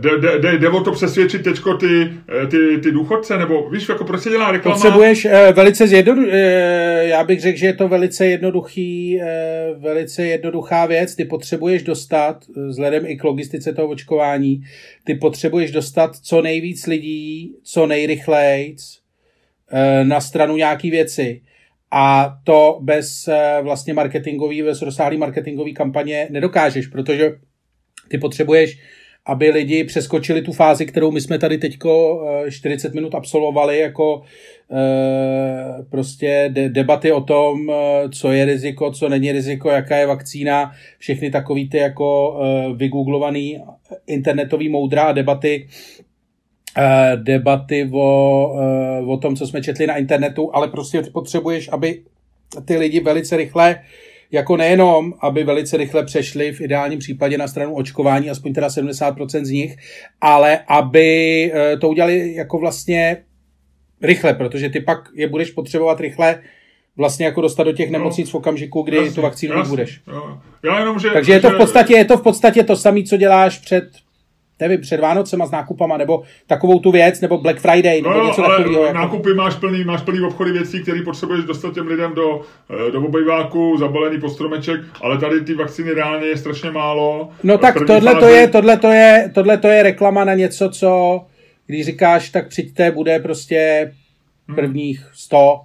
Jde, 0.00 0.18
jde, 0.18 0.38
jde, 0.38 0.58
jde 0.58 0.68
o 0.68 0.80
to 0.80 0.92
přesvědčit 0.92 1.42
teďko 1.42 1.74
ty, 1.74 2.10
eh, 2.42 2.46
ty, 2.46 2.78
ty 2.82 2.92
důchodce, 2.92 3.38
nebo 3.38 3.70
víš, 3.70 3.88
jako 3.88 4.04
proč 4.04 4.22
se 4.22 4.30
dělá 4.30 4.52
reklama? 4.52 4.76
Potřebuješ 4.76 5.26
velice 5.52 5.86
zjednodu, 5.86 6.26
já 7.00 7.24
bych 7.24 7.40
řekl, 7.40 7.58
že 7.58 7.66
je 7.66 7.72
to 7.72 7.88
velice 7.88 8.26
jednoduchý, 8.26 9.20
velice 9.78 10.26
jednoduchá 10.26 10.86
věc. 10.86 11.14
Ty 11.14 11.24
potřebuješ 11.24 11.82
dostat, 11.82 12.44
vzhledem 12.68 13.06
i 13.06 13.16
k 13.16 13.24
logistice 13.24 13.72
toho 13.72 13.88
očkování, 13.88 14.62
ty 15.04 15.14
potřebuješ 15.14 15.70
dostat 15.70 16.16
co 16.16 16.42
nejvíc 16.42 16.86
lidí, 16.86 17.54
co 17.62 17.86
nejrychleji 17.86 18.76
uh, 18.76 20.08
na 20.08 20.20
stranu 20.20 20.56
nějaký 20.56 20.90
věci. 20.90 21.40
A 21.90 22.36
to 22.44 22.78
bez 22.82 23.28
uh, 23.28 23.64
vlastně 23.64 23.94
marketingový, 23.94 24.62
bez 24.62 24.82
rozsáhlý 24.82 25.16
marketingový 25.16 25.74
kampaně 25.74 26.28
nedokážeš, 26.30 26.86
protože 26.86 27.32
ty 28.08 28.18
potřebuješ, 28.18 28.78
aby 29.28 29.50
lidi 29.50 29.84
přeskočili 29.84 30.42
tu 30.42 30.52
fázi, 30.52 30.86
kterou 30.86 31.10
my 31.10 31.20
jsme 31.20 31.38
tady 31.38 31.58
teďko 31.58 32.22
40 32.50 32.88
eh, 32.88 32.94
minut 32.94 33.14
absolvovali, 33.14 33.78
jako 33.78 34.22
eh, 34.72 35.84
prostě 35.90 36.50
debaty 36.68 37.12
o 37.12 37.20
tom, 37.20 37.70
eh, 37.70 38.08
co 38.08 38.32
je 38.32 38.44
riziko, 38.44 38.92
co 38.92 39.08
není 39.08 39.32
riziko, 39.32 39.70
jaká 39.70 39.96
je 39.96 40.06
vakcína, 40.06 40.72
všechny 40.98 41.30
takový 41.30 41.68
ty 41.68 41.76
jako 41.76 42.38
vygooglovaný 42.76 43.58
internetový 44.06 44.68
moudra 44.68 45.02
a 45.02 45.12
debaty, 45.12 45.68
debaty 47.16 47.90
o, 47.92 48.54
o 49.06 49.16
tom, 49.16 49.36
co 49.36 49.46
jsme 49.46 49.62
četli 49.62 49.86
na 49.86 49.96
internetu, 49.96 50.50
ale 50.56 50.68
prostě 50.68 51.02
potřebuješ, 51.12 51.68
aby 51.72 52.02
ty 52.64 52.76
lidi 52.76 53.00
velice 53.00 53.36
rychle 53.36 53.80
jako 54.30 54.56
nejenom, 54.56 55.14
aby 55.20 55.44
velice 55.44 55.76
rychle 55.76 56.04
přešli 56.04 56.52
v 56.52 56.60
ideálním 56.60 56.98
případě 56.98 57.38
na 57.38 57.48
stranu 57.48 57.74
očkování, 57.74 58.30
aspoň 58.30 58.52
teda 58.54 58.68
70% 58.68 59.44
z 59.44 59.50
nich, 59.50 59.76
ale 60.20 60.58
aby 60.68 61.52
eh, 61.54 61.76
to 61.76 61.88
udělali 61.88 62.34
jako 62.34 62.58
vlastně 62.58 63.16
rychle, 64.02 64.34
protože 64.34 64.68
ty 64.68 64.80
pak 64.80 64.98
je 65.14 65.28
budeš 65.28 65.50
potřebovat 65.50 66.00
rychle 66.00 66.40
vlastně 66.96 67.26
jako 67.26 67.40
dostat 67.40 67.62
do 67.62 67.72
těch 67.72 67.90
no, 67.90 67.98
nemocnic 67.98 68.30
v 68.30 68.34
okamžiku, 68.34 68.82
kdy 68.82 68.96
jasný, 68.96 69.14
tu 69.14 69.22
vakcínu 69.22 69.54
jasný, 69.54 69.70
budeš. 69.70 70.00
Jo. 70.12 70.38
Já 70.64 70.78
jenom, 70.78 70.98
že, 70.98 71.08
Takže 71.10 71.32
je 71.32 71.40
to 71.40 71.50
v 71.50 71.56
podstatě, 71.56 71.94
je 71.94 72.04
to 72.04 72.16
v 72.16 72.22
podstatě 72.22 72.64
to 72.64 72.76
samé, 72.76 73.02
co 73.02 73.16
děláš 73.16 73.58
před 73.58 73.84
nevím, 74.60 74.80
před 74.80 75.00
Vánocema 75.00 75.46
s 75.46 75.50
nákupama, 75.50 75.96
nebo 75.96 76.22
takovou 76.46 76.78
tu 76.78 76.90
věc, 76.90 77.20
nebo 77.20 77.38
Black 77.38 77.60
Friday, 77.60 78.02
nebo 78.02 78.18
no, 78.18 78.26
něco 78.26 78.44
ale 78.44 78.56
takového. 78.56 78.84
Jako... 78.84 78.98
nákupy 78.98 79.34
máš 79.34 79.54
plný, 79.54 79.84
máš 79.84 80.02
plný 80.02 80.20
obchody 80.20 80.52
věcí, 80.52 80.82
které 80.82 81.02
potřebuješ 81.02 81.44
dostat 81.44 81.74
těm 81.74 81.86
lidem 81.86 82.14
do, 82.14 82.40
eh, 82.88 82.90
do 82.90 83.00
obejváku, 83.00 83.76
zabalený 83.78 84.20
po 84.20 84.28
stromeček, 84.28 84.80
ale 85.02 85.18
tady 85.18 85.40
ty 85.40 85.54
vakcíny 85.54 85.90
reálně 85.90 86.26
je 86.26 86.36
strašně 86.36 86.70
málo. 86.70 87.28
No 87.42 87.58
tak 87.58 87.74
tohle 87.86 88.14
to, 88.14 88.26
je, 88.26 88.48
tohle, 88.48 88.76
to 88.76 88.88
je, 88.88 89.30
tohle 89.34 89.58
to 89.58 89.68
je 89.68 89.82
reklama 89.82 90.24
na 90.24 90.34
něco, 90.34 90.70
co 90.70 91.20
když 91.66 91.86
říkáš, 91.86 92.30
tak 92.30 92.48
přijďte, 92.48 92.90
bude 92.90 93.18
prostě 93.18 93.92
hmm. 94.48 94.56
prvních 94.56 95.10
100, 95.14 95.60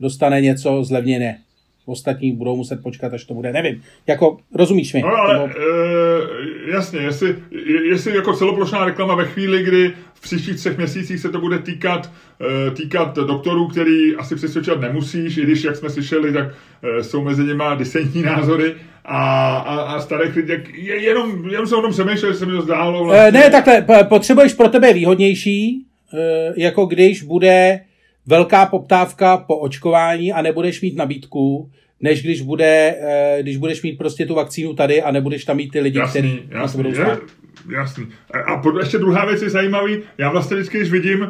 dostane 0.00 0.40
něco 0.40 0.84
zlevněné 0.84 1.38
ostatní 1.86 2.32
budou 2.32 2.56
muset 2.56 2.82
počkat, 2.82 3.14
až 3.14 3.24
to 3.24 3.34
bude, 3.34 3.52
nevím. 3.52 3.82
Jako, 4.06 4.38
rozumíš 4.54 4.94
mi? 4.94 5.00
No, 5.00 5.08
ale 5.08 5.38
nebo... 5.38 5.46
e, 5.46 6.72
jasně, 6.72 7.00
jestli, 7.00 7.36
jestli 7.90 8.16
jako 8.16 8.32
celoplošná 8.36 8.84
reklama 8.84 9.14
ve 9.14 9.24
chvíli, 9.24 9.62
kdy 9.62 9.92
v 10.14 10.20
příštích 10.20 10.56
třech 10.56 10.76
měsících 10.76 11.20
se 11.20 11.28
to 11.28 11.40
bude 11.40 11.58
týkat, 11.58 12.10
e, 12.66 12.70
týkat 12.70 13.16
doktorů, 13.16 13.68
který 13.68 14.16
asi 14.16 14.36
přesvědčovat 14.36 14.80
nemusíš, 14.80 15.36
i 15.36 15.42
když, 15.42 15.64
jak 15.64 15.76
jsme 15.76 15.90
slyšeli, 15.90 16.32
tak 16.32 16.54
e, 16.82 17.04
jsou 17.04 17.24
mezi 17.24 17.44
nimi 17.44 17.64
disentní 17.78 18.22
názory 18.22 18.74
a, 19.04 19.56
a, 19.56 19.76
a 19.76 20.00
starých 20.00 20.36
lidí, 20.36 20.52
je, 20.74 21.02
jenom, 21.02 21.48
jenom 21.50 21.66
jsem 21.66 21.78
o 21.78 21.82
tom 21.82 21.92
přemýšlel, 21.92 22.32
že 22.32 22.38
se 22.38 22.46
mi 22.46 22.52
to 22.52 22.62
zdálo. 22.62 23.04
Vlastně. 23.04 23.28
E, 23.28 23.32
ne, 23.32 23.50
takhle, 23.50 23.84
potřebuješ 24.04 24.54
pro 24.54 24.68
tebe 24.68 24.92
výhodnější, 24.92 25.86
e, 26.14 26.52
jako 26.56 26.86
když 26.86 27.22
bude 27.22 27.80
velká 28.26 28.66
poptávka 28.66 29.36
po 29.36 29.56
očkování 29.56 30.32
a 30.32 30.42
nebudeš 30.42 30.82
mít 30.82 30.96
nabídku, 30.96 31.70
než 32.00 32.22
když, 32.22 32.42
bude, 32.42 32.96
eh, 33.00 33.38
když 33.42 33.56
budeš 33.56 33.82
mít 33.82 33.98
prostě 33.98 34.26
tu 34.26 34.34
vakcínu 34.34 34.74
tady 34.74 35.02
a 35.02 35.10
nebudeš 35.10 35.44
tam 35.44 35.56
mít 35.56 35.70
ty 35.70 35.80
lidi, 35.80 35.98
kteří 36.10 36.40
budou. 36.76 36.90
Jasný. 37.68 38.08
A 38.46 38.56
pod, 38.56 38.78
ještě 38.78 38.98
druhá 38.98 39.24
věc 39.24 39.42
je 39.42 39.50
zajímavý. 39.50 40.02
Já 40.18 40.30
vlastně 40.30 40.56
vždycky, 40.56 40.78
když 40.78 40.90
vidím, 40.90 41.20
uh, 41.20 41.28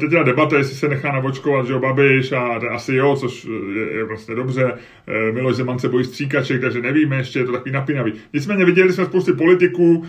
teď 0.00 0.12
je 0.12 0.24
debata, 0.24 0.58
jestli 0.58 0.74
se 0.74 0.88
nechá 0.88 1.12
navočkovat, 1.12 1.66
že 1.66 1.72
jo, 1.72 1.78
Babiš 1.78 2.32
a 2.32 2.60
asi 2.70 2.94
jo, 2.94 3.16
což 3.16 3.44
je, 3.74 3.92
je 3.92 4.04
vlastně 4.04 4.34
dobře. 4.34 4.64
Uh, 4.64 5.34
Miloš 5.34 5.56
Zeman 5.56 5.78
se 5.78 5.88
bojí 5.88 6.04
stříkaček, 6.04 6.60
takže 6.60 6.80
nevíme, 6.80 7.16
ještě 7.16 7.38
je 7.38 7.44
to 7.44 7.52
takový 7.52 7.72
napínavý. 7.72 8.12
Nicméně 8.32 8.64
viděli 8.64 8.92
jsme 8.92 9.04
spousty 9.04 9.32
politiků, 9.32 10.06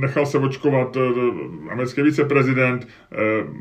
nechal 0.00 0.26
se 0.26 0.38
očkovat 0.38 0.96
americký 1.70 2.02
viceprezident, 2.02 2.88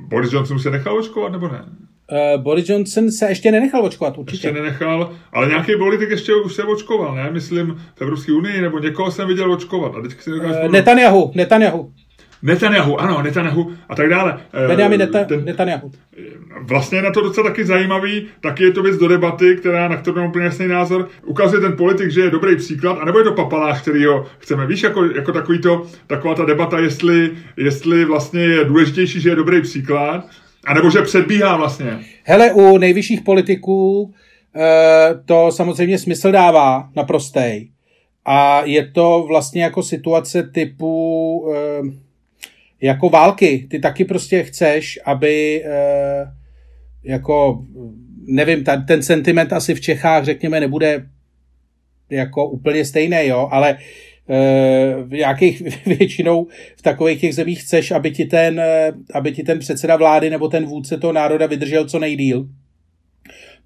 Boris 0.07 0.33
Johnson 0.33 0.59
se 0.59 0.71
nechal 0.71 0.97
očkovat, 0.97 1.31
nebo 1.31 1.47
ne? 1.47 1.65
Uh, 2.11 2.41
Boris 2.41 2.69
Johnson 2.69 3.11
se 3.11 3.29
ještě 3.29 3.51
nenechal 3.51 3.85
očkovat, 3.85 4.17
určitě. 4.17 4.47
Ještě 4.47 4.61
nenechal, 4.61 5.13
ale 5.31 5.47
nějaký 5.47 5.75
politik 5.77 6.09
ještě 6.09 6.35
už 6.35 6.53
se 6.53 6.63
očkoval, 6.63 7.15
ne? 7.15 7.31
Myslím 7.31 7.81
v 7.95 8.01
Evropské 8.01 8.33
unii, 8.33 8.61
nebo 8.61 8.79
někoho 8.79 9.11
jsem 9.11 9.27
viděl 9.27 9.51
očkovat. 9.51 9.95
A 9.95 10.01
teď 10.01 10.21
si 10.21 10.31
uh, 10.31 10.71
Netanyahu, 10.71 11.31
Netanyahu. 11.35 11.91
Netanyahu, 12.43 13.01
ano, 13.01 13.21
Netanyahu 13.21 13.71
a 13.89 13.95
tak 13.95 14.09
dále. 14.09 14.39
Eh, 14.53 14.67
Benjamin 14.67 14.99
Neta, 14.99 15.23
ten, 15.23 15.45
Netanyahu. 15.45 15.91
Vlastně 16.61 16.97
je 16.97 17.01
na 17.01 17.11
to 17.11 17.21
docela 17.21 17.49
taky 17.49 17.65
zajímavý, 17.65 18.27
taky 18.41 18.63
je 18.63 18.71
to 18.71 18.83
věc 18.83 18.97
do 18.97 19.07
debaty, 19.07 19.55
která, 19.55 19.87
na 19.87 19.97
kterou 19.97 20.15
mám 20.15 20.29
úplně 20.29 20.45
jasný 20.45 20.67
názor. 20.67 21.07
Ukazuje 21.25 21.61
ten 21.61 21.75
politik, 21.77 22.11
že 22.11 22.21
je 22.21 22.29
dobrý 22.29 22.55
příklad, 22.55 22.97
anebo 23.01 23.17
je 23.17 23.23
to 23.23 23.33
papaláš, 23.33 23.81
který 23.81 24.05
ho 24.05 24.25
chceme. 24.39 24.67
Víš, 24.67 24.83
jako, 24.83 25.05
jako 25.05 25.31
takový 25.31 25.61
to, 25.61 25.85
taková 26.07 26.35
ta 26.35 26.45
debata, 26.45 26.79
jestli, 26.79 27.31
jestli 27.57 28.05
vlastně 28.05 28.41
je 28.41 28.65
důležitější, 28.65 29.21
že 29.21 29.29
je 29.29 29.35
dobrý 29.35 29.61
příklad, 29.61 30.25
a 30.65 30.73
nebo 30.73 30.89
že 30.89 31.01
předbíhá 31.01 31.57
vlastně. 31.57 31.99
Hele, 32.23 32.53
u 32.53 32.77
nejvyšších 32.77 33.21
politiků 33.21 34.13
e, 34.55 35.15
to 35.25 35.51
samozřejmě 35.51 35.99
smysl 35.99 36.31
dává 36.31 36.89
naprostej. 36.95 37.71
A 38.25 38.61
je 38.65 38.87
to 38.87 39.25
vlastně 39.27 39.63
jako 39.63 39.83
situace 39.83 40.43
typu 40.43 41.45
e, 41.53 41.81
jako 42.81 43.09
války. 43.09 43.67
Ty 43.69 43.79
taky 43.79 44.05
prostě 44.05 44.43
chceš, 44.43 44.99
aby 45.05 45.63
e, 45.65 45.71
jako 47.03 47.65
nevím, 48.27 48.63
ta, 48.63 48.77
ten 48.77 49.03
sentiment 49.03 49.53
asi 49.53 49.75
v 49.75 49.81
Čechách, 49.81 50.23
řekněme, 50.23 50.59
nebude 50.59 51.05
jako 52.09 52.49
úplně 52.49 52.85
stejné, 52.85 53.27
jo, 53.27 53.47
ale 53.51 53.77
v 55.03 55.11
nějakých 55.11 55.61
většinou 55.85 56.47
v 56.75 56.81
takových 56.81 57.21
těch 57.21 57.35
zemích 57.35 57.61
chceš, 57.61 57.91
aby 57.91 58.11
ti, 58.11 58.25
ten, 58.25 58.61
aby 59.13 59.31
ti 59.31 59.43
ten 59.43 59.59
předseda 59.59 59.95
vlády 59.95 60.29
nebo 60.29 60.47
ten 60.47 60.65
vůdce 60.65 60.97
toho 60.97 61.13
národa 61.13 61.47
vydržel 61.47 61.85
co 61.85 61.99
nejdíl 61.99 62.47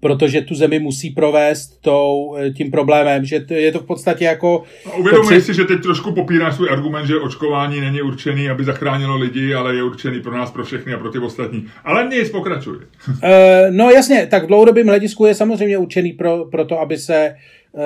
protože 0.00 0.40
tu 0.40 0.54
zemi 0.54 0.78
musí 0.78 1.10
provést 1.10 1.80
tou, 1.80 2.36
eh, 2.38 2.50
tím 2.50 2.70
problémem, 2.70 3.24
že 3.24 3.40
to, 3.40 3.54
je 3.54 3.72
to 3.72 3.78
v 3.78 3.86
podstatě 3.86 4.24
jako... 4.24 4.62
Uvědomuji 4.98 5.40
si, 5.40 5.54
že 5.54 5.64
teď 5.64 5.82
trošku 5.82 6.12
popíráš 6.12 6.54
svůj 6.54 6.70
argument, 6.70 7.06
že 7.06 7.16
očkování 7.16 7.80
není 7.80 8.02
určený, 8.02 8.48
aby 8.48 8.64
zachránilo 8.64 9.16
lidi, 9.16 9.54
ale 9.54 9.74
je 9.74 9.82
určený 9.82 10.20
pro 10.20 10.32
nás, 10.32 10.50
pro 10.50 10.64
všechny 10.64 10.94
a 10.94 10.98
pro 10.98 11.10
ty 11.10 11.18
ostatní. 11.18 11.66
Ale 11.84 12.08
nic, 12.08 12.30
pokračuj. 12.30 12.76
Uh, 12.76 13.20
no 13.70 13.90
jasně, 13.90 14.26
tak 14.26 14.44
v 14.44 14.46
dlouhodobém 14.46 14.86
hledisku 14.86 15.26
je 15.26 15.34
samozřejmě 15.34 15.78
určený 15.78 16.12
pro, 16.12 16.44
pro 16.44 16.64
to, 16.64 16.80
aby 16.80 16.98
se 16.98 17.34
uh, 17.72 17.82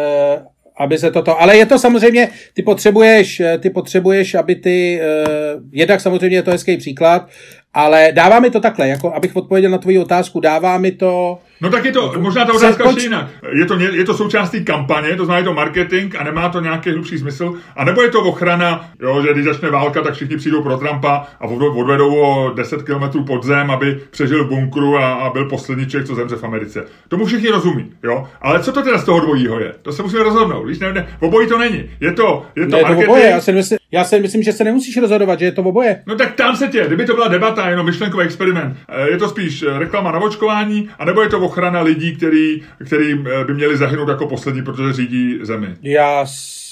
aby 0.80 0.98
se 0.98 1.10
toto, 1.10 1.40
ale 1.40 1.56
je 1.56 1.66
to 1.66 1.78
samozřejmě, 1.78 2.28
ty 2.54 2.62
potřebuješ, 2.62 3.42
ty 3.58 3.70
potřebuješ, 3.70 4.34
aby 4.34 4.54
ty, 4.54 5.00
uh, 5.00 5.62
jednak 5.72 6.00
samozřejmě 6.00 6.36
je 6.36 6.42
to 6.42 6.50
hezký 6.50 6.76
příklad, 6.76 7.28
ale 7.74 8.08
dává 8.12 8.40
mi 8.40 8.50
to 8.50 8.60
takhle, 8.60 8.88
jako 8.88 9.14
abych 9.14 9.36
odpověděl 9.36 9.70
na 9.70 9.78
tvoji 9.78 9.98
otázku, 9.98 10.40
dává 10.40 10.78
mi 10.78 10.92
to 10.92 11.38
No 11.62 11.70
tak 11.70 11.84
je 11.84 11.92
to, 11.92 12.12
možná 12.18 12.44
ta 12.44 12.54
otázka 12.54 12.84
ještě 12.84 13.02
jinak. 13.02 13.26
Je 13.52 13.66
to, 13.66 13.78
je 13.78 14.04
to 14.04 14.14
součástí 14.14 14.64
kampaně, 14.64 15.16
to 15.16 15.24
znamená 15.24 15.38
je 15.38 15.44
to 15.44 15.54
marketing 15.54 16.16
a 16.16 16.24
nemá 16.24 16.48
to 16.48 16.60
nějaký 16.60 16.90
hlubší 16.90 17.18
smysl, 17.18 17.54
a 17.76 17.84
nebo 17.84 18.02
je 18.02 18.08
to 18.10 18.20
ochrana, 18.20 18.90
jo, 19.00 19.22
že 19.22 19.32
když 19.32 19.44
začne 19.44 19.70
válka, 19.70 20.02
tak 20.02 20.14
všichni 20.14 20.36
přijdou 20.36 20.62
pro 20.62 20.76
Trumpa 20.76 21.26
a 21.40 21.46
odvedou 21.46 22.16
o 22.16 22.50
10 22.50 22.82
km 22.82 23.24
pod 23.24 23.44
zem, 23.44 23.70
aby 23.70 24.00
přežil 24.10 24.44
v 24.44 24.48
bunkru 24.48 24.98
a, 24.98 25.12
a 25.12 25.30
byl 25.30 25.48
poslední 25.48 25.86
člověk, 25.86 26.06
co 26.06 26.14
zemře 26.14 26.36
v 26.36 26.44
Americe. 26.44 26.84
Tomu 27.08 27.24
všichni 27.24 27.48
rozumí, 27.48 27.92
jo. 28.02 28.28
Ale 28.40 28.62
co 28.62 28.72
to 28.72 28.82
teda 28.82 28.98
z 28.98 29.04
toho 29.04 29.20
dvojího 29.20 29.60
je? 29.60 29.74
To 29.82 29.92
se 29.92 30.02
musíme 30.02 30.22
rozhodnout. 30.22 30.64
Když 30.64 30.78
ne, 30.78 30.92
ne, 30.92 31.08
obojí 31.20 31.48
to 31.48 31.58
není. 31.58 31.90
Je 32.00 32.12
to, 32.12 32.46
je 32.56 32.66
to, 32.66 32.76
ne, 32.76 32.82
marketing. 32.82 33.06
To 33.06 33.12
oboje. 33.12 33.30
Já, 33.30 33.40
si 33.40 33.52
myslím, 33.52 33.78
já 33.92 34.04
si 34.04 34.20
myslím, 34.20 34.42
že 34.42 34.52
se 34.52 34.64
nemusíš 34.64 34.96
rozhodovat, 34.96 35.38
že 35.38 35.44
je 35.44 35.52
to 35.52 35.62
oboje. 35.62 36.02
No 36.06 36.16
tak 36.16 36.34
tam 36.34 36.56
se 36.56 36.68
tě, 36.68 36.84
kdyby 36.86 37.06
to 37.06 37.14
byla 37.14 37.28
debata, 37.28 37.59
jenom 37.68 37.86
myšlenkový 37.86 38.24
experiment, 38.24 38.76
eh, 38.88 39.10
je 39.10 39.18
to 39.18 39.28
spíš 39.28 39.62
eh, 39.62 39.78
reklama 39.78 40.12
na 40.12 40.18
očkování, 40.18 40.88
anebo 40.98 41.22
je 41.22 41.28
to 41.28 41.40
ochrana 41.40 41.80
lidí, 41.80 42.16
který, 42.16 42.62
který 42.86 43.12
eh, 43.12 43.44
by 43.44 43.54
měli 43.54 43.76
zahynout 43.76 44.08
jako 44.08 44.26
poslední, 44.26 44.62
protože 44.62 44.92
řídí 44.92 45.38
zemi? 45.42 45.68
Já 45.82 46.26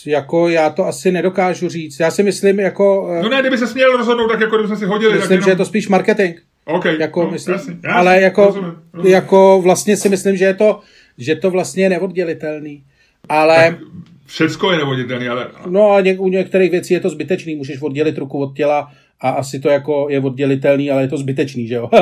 jako 0.06 0.48
já 0.48 0.70
to 0.70 0.86
asi 0.86 1.12
nedokážu 1.12 1.68
říct. 1.68 2.00
Já 2.00 2.10
si 2.10 2.22
myslím 2.22 2.60
jako... 2.60 3.18
No 3.22 3.28
ne, 3.28 3.40
kdyby 3.40 3.58
se 3.58 3.66
směl 3.66 3.96
rozhodnout, 3.96 4.28
tak 4.28 4.40
jako 4.40 4.56
kdyby 4.56 4.68
jsme 4.68 4.76
si 4.76 4.84
hodili. 4.84 5.14
Myslím, 5.14 5.32
jenom... 5.32 5.44
že 5.44 5.50
je 5.50 5.56
to 5.56 5.64
spíš 5.64 5.88
marketing. 5.88 6.38
OK, 6.64 6.84
jako, 6.84 7.24
no, 7.24 7.30
myslím, 7.30 7.52
jasný, 7.52 7.74
jasný, 7.74 7.90
ale 7.90 8.20
jako, 8.20 8.44
rozumím, 8.44 8.74
rozumím. 8.92 9.14
jako 9.14 9.60
vlastně 9.62 9.96
si 9.96 10.08
myslím, 10.08 10.36
že 10.36 10.44
je 10.44 10.54
to, 10.54 10.80
že 11.18 11.36
to 11.36 11.50
vlastně 11.50 11.82
je 11.82 11.88
neoddělitelný. 11.88 12.82
Ale... 13.28 13.56
Tak 13.56 13.78
všecko 14.26 14.72
je 14.72 14.78
neoddělitelný, 14.78 15.28
ale... 15.28 15.46
No 15.66 15.90
a 15.90 16.00
něk, 16.00 16.20
u 16.20 16.28
některých 16.28 16.70
věcí 16.70 16.94
je 16.94 17.00
to 17.00 17.10
zbytečný. 17.10 17.56
Můžeš 17.56 17.82
oddělit 17.82 18.18
ruku 18.18 18.42
od 18.42 18.56
těla 18.56 18.92
a 19.20 19.30
asi 19.30 19.60
to 19.60 19.68
jako 19.68 20.06
je 20.10 20.20
oddělitelný, 20.20 20.90
ale 20.90 21.02
je 21.02 21.08
to 21.08 21.18
zbytečný, 21.18 21.66
že 21.66 21.74
jo? 21.74 21.88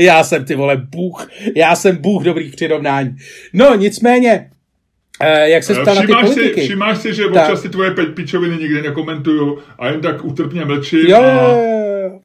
já 0.00 0.24
jsem 0.24 0.44
ty 0.44 0.54
vole 0.54 0.76
Bůh, 0.76 1.28
já 1.56 1.76
jsem 1.76 1.96
Bůh 1.96 2.24
dobrých 2.24 2.52
přirovnání. 2.52 3.16
No, 3.52 3.74
nicméně, 3.74 4.50
Eh, 5.22 5.50
jak 5.50 5.64
se 5.64 5.74
ptal 5.74 5.94
na 5.94 6.00
ty 6.00 6.06
politiky. 6.06 6.60
Si, 6.60 6.66
všimáš 6.66 6.98
si, 6.98 7.14
že 7.14 7.26
občas 7.26 7.62
ty 7.62 7.68
tvoje 7.68 7.90
pičoviny 7.90 8.56
nikdy 8.56 8.82
nekomentuju 8.82 9.58
a 9.78 9.88
jen 9.88 10.00
tak 10.00 10.24
útrpně 10.24 10.64
mlčím. 10.64 10.98
Jo, 10.98 11.22
a... 11.22 11.56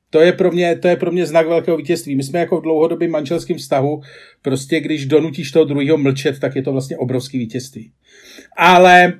to, 0.09 0.19
je 0.19 0.32
pro 0.32 0.51
mě, 0.51 0.76
to 0.76 0.88
je 0.88 0.95
pro 0.95 1.11
mě 1.11 1.26
znak 1.26 1.47
velkého 1.47 1.78
vítězství. 1.78 2.15
My 2.15 2.24
jsme 2.24 2.39
jako 2.39 2.59
v 2.59 2.63
dlouhodobém 2.63 3.11
manželském 3.11 3.57
vztahu, 3.57 4.01
prostě 4.41 4.80
když 4.80 5.05
donutíš 5.05 5.51
toho 5.51 5.65
druhého 5.65 5.97
mlčet, 5.97 6.39
tak 6.39 6.55
je 6.55 6.63
to 6.63 6.72
vlastně 6.72 6.97
obrovský 6.97 7.38
vítězství. 7.38 7.91
Ale 8.57 9.13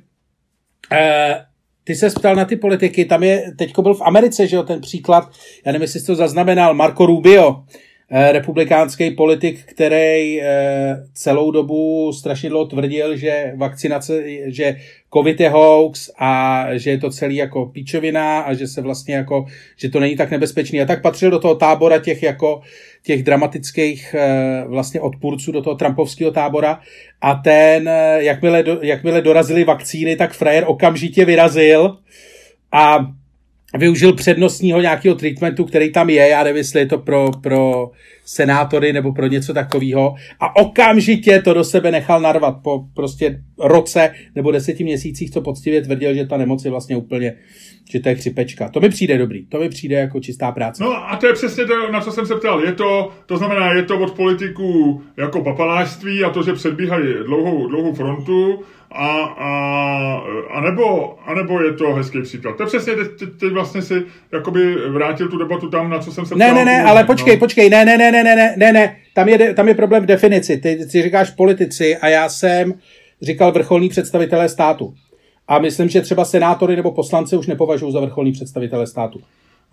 eh, 0.92 1.46
ty 1.84 1.96
se 1.96 2.10
ptal 2.10 2.36
na 2.36 2.46
ty 2.46 2.56
politiky, 2.56 3.06
tam 3.06 3.24
je, 3.24 3.54
teďko 3.58 3.82
byl 3.82 3.94
v 3.94 4.02
Americe, 4.02 4.48
že 4.48 4.56
jo, 4.56 4.64
ten 4.64 4.82
příklad, 4.82 5.32
já 5.66 5.72
nevím, 5.72 5.82
jestli 5.82 6.04
to 6.04 6.16
zaznamenal, 6.16 6.74
Marco 6.74 7.06
Rubio, 7.06 7.64
Eh, 8.14 8.32
republikánský 8.32 9.12
politik, 9.12 9.66
který 9.66 10.42
eh, 10.42 11.04
celou 11.14 11.52
dobu 11.52 12.12
strašně 12.14 12.50
dlouho 12.50 12.66
tvrdil, 12.66 13.18
že 13.18 13.54
vakcinace, 13.56 14.24
že 14.46 14.76
covid 15.14 15.40
je 15.40 15.50
hoax 15.50 16.10
a 16.20 16.66
že 16.72 16.90
je 16.90 16.98
to 16.98 17.10
celý 17.10 17.36
jako 17.36 17.66
píčovina 17.66 18.40
a 18.40 18.54
že 18.54 18.68
se 18.68 18.82
vlastně 18.82 19.16
jako, 19.16 19.46
že 19.76 19.90
to 19.90 20.00
není 20.00 20.16
tak 20.16 20.32
nebezpečný. 20.32 20.82
A 20.82 20.86
tak 20.86 21.02
patřil 21.02 21.32
do 21.32 21.40
toho 21.40 21.56
tábora 21.56 22.00
těch 22.00 22.24
jako 22.24 22.62
těch 23.04 23.24
dramatických 23.24 24.16
eh, 24.18 24.64
vlastně 24.68 25.02
odpůrců 25.02 25.52
do 25.52 25.62
toho 25.62 25.76
Trumpovského 25.76 26.32
tábora. 26.32 26.80
A 27.22 27.36
ten, 27.36 27.90
jakmile, 28.18 28.64
do, 28.64 28.80
jakmile 28.82 29.22
dorazili 29.22 29.64
vakcíny, 29.64 30.16
tak 30.16 30.34
frajer 30.34 30.64
okamžitě 30.68 31.26
vyrazil 31.26 31.98
a 32.72 33.12
využil 33.78 34.14
přednostního 34.14 34.82
nějakého 34.82 35.16
treatmentu, 35.16 35.66
který 35.66 35.92
tam 35.92 36.10
je, 36.10 36.28
já 36.28 36.44
nevím, 36.44 36.58
jestli 36.58 36.80
je 36.80 36.86
to 36.86 36.98
pro, 36.98 37.32
pro 37.44 37.92
senátory 38.26 38.94
nebo 38.94 39.14
pro 39.14 39.28
něco 39.28 39.54
takového. 39.54 40.16
A 40.40 40.56
okamžitě 40.56 41.42
to 41.42 41.54
do 41.54 41.64
sebe 41.64 41.92
nechal 41.92 42.22
narvat. 42.22 42.56
Po 42.64 42.86
prostě 42.94 43.42
roce 43.60 44.14
nebo 44.36 44.52
deseti 44.52 44.84
měsících, 44.84 45.32
co 45.32 45.42
poctivě 45.42 45.82
tvrdil, 45.82 46.14
že 46.14 46.26
ta 46.26 46.38
nemoc 46.38 46.66
je 46.66 46.72
vlastně 46.72 46.98
úplně, 46.98 47.34
že 47.90 48.00
to 48.00 48.10
je 48.10 48.16
chřipečka. 48.16 48.70
To 48.70 48.80
mi 48.80 48.90
přijde 48.90 49.18
dobrý, 49.18 49.46
to 49.46 49.60
mi 49.60 49.70
přijde 49.70 49.96
jako 49.96 50.20
čistá 50.20 50.52
práce. 50.52 50.84
No 50.84 51.12
a 51.12 51.16
to 51.16 51.28
je 51.28 51.34
přesně 51.34 51.66
to, 51.66 51.92
na 51.92 52.02
co 52.02 52.12
jsem 52.12 52.26
se 52.26 52.36
ptal. 52.36 52.64
Je 52.64 52.72
to, 52.72 53.12
to 53.26 53.38
znamená, 53.38 53.74
je 53.74 53.84
to 53.84 54.00
od 54.00 54.12
politiků 54.12 55.02
jako 55.18 55.42
papalářství 55.42 56.24
a 56.24 56.30
to, 56.30 56.44
že 56.44 56.54
předbíhají 56.54 57.06
dlouhou, 57.26 57.68
dlouhou 57.68 57.94
frontu 57.94 58.60
a, 58.92 59.08
a, 59.22 59.52
a, 60.52 60.62
nebo, 60.62 61.18
a 61.26 61.34
nebo 61.36 61.62
je 61.62 61.74
to 61.74 61.94
hezký 61.94 62.22
příklad. 62.22 62.58
To 62.58 62.64
je 62.64 62.68
přesně, 62.68 62.94
teď, 62.96 63.08
teď 63.40 63.52
vlastně 63.54 63.82
si 63.82 64.04
jakoby 64.32 64.76
vrátil 64.76 65.28
tu 65.28 65.38
debatu 65.38 65.70
tam, 65.70 65.90
na 65.90 66.00
co 66.00 66.12
jsem 66.12 66.26
se 66.26 66.36
Ne, 66.36 66.46
ptal, 66.46 66.56
ne, 66.56 66.66
ne, 66.66 66.84
ale 66.84 67.04
počkej, 67.04 67.34
no. 67.34 67.40
počkej, 67.40 67.70
ne, 67.70 67.86
ne, 67.86 67.98
ne, 67.98 68.12
ne, 68.12 68.24
ne, 68.24 68.56
ne, 68.58 68.74
ne, 68.74 68.96
tam 69.14 69.30
je, 69.30 69.54
tam 69.54 69.68
je 69.68 69.76
problém 69.76 70.04
v 70.04 70.06
definici. 70.06 70.58
Ty, 70.58 70.86
ty 70.92 71.02
říkáš 71.02 71.32
politici 71.32 71.98
a 71.98 72.08
já 72.08 72.30
jsem 72.30 72.74
říkal 73.22 73.52
vrcholní 73.52 73.90
představitelé 73.90 74.50
státu. 74.50 74.94
A 75.52 75.60
myslím, 75.60 75.90
že 75.90 76.02
třeba 76.02 76.26
senátory 76.26 76.76
nebo 76.76 76.92
poslanci 76.92 77.38
už 77.38 77.48
nepovažují 77.48 77.94
za 77.94 78.00
vrcholní 78.00 78.32
představitele 78.32 78.88
státu. 78.88 79.22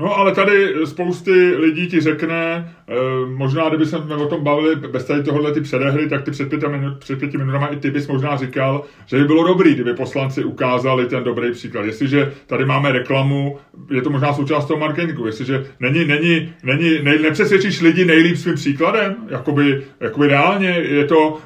No 0.01 0.17
ale 0.19 0.35
tady 0.35 0.75
spousty 0.85 1.57
lidí 1.57 1.87
ti 1.87 2.01
řekne, 2.01 2.73
eh, 2.89 2.95
možná 3.27 3.69
kdyby 3.69 3.87
jsme 3.87 4.17
o 4.17 4.27
tom 4.27 4.45
bavili 4.45 4.77
bez 4.77 5.05
tady 5.05 5.23
tohohle 5.23 5.53
ty 5.53 5.61
předehry, 5.61 6.09
tak 6.09 6.25
ty 6.25 6.31
před, 6.31 6.49
pěti 6.49 6.69
minut, 6.69 6.99
před 6.99 7.19
pěti 7.19 7.39
minutami 7.39 7.67
i 7.71 7.77
ty 7.77 7.91
bys 7.91 8.09
možná 8.09 8.37
říkal, 8.37 8.85
že 9.07 9.17
by 9.17 9.25
bylo 9.25 9.47
dobrý, 9.47 9.75
kdyby 9.75 9.95
poslanci 9.95 10.45
ukázali 10.45 11.07
ten 11.07 11.25
dobrý 11.25 11.53
příklad. 11.53 11.85
Jestliže 11.87 12.33
tady 12.47 12.65
máme 12.65 12.93
reklamu, 12.93 13.59
je 13.91 14.03
to 14.03 14.11
možná 14.11 14.33
součást 14.33 14.67
toho 14.67 14.81
marketingu, 14.81 15.27
jestliže 15.27 15.67
není, 15.81 16.05
není, 16.05 16.53
není, 16.63 16.99
ne, 17.03 17.19
nepřesvědčíš 17.19 17.81
lidi 17.81 18.05
nejlíp 18.05 18.37
svým 18.37 18.55
příkladem, 18.55 19.17
jakoby, 19.29 19.83
jakoby 20.01 20.27
reálně 20.27 20.69
je 20.69 21.05
to, 21.05 21.39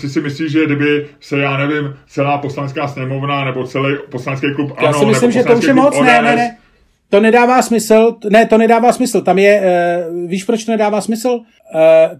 ty 0.00 0.08
si 0.08 0.20
myslíš, 0.20 0.52
že 0.52 0.66
kdyby 0.66 1.06
se, 1.20 1.38
já 1.38 1.56
nevím, 1.56 1.94
celá 2.06 2.38
poslanská 2.38 2.88
sněmovna 2.88 3.44
nebo 3.44 3.64
celý 3.64 3.96
poslanecký 4.10 4.54
klub 4.54 4.72
Já 4.80 4.88
ano, 4.88 4.98
si 4.98 5.06
myslím, 5.06 5.30
nebo 5.30 5.40
že 5.40 5.48
to 5.48 5.58
už 5.58 5.64
je 5.64 5.74
moc, 5.74 6.00
ne, 6.00 6.22
ne, 6.22 6.36
ne 6.36 6.59
to 7.10 7.20
nedává 7.20 7.62
smysl, 7.62 8.16
ne, 8.30 8.46
to 8.46 8.58
nedává 8.58 8.92
smysl, 8.92 9.20
tam 9.20 9.38
je, 9.38 9.62
uh, 9.62 10.28
víš, 10.28 10.44
proč 10.44 10.64
to 10.64 10.72
nedává 10.72 11.00
smysl? 11.00 11.28
Uh, 11.28 11.40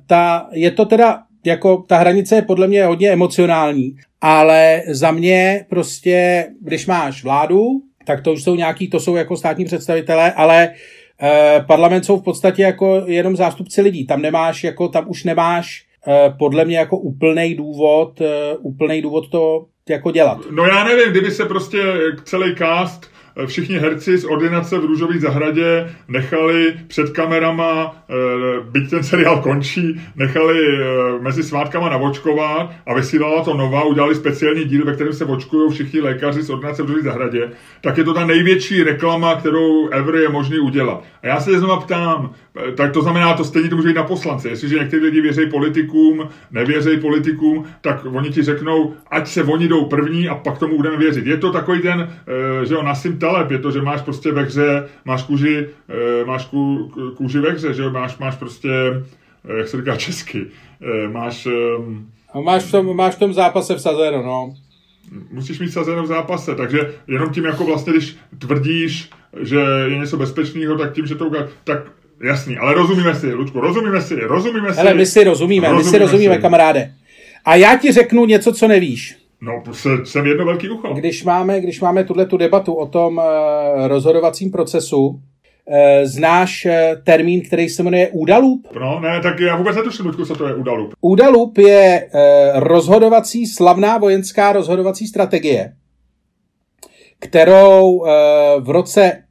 ta, 0.07 0.49
je 0.53 0.71
to 0.71 0.85
teda, 0.85 1.19
jako 1.45 1.85
ta 1.89 1.97
hranice 1.97 2.35
je 2.35 2.43
podle 2.43 2.67
mě 2.67 2.85
hodně 2.85 3.11
emocionální, 3.11 3.97
ale 4.21 4.83
za 4.89 5.11
mě 5.11 5.67
prostě, 5.69 6.47
když 6.63 6.87
máš 6.87 7.25
vládu, 7.25 7.67
tak 8.05 8.23
to 8.23 8.33
už 8.33 8.43
jsou 8.43 8.55
nějaký, 8.55 8.91
to 8.91 9.01
jsou 9.01 9.17
jako 9.17 9.37
státní 9.37 9.65
představitelé, 9.65 10.33
ale 10.33 10.69
uh, 11.23 11.67
parlament 11.67 12.05
jsou 12.05 12.19
v 12.19 12.25
podstatě 12.25 12.63
jako 12.63 13.03
jenom 13.07 13.37
zástupci 13.37 13.83
lidí, 13.83 14.07
tam 14.07 14.23
nemáš, 14.23 14.65
jako, 14.65 14.89
tam 14.89 15.05
už 15.09 15.25
nemáš 15.25 15.87
podle 16.39 16.65
mě 16.65 16.79
jako 16.79 16.99
úplný 16.99 17.55
důvod, 17.55 18.23
úplný 18.61 19.03
důvod 19.03 19.31
to 19.31 19.67
jako 19.89 20.11
dělat. 20.11 20.39
No 20.51 20.67
já 20.67 20.85
nevím, 20.85 21.11
kdyby 21.11 21.31
se 21.31 21.45
prostě 21.45 21.79
celý 22.25 22.55
cast 22.57 23.07
všichni 23.47 23.79
herci 23.79 24.19
z 24.19 24.25
ordinace 24.25 24.79
v 24.79 24.85
Růžové 24.85 25.19
zahradě 25.19 25.91
nechali 26.09 26.75
před 26.87 27.11
kamerama, 27.11 27.97
eh, 28.11 28.15
byť 28.71 28.91
ten 28.91 29.03
seriál 29.03 29.43
končí, 29.43 30.01
nechali 30.17 30.59
eh, 30.59 31.23
mezi 31.23 31.43
svátkama 31.43 31.89
navočkovat 31.89 32.71
a 32.87 32.95
vysílala 32.95 33.45
to 33.45 33.55
Nova, 33.55 33.85
udělali 33.85 34.15
speciální 34.15 34.65
díl, 34.65 34.85
ve 34.85 34.95
kterém 34.95 35.13
se 35.13 35.25
vočkují 35.25 35.71
všichni 35.71 36.01
lékaři 36.01 36.43
z 36.43 36.51
ordinace 36.51 36.83
v 36.83 36.87
Růžové 36.87 37.03
zahradě, 37.03 37.51
tak 37.81 37.99
je 37.99 38.05
to 38.05 38.15
ta 38.15 38.27
největší 38.27 38.83
reklama, 38.83 39.35
kterou 39.35 39.89
ever 39.89 40.15
je 40.15 40.29
možný 40.29 40.59
udělat. 40.59 41.05
A 41.23 41.27
já 41.27 41.41
se 41.41 41.59
znovu 41.59 41.81
ptám, 41.81 42.31
eh, 42.57 42.73
tak 42.73 42.93
to 42.93 43.03
znamená, 43.03 43.35
to 43.35 43.45
stejně 43.45 43.69
to 43.69 43.77
může 43.77 43.89
být 43.89 43.97
na 43.97 44.05
poslance. 44.05 44.49
Jestliže 44.49 44.79
někteří 44.79 45.05
lidi 45.05 45.21
věří 45.21 45.47
politikům, 45.51 46.29
nevěří 46.51 46.97
politikům, 46.97 47.65
tak 47.81 48.05
oni 48.05 48.31
ti 48.31 48.43
řeknou, 48.43 48.95
ať 49.11 49.29
se 49.29 49.43
oni 49.43 49.69
jdou 49.69 49.85
první 49.85 50.29
a 50.29 50.35
pak 50.35 50.59
tomu 50.59 50.77
budeme 50.77 50.97
věřit. 50.97 51.27
Je 51.27 51.37
to 51.37 51.53
takový 51.53 51.81
ten, 51.81 52.09
že 52.65 52.75
jo, 52.75 52.83
Nasim 52.83 53.20
Taleb, 53.21 53.51
je 53.51 53.59
to, 53.59 53.71
že 53.71 53.83
máš 53.83 54.03
prostě 54.03 54.33
ve 54.33 54.43
hře, 54.43 54.89
máš 55.05 55.23
kůži, 55.23 55.69
eh, 55.89 56.25
máš 56.25 56.47
ků, 56.47 56.93
kůži 57.17 57.39
ve 57.39 57.51
hře, 57.51 57.75
že 57.75 57.83
jo, 57.83 57.91
máš, 57.91 58.19
máš 58.19 58.37
prostě, 58.37 58.69
eh, 59.49 59.59
jak 59.59 59.69
se 59.69 59.77
říká 59.77 59.97
česky, 59.97 60.47
eh, 60.83 61.09
máš... 61.09 61.49
A 62.33 62.41
máš 62.41 62.63
v 62.63 62.71
tom, 62.71 62.97
máš 62.97 63.15
v 63.15 63.19
tom 63.19 63.33
zápase 63.33 63.75
vsazeno, 63.75 64.23
no. 64.23 64.55
Musíš 65.31 65.59
mít 65.59 65.67
vsazeno 65.67 66.03
v 66.03 66.07
zápase, 66.07 66.55
takže 66.55 66.95
jenom 67.09 67.31
tím 67.31 67.45
jako 67.45 67.65
vlastně, 67.65 67.93
když 67.93 68.17
tvrdíš, 68.39 69.11
že 69.41 69.59
je 69.89 69.99
něco 69.99 70.17
bezpečného, 70.17 70.79
tak 70.79 70.93
tím, 70.93 71.07
že 71.07 71.15
to 71.15 71.27
ukáže, 71.27 71.49
tak 71.65 71.79
jasný, 72.23 72.59
ale 72.59 72.75
rozumíme 72.75 73.15
si, 73.15 73.35
Ludku, 73.35 73.61
rozumíme 73.61 74.01
si, 74.01 74.15
rozumíme 74.15 74.75
si. 74.75 74.81
Ale 74.81 74.95
my 74.95 75.07
si 75.07 75.25
rozumíme, 75.25 75.69
rozumíme 75.69 75.91
my 75.91 75.91
si 75.91 75.99
rozumíme, 75.99 76.35
si. 76.35 76.43
kamaráde. 76.43 76.93
A 77.45 77.55
já 77.55 77.77
ti 77.77 77.93
řeknu 77.93 78.27
něco, 78.27 78.53
co 78.53 78.69
nevíš. 78.69 79.20
No, 79.41 79.63
jsem 80.05 80.27
jedno 80.27 80.45
velký 80.45 80.69
ucho. 80.71 80.95
Když 80.95 81.25
máme, 81.25 81.61
když 81.61 81.81
máme 81.81 82.05
tuhle 82.05 82.27
tu 82.27 82.37
debatu 82.37 82.75
o 82.75 82.87
tom 82.87 83.17
uh, 83.19 83.87
rozhodovacím 83.87 84.51
procesu, 84.51 85.21
Eh, 85.73 86.07
znáš 86.07 86.67
eh, 86.67 86.97
termín, 87.05 87.43
který 87.43 87.69
se 87.69 87.83
jmenuje 87.83 88.09
údalup? 88.09 88.67
No, 88.81 89.01
ne, 89.01 89.21
tak 89.21 89.41
já 89.41 89.57
vůbec 89.57 89.77
netuším, 89.77 90.13
co 90.27 90.35
to 90.35 90.47
je 90.47 90.55
údalup. 90.55 90.95
Údalup 91.01 91.59
je 91.59 92.09
eh, 92.13 92.53
rozhodovací, 92.55 93.47
slavná 93.47 93.99
vojenská 93.99 94.53
rozhodovací 94.53 95.07
strategie, 95.07 95.73
kterou 97.19 98.05
v 98.61 98.71
roce, 98.71 99.25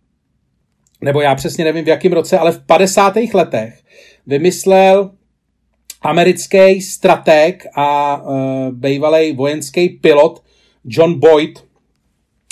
nebo 1.02 1.22
já 1.22 1.36
přesně 1.36 1.64
nevím 1.64 1.86
v 1.86 1.88
jakém 1.88 2.14
roce, 2.14 2.40
ale 2.40 2.52
v 2.52 2.66
50. 2.66 3.14
letech 3.34 3.80
vymyslel 4.28 5.12
americký 6.02 6.82
strateg 6.82 7.66
a 7.76 8.22
bývalý 8.72 9.36
vojenský 9.36 9.90
pilot 9.90 10.44
John 10.86 11.20
Boyd. 11.20 11.64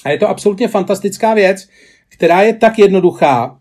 A 0.05 0.09
je 0.09 0.17
to 0.17 0.29
absolutně 0.29 0.67
fantastická 0.67 1.33
věc, 1.33 1.69
která 2.09 2.41
je 2.41 2.53
tak 2.53 2.79
jednoduchá, 2.79 3.59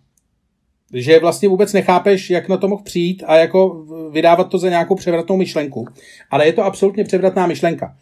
že 0.95 1.19
vlastně 1.19 1.49
vůbec 1.49 1.73
nechápeš, 1.73 2.31
jak 2.31 2.49
na 2.49 2.57
to 2.57 2.69
mohl 2.69 2.83
přijít 2.83 3.25
a 3.27 3.37
jako 3.37 3.85
vydávat 4.11 4.51
to 4.51 4.59
za 4.59 4.69
nějakou 4.69 4.95
převratnou 4.95 5.37
myšlenku. 5.37 5.87
Ale 6.31 6.47
je 6.47 6.53
to 6.53 6.65
absolutně 6.65 7.05
převratná 7.05 7.47
myšlenka, 7.47 7.97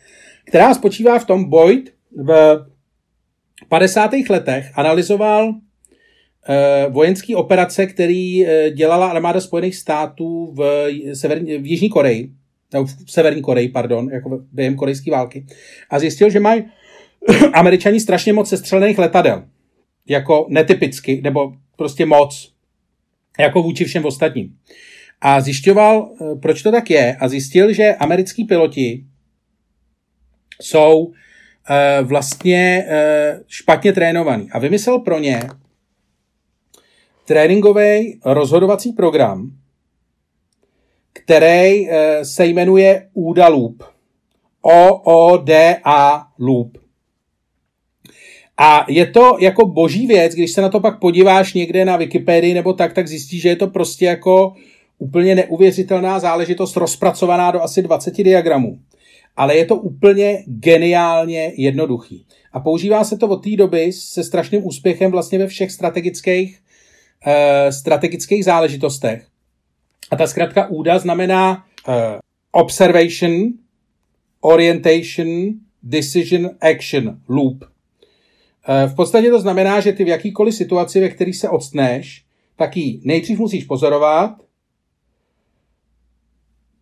která 0.44 0.74
spočívá 0.74 1.18
v 1.18 1.24
tom, 1.24 1.50
Boyd 1.50 1.94
v 2.16 2.58
50. 3.68 4.10
letech 4.30 4.70
analyzoval 4.74 5.54
vojenské 6.88 7.36
operace, 7.36 7.86
který 7.86 8.46
eh, 8.46 8.70
dělala 8.70 9.10
armáda 9.10 9.40
Spojených 9.40 9.76
států 9.76 10.54
v, 10.56 10.88
severní, 11.14 11.58
v 11.58 11.66
Jižní 11.66 11.88
Koreji, 11.88 12.30
nebo 12.72 12.86
v 12.86 13.10
Severní 13.10 13.42
Koreji, 13.42 13.68
pardon, 13.68 14.10
jako 14.12 14.40
během 14.52 14.76
korejské 14.76 15.10
války, 15.10 15.46
a 15.90 15.98
zjistil, 15.98 16.30
že 16.30 16.40
mají 16.40 16.64
američani 17.52 18.00
strašně 18.00 18.32
moc 18.32 18.48
sestřelených 18.48 18.98
letadel. 18.98 19.44
Jako 20.08 20.46
netypicky, 20.48 21.20
nebo 21.24 21.52
prostě 21.76 22.06
moc 22.06 22.52
jako 23.38 23.62
vůči 23.62 23.84
všem 23.84 24.04
ostatním. 24.04 24.56
A 25.20 25.40
zjišťoval, 25.40 26.10
eh, 26.20 26.34
proč 26.42 26.62
to 26.62 26.72
tak 26.72 26.90
je 26.90 27.16
a 27.16 27.28
zjistil, 27.28 27.72
že 27.72 27.94
americký 27.94 28.44
piloti 28.44 29.04
jsou 30.62 31.12
vlastně 32.02 32.86
špatně 33.48 33.92
trénovaný. 33.92 34.48
A 34.52 34.58
vymyslel 34.58 34.98
pro 34.98 35.18
ně 35.18 35.40
tréninkový 37.24 38.20
rozhodovací 38.24 38.92
program, 38.92 39.50
který 41.12 41.90
e, 41.90 42.24
se 42.24 42.46
jmenuje 42.46 43.08
OODA 43.14 43.48
Loop. 43.48 43.82
O-O-D-A 44.62 46.26
Loop. 46.38 46.78
A 48.56 48.86
je 48.88 49.06
to 49.06 49.36
jako 49.40 49.66
boží 49.66 50.06
věc, 50.06 50.32
když 50.32 50.52
se 50.52 50.62
na 50.62 50.68
to 50.68 50.80
pak 50.80 51.00
podíváš 51.00 51.54
někde 51.54 51.84
na 51.84 51.96
Wikipedii 51.96 52.54
nebo 52.54 52.72
tak, 52.72 52.92
tak 52.92 53.08
zjistíš, 53.08 53.42
že 53.42 53.48
je 53.48 53.56
to 53.56 53.66
prostě 53.66 54.04
jako 54.04 54.54
úplně 54.98 55.34
neuvěřitelná 55.34 56.18
záležitost 56.18 56.76
rozpracovaná 56.76 57.50
do 57.50 57.62
asi 57.62 57.82
20 57.82 58.14
diagramů. 58.16 58.78
Ale 59.36 59.56
je 59.56 59.64
to 59.64 59.76
úplně 59.76 60.44
geniálně 60.46 61.52
jednoduchý. 61.56 62.26
A 62.52 62.60
používá 62.60 63.04
se 63.04 63.16
to 63.16 63.28
od 63.28 63.44
té 63.44 63.56
doby 63.56 63.92
se 63.92 64.24
strašným 64.24 64.66
úspěchem 64.66 65.10
vlastně 65.10 65.38
ve 65.38 65.46
všech 65.46 65.70
strategických, 65.70 66.58
uh, 67.26 67.32
strategických 67.70 68.44
záležitostech. 68.44 69.26
A 70.10 70.16
ta 70.16 70.26
zkrátka 70.26 70.66
úda 70.66 70.98
znamená 70.98 71.64
uh, 71.88 71.94
observation, 72.52 73.52
orientation, 74.40 75.52
decision, 75.82 76.50
action, 76.60 77.18
loop. 77.28 77.64
Eh, 78.68 78.86
v 78.88 78.94
podstatě 78.94 79.30
to 79.30 79.40
znamená, 79.40 79.80
že 79.80 79.92
ty 79.92 80.04
v 80.04 80.08
jakýkoliv 80.08 80.54
situaci, 80.54 81.00
ve 81.00 81.08
které 81.08 81.32
se 81.32 81.48
odstneš, 81.48 82.24
tak 82.56 82.76
ji 82.76 83.00
nejdřív 83.04 83.38
musíš 83.38 83.64
pozorovat, 83.64 84.30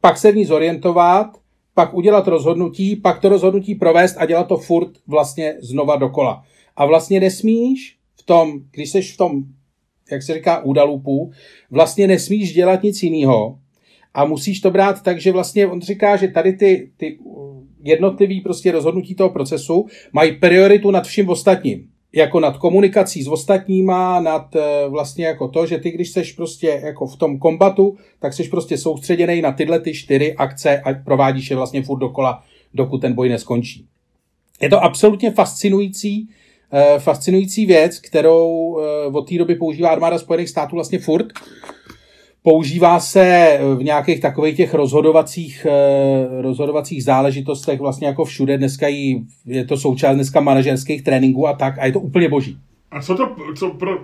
pak 0.01 0.19
se 0.19 0.33
v 0.33 0.37
ní 0.37 0.45
zorientovat, 0.45 1.27
pak 1.75 1.95
udělat 1.95 2.29
rozhodnutí, 2.29 2.97
pak 2.97 3.21
to 3.21 3.29
rozhodnutí 3.29 3.75
provést 3.75 4.17
a 4.19 4.27
dělat 4.27 4.49
to 4.49 4.57
furt 4.57 4.91
vlastně 5.07 5.57
znova 5.61 5.97
dokola. 5.97 6.45
A 6.77 6.87
vlastně 6.87 7.21
nesmíš 7.21 7.99
v 8.17 8.23
tom, 8.23 8.61
když 8.71 8.91
jsi 8.91 9.03
v 9.03 9.17
tom, 9.17 9.43
jak 10.13 10.23
se 10.23 10.35
říká, 10.35 10.65
údalupu, 10.65 11.31
vlastně 11.71 12.07
nesmíš 12.07 12.53
dělat 12.53 12.83
nic 12.83 13.03
jiného 13.03 13.59
a 14.15 14.25
musíš 14.25 14.61
to 14.61 14.71
brát 14.71 15.03
tak, 15.03 15.21
že 15.21 15.33
vlastně 15.33 15.67
on 15.67 15.81
říká, 15.81 16.17
že 16.17 16.29
tady 16.29 16.53
ty, 16.53 16.91
ty 16.97 17.19
jednotlivý 17.83 18.41
prostě 18.41 18.73
rozhodnutí 18.73 19.15
toho 19.15 19.31
procesu 19.31 19.87
mají 20.13 20.33
prioritu 20.33 20.91
nad 20.91 21.07
vším 21.07 21.29
ostatním. 21.29 21.89
Jako 22.15 22.41
nad 22.41 22.57
komunikací 22.57 23.23
s 23.23 23.29
ostatníma, 23.29 24.21
nad 24.21 24.57
eh, 24.57 24.89
vlastně 24.89 25.27
jako 25.27 25.49
to, 25.49 25.67
že 25.67 25.79
ty, 25.79 25.91
když 25.91 26.11
seš 26.11 26.33
prostě 26.33 26.81
jako 26.85 27.07
v 27.07 27.17
tom 27.17 27.39
kombatu, 27.39 27.97
tak 28.21 28.33
seš 28.33 28.49
prostě 28.49 28.79
soustředěný 28.79 29.43
na 29.43 29.53
tyhle 29.53 29.81
ty 29.81 29.95
čtyři 29.95 30.35
akce 30.35 30.81
a 30.81 30.95
provádíš 30.95 31.51
je 31.51 31.57
vlastně 31.57 31.83
furt 31.83 31.99
dokola, 31.99 32.43
dokud 32.75 32.99
ten 32.99 33.13
boj 33.13 33.29
neskončí. 33.29 33.87
Je 34.61 34.69
to 34.69 34.85
absolutně 34.85 35.31
fascinující, 35.31 36.29
eh, 36.31 36.42
fascinující 36.99 37.67
věc, 37.67 37.99
kterou 37.99 38.79
eh, 38.81 39.07
od 39.07 39.29
té 39.29 39.39
doby 39.39 39.55
používá 39.55 39.89
armáda 39.89 40.19
Spojených 40.19 40.49
států 40.49 40.77
vlastně 40.77 40.99
furt 40.99 41.27
Používá 42.45 43.01
se 43.01 43.59
v 43.77 43.83
nějakých 43.83 44.21
takových 44.21 44.57
těch 44.57 44.75
rozhodovacích, 44.75 45.67
eh, 45.71 46.43
rozhodovacích 46.43 47.05
záležitostech 47.05 47.81
vlastně 47.81 48.07
jako 48.07 48.25
všude. 48.25 48.59
Dneska 48.59 48.89
jí, 48.89 49.27
je 49.47 49.65
to 49.65 49.77
součást 49.77 50.15
dneska 50.15 50.41
manažerských 50.41 51.03
tréninků 51.03 51.49
a 51.49 51.53
tak 51.53 51.79
a 51.79 51.87
je 51.87 51.93
to 51.93 52.01
úplně 52.01 52.29
boží. 52.29 52.59
A 52.91 53.03
co, 53.03 53.15
to, 53.15 53.37
co, 53.55 53.71
pro, 53.71 53.99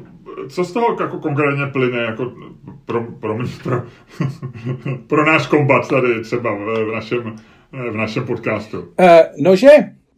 co 0.48 0.64
z 0.64 0.72
toho 0.72 0.96
jako 1.00 1.18
konkrétně 1.18 1.66
plyne 1.66 1.98
jako 1.98 2.32
pro, 2.84 3.04
pro, 3.20 3.38
pro, 3.62 3.82
pro 5.06 5.26
náš 5.26 5.46
kombat 5.46 5.88
tady 5.88 6.20
třeba 6.22 6.54
v 6.54 6.92
našem, 6.94 7.36
v 7.90 7.96
našem 7.96 8.26
podcastu? 8.26 8.78
Uh, 8.78 8.86
nože, 9.38 9.68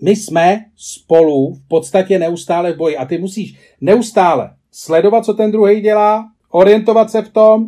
my 0.03 0.17
jsme 0.17 0.65
spolu 0.77 1.55
v 1.55 1.69
podstatě 1.69 2.19
neustále 2.19 2.73
v 2.73 2.77
boji 2.77 2.97
a 2.97 3.05
ty 3.05 3.19
musíš 3.19 3.55
neustále 3.81 4.51
sledovat, 4.73 5.25
co 5.25 5.35
ten 5.35 5.51
druhý 5.51 5.81
dělá, 5.81 6.29
orientovat 6.51 7.11
se 7.11 7.23
v 7.23 7.29
tom, 7.29 7.67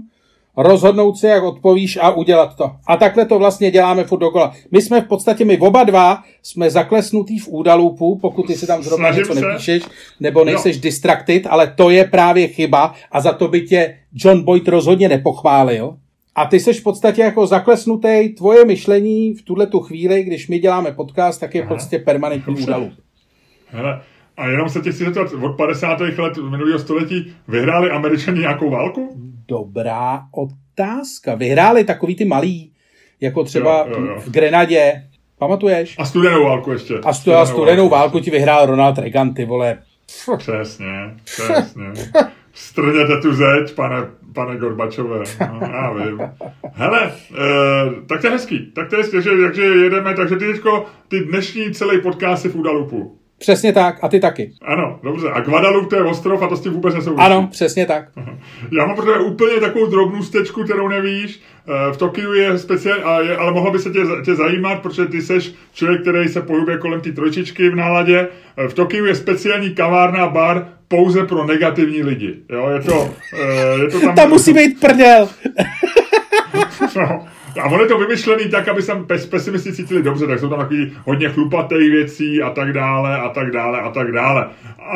rozhodnout 0.56 1.18
se, 1.18 1.28
jak 1.28 1.44
odpovíš 1.44 1.98
a 2.02 2.10
udělat 2.10 2.56
to. 2.56 2.70
A 2.86 2.96
takhle 2.96 3.26
to 3.26 3.38
vlastně 3.38 3.70
děláme 3.70 4.04
furt 4.04 4.18
dokola. 4.18 4.52
My 4.70 4.82
jsme 4.82 5.00
v 5.00 5.08
podstatě, 5.08 5.44
my 5.44 5.58
oba 5.58 5.84
dva 5.84 6.22
jsme 6.42 6.70
zaklesnutý 6.70 7.38
v 7.38 7.48
údalupu, 7.48 8.18
pokud 8.18 8.46
ty 8.46 8.54
si 8.54 8.66
tam 8.66 8.82
zrovna 8.82 9.08
Snažím 9.08 9.22
něco 9.22 9.34
se. 9.34 9.40
nepíšeš, 9.40 9.82
nebo 10.20 10.44
nejseš 10.44 10.76
jo. 10.76 10.82
distracted, 10.82 11.46
ale 11.46 11.74
to 11.76 11.90
je 11.90 12.04
právě 12.04 12.48
chyba 12.48 12.94
a 13.12 13.20
za 13.20 13.32
to 13.32 13.48
by 13.48 13.60
tě 13.60 13.98
John 14.14 14.42
Boyd 14.42 14.68
rozhodně 14.68 15.08
nepochválil. 15.08 15.96
A 16.34 16.46
ty 16.46 16.60
seš 16.60 16.80
v 16.80 16.82
podstatě 16.82 17.22
jako 17.22 17.46
zaklesnutý, 17.46 18.28
tvoje 18.28 18.64
myšlení 18.64 19.34
v 19.34 19.42
tuhle 19.42 19.66
tu 19.66 19.80
chvíli, 19.80 20.22
když 20.22 20.48
my 20.48 20.58
děláme 20.58 20.92
podcast, 20.92 21.40
tak 21.40 21.54
je 21.54 21.62
v 21.62 21.68
podstatě 21.68 21.98
permanentní 21.98 22.56
údalup. 22.62 22.92
Hele, 23.66 24.00
a 24.36 24.48
jenom 24.48 24.68
se 24.68 24.80
tě 24.80 24.92
chci 24.92 25.04
zeptat, 25.04 25.32
od 25.42 25.56
50. 25.56 26.00
let 26.00 26.36
minulého 26.36 26.78
století 26.78 27.34
vyhráli 27.48 27.90
američani 27.90 28.40
nějakou 28.40 28.70
válku? 28.70 29.10
Dobrá 29.48 30.22
otázka. 30.32 31.34
Vyhráli 31.34 31.84
takový 31.84 32.16
ty 32.16 32.24
malý, 32.24 32.72
jako 33.20 33.44
třeba 33.44 33.86
jo, 33.88 34.00
jo, 34.00 34.06
jo. 34.06 34.20
v 34.20 34.30
Grenadě. 34.30 35.04
Pamatuješ? 35.38 35.94
A 35.98 36.04
studenou 36.04 36.44
válku 36.44 36.72
ještě. 36.72 36.94
A, 36.94 37.12
stu, 37.12 37.20
studenou, 37.20 37.46
studenou 37.46 37.88
válku, 37.88 38.12
válku 38.12 38.20
ti 38.20 38.30
vyhrál 38.30 38.66
Ronald 38.66 38.98
Reagan, 38.98 39.34
ty 39.34 39.44
vole. 39.44 39.78
Přesně, 40.38 41.14
přesně. 41.24 41.84
Strněte 42.52 43.20
tu 43.20 43.34
zeď, 43.34 43.74
pane, 43.74 43.96
pane 44.34 44.56
Gorbačové. 44.56 45.24
No, 45.40 45.60
já 45.72 45.92
vím. 45.92 46.20
Hele, 46.72 47.02
e, 47.02 48.06
tak 48.06 48.20
to 48.20 48.26
je 48.26 48.30
hezký. 48.30 48.72
Tak 48.72 48.88
to 48.88 48.96
je 48.96 49.02
hezký, 49.02 49.16
takže, 49.16 49.30
takže 49.42 49.62
jedeme, 49.62 50.14
takže 50.14 50.36
ty 50.36 50.52
teďko, 50.52 50.86
ty 51.08 51.20
dnešní 51.20 51.72
celý 51.72 52.00
podcast 52.00 52.44
v 52.44 52.56
Udalupu. 52.56 53.18
Přesně 53.42 53.72
tak, 53.72 53.98
a 54.02 54.08
ty 54.08 54.20
taky. 54.20 54.52
Ano, 54.62 54.98
dobře. 55.02 55.28
A 55.30 55.40
Guadalupe 55.40 55.88
to 55.88 55.96
je 55.96 56.02
ostrov 56.02 56.42
a 56.42 56.48
to 56.48 56.56
s 56.56 56.60
tím 56.60 56.72
vůbec 56.72 56.94
nesouvisí. 56.94 57.26
Ano, 57.26 57.48
přesně 57.50 57.86
tak. 57.86 58.04
Já 58.72 58.86
mám 58.86 58.96
pro 58.96 59.24
úplně 59.24 59.60
takovou 59.60 59.86
drobnou 59.86 60.22
stečku, 60.22 60.64
kterou 60.64 60.88
nevíš. 60.88 61.40
Eh, 61.68 61.92
v 61.92 61.96
Tokiu 61.96 62.32
je 62.32 62.58
speciální, 62.58 63.30
ale 63.30 63.52
mohlo 63.52 63.70
by 63.70 63.78
se 63.78 63.90
tě, 63.90 64.00
tě 64.24 64.34
zajímat, 64.34 64.82
protože 64.82 65.06
ty 65.06 65.22
seš 65.22 65.54
člověk, 65.74 66.00
který 66.00 66.28
se 66.28 66.42
pohybuje 66.42 66.78
kolem 66.78 67.00
té 67.00 67.12
trojčičky 67.12 67.68
v 67.68 67.76
náladě. 67.76 68.28
Eh, 68.56 68.68
v 68.68 68.74
Tokiu 68.74 69.04
je 69.04 69.14
speciální 69.14 69.74
kavárna, 69.74 70.28
bar 70.28 70.68
pouze 70.92 71.26
pro 71.26 71.44
negativní 71.46 72.02
lidi. 72.02 72.36
Jo, 72.50 72.68
je 72.68 72.80
to, 72.80 73.14
eh, 73.32 73.82
je 73.82 73.88
to 73.88 74.00
tam... 74.00 74.14
tam 74.14 74.28
musí 74.28 74.52
být 74.52 74.80
prdel. 74.80 75.28
no, 76.96 77.26
A 77.62 77.64
ono 77.64 77.82
je 77.82 77.88
to 77.88 77.98
vymyšlený 77.98 78.48
tak, 78.50 78.68
aby 78.68 78.82
se 78.82 78.94
pes, 79.06 79.26
pesimisti 79.26 79.72
cítili 79.72 80.02
dobře, 80.02 80.26
tak 80.26 80.38
jsou 80.38 80.48
tam 80.48 80.58
takový 80.58 80.92
hodně 81.04 81.28
chlupatých 81.28 81.90
věcí 81.90 82.42
a 82.42 82.50
tak 82.50 82.72
dále, 82.72 83.18
a 83.18 83.28
tak 83.28 83.50
dále, 83.50 83.80
a 83.80 83.90
tak 83.90 84.12
dále. 84.12 84.46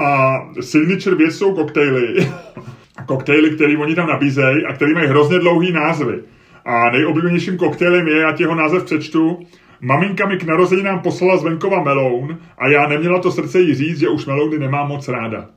A 0.00 0.38
signature 0.60 1.16
věc 1.16 1.38
jsou 1.38 1.54
koktejly. 1.54 2.14
koktejly, 3.06 3.50
které 3.50 3.76
oni 3.76 3.94
tam 3.94 4.08
nabízejí 4.08 4.64
a 4.68 4.72
které 4.72 4.92
mají 4.94 5.08
hrozně 5.08 5.38
dlouhý 5.38 5.72
názvy. 5.72 6.18
A 6.64 6.90
nejoblíbenějším 6.90 7.56
koktejlem 7.56 8.08
je, 8.08 8.16
já 8.16 8.32
ti 8.32 8.42
jeho 8.42 8.54
název 8.54 8.84
přečtu, 8.84 9.38
Maminka 9.80 10.26
mi 10.26 10.36
k 10.36 10.42
narozeninám 10.42 11.00
poslala 11.00 11.36
z 11.36 11.44
venkova 11.44 11.82
meloun 11.82 12.38
a 12.58 12.68
já 12.68 12.88
neměla 12.88 13.20
to 13.20 13.32
srdce 13.32 13.60
jí 13.60 13.74
říct, 13.74 13.98
že 13.98 14.08
už 14.08 14.26
melouny 14.26 14.58
nemám 14.58 14.88
moc 14.88 15.08
ráda. 15.08 15.38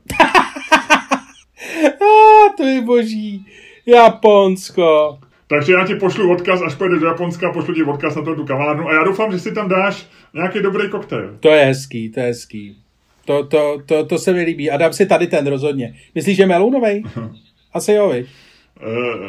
a, 1.85 2.53
to 2.57 2.63
je 2.63 2.81
boží. 2.81 3.45
Japonsko. 3.85 5.19
Takže 5.47 5.73
já 5.73 5.87
ti 5.87 5.95
pošlu 5.95 6.31
odkaz, 6.31 6.61
až 6.61 6.75
pojedeš 6.75 6.99
do 6.99 7.07
Japonska, 7.07 7.51
pošlu 7.51 7.73
ti 7.73 7.83
odkaz 7.83 8.15
na 8.15 8.21
tu 8.21 8.45
kavárnu 8.45 8.87
a 8.87 8.93
já 8.93 9.03
doufám, 9.03 9.31
že 9.31 9.39
si 9.39 9.51
tam 9.51 9.69
dáš 9.69 10.07
nějaký 10.33 10.59
dobrý 10.59 10.89
koktejl. 10.89 11.37
To 11.39 11.49
je 11.49 11.65
hezký, 11.65 12.09
to 12.09 12.19
je 12.19 12.25
hezký. 12.25 12.77
To, 13.25 13.43
to, 13.43 13.81
to, 13.85 14.05
to 14.05 14.17
se 14.17 14.33
mi 14.33 14.43
líbí. 14.43 14.71
A 14.71 14.77
dám 14.77 14.93
si 14.93 15.05
tady 15.05 15.27
ten 15.27 15.47
rozhodně. 15.47 15.95
Myslíš, 16.15 16.37
že 16.37 16.45
melounovej? 16.45 17.03
Asi 17.73 17.91
jo, 17.91 18.09
viď? 18.09 18.27
Uh, 18.87 19.25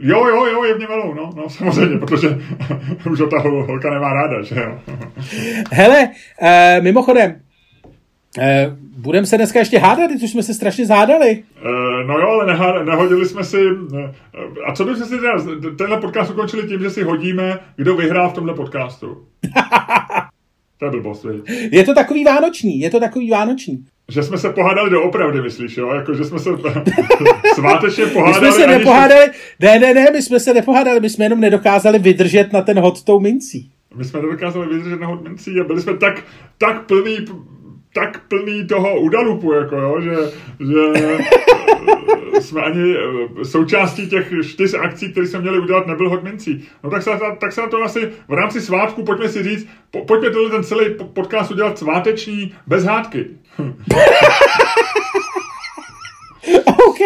jo, 0.00 0.26
jo, 0.26 0.46
jo, 0.46 0.64
je 0.64 0.74
v 0.74 0.78
něm 0.78 0.88
melou, 0.88 1.14
no, 1.14 1.30
no, 1.36 1.48
samozřejmě, 1.48 1.98
protože 1.98 2.28
už 3.10 3.20
ho 3.20 3.26
ta 3.26 3.38
holka 3.38 3.90
nemá 3.90 4.12
ráda, 4.12 4.42
že 4.42 4.54
jo. 4.54 4.78
Hele, 5.72 6.08
uh, 6.42 6.84
mimochodem, 6.84 7.40
uh, 8.38 8.44
budeme 8.98 9.26
se 9.26 9.36
dneska 9.36 9.58
ještě 9.58 9.78
hádat, 9.78 10.10
už 10.10 10.30
jsme 10.30 10.42
se 10.42 10.54
strašně 10.54 10.86
zhádali. 10.86 11.44
Uh, 11.64 12.06
no 12.06 12.18
jo, 12.18 12.28
ale 12.28 12.46
neha, 12.46 12.82
nehodili 12.82 13.26
jsme 13.26 13.44
si... 13.44 13.66
Uh, 13.66 14.00
a 14.66 14.74
co 14.74 14.84
bychom 14.84 15.06
si 15.06 15.16
teda, 15.18 15.34
tenhle 15.78 16.00
podcast 16.00 16.30
ukončili 16.30 16.68
tím, 16.68 16.80
že 16.80 16.90
si 16.90 17.02
hodíme, 17.02 17.58
kdo 17.76 17.96
vyhrál 17.96 18.30
v 18.30 18.32
tomhle 18.32 18.54
podcastu. 18.54 19.26
to 20.78 20.84
je 20.84 20.90
blbost, 20.90 21.26
Je 21.72 21.84
to 21.84 21.94
takový 21.94 22.24
vánoční, 22.24 22.80
je 22.80 22.90
to 22.90 23.00
takový 23.00 23.30
vánoční. 23.30 23.84
Že 24.12 24.22
jsme 24.22 24.38
se 24.38 24.52
pohádali 24.52 24.90
do 24.90 25.02
opravdy, 25.02 25.42
myslíš, 25.42 25.76
jo? 25.76 25.88
Jako, 25.94 26.14
že 26.14 26.24
jsme 26.24 26.38
se 26.38 26.50
svátečně 27.54 28.06
pohádali. 28.06 28.46
My 28.46 28.52
jsme 28.52 28.62
se 28.62 28.66
nepohádali, 28.66 29.26
ne, 29.60 29.78
ne, 29.78 29.94
ne, 29.94 30.06
my 30.12 30.22
jsme 30.22 30.40
se 30.40 30.54
nepohádali, 30.54 31.00
my 31.00 31.10
jsme 31.10 31.24
jenom 31.24 31.40
nedokázali 31.40 31.98
vydržet 31.98 32.52
na 32.52 32.62
ten 32.62 32.78
hod 32.78 33.04
tou 33.04 33.20
mincí. 33.20 33.70
My 33.96 34.04
jsme 34.04 34.22
nedokázali 34.22 34.66
vydržet 34.66 35.00
na 35.00 35.06
hod 35.06 35.22
mincí 35.22 35.60
a 35.60 35.64
byli 35.64 35.82
jsme 35.82 35.96
tak, 35.96 36.24
tak 36.58 36.86
plný 36.86 37.26
tak 37.94 38.22
plný 38.28 38.66
toho 38.66 39.00
udalupu, 39.00 39.52
jako 39.52 39.76
jo, 39.76 40.00
že, 40.00 40.16
že 40.60 41.04
jsme 42.40 42.62
ani 42.62 42.94
eh, 42.94 43.44
součástí 43.44 44.08
těch 44.08 44.32
čtyř 44.46 44.74
akcí, 44.74 45.12
které 45.12 45.26
jsme 45.26 45.40
měli 45.40 45.58
udělat, 45.58 45.86
nebyl 45.86 46.10
hod 46.10 46.22
mincí. 46.22 46.68
No 46.84 46.90
tak 46.90 47.02
se, 47.02 47.10
tak 47.40 47.52
se 47.52 47.60
na 47.60 47.68
to 47.68 47.82
asi 47.82 48.10
v 48.28 48.32
rámci 48.32 48.60
svátku, 48.60 49.02
pojďme 49.02 49.28
si 49.28 49.42
říct, 49.42 49.68
po, 49.90 50.04
pojďme 50.04 50.30
ten 50.50 50.64
celý 50.64 50.86
podcast 51.12 51.50
udělat 51.50 51.78
sváteční 51.78 52.54
bez 52.66 52.84
hádky. 52.84 53.26
OK. 56.66 56.98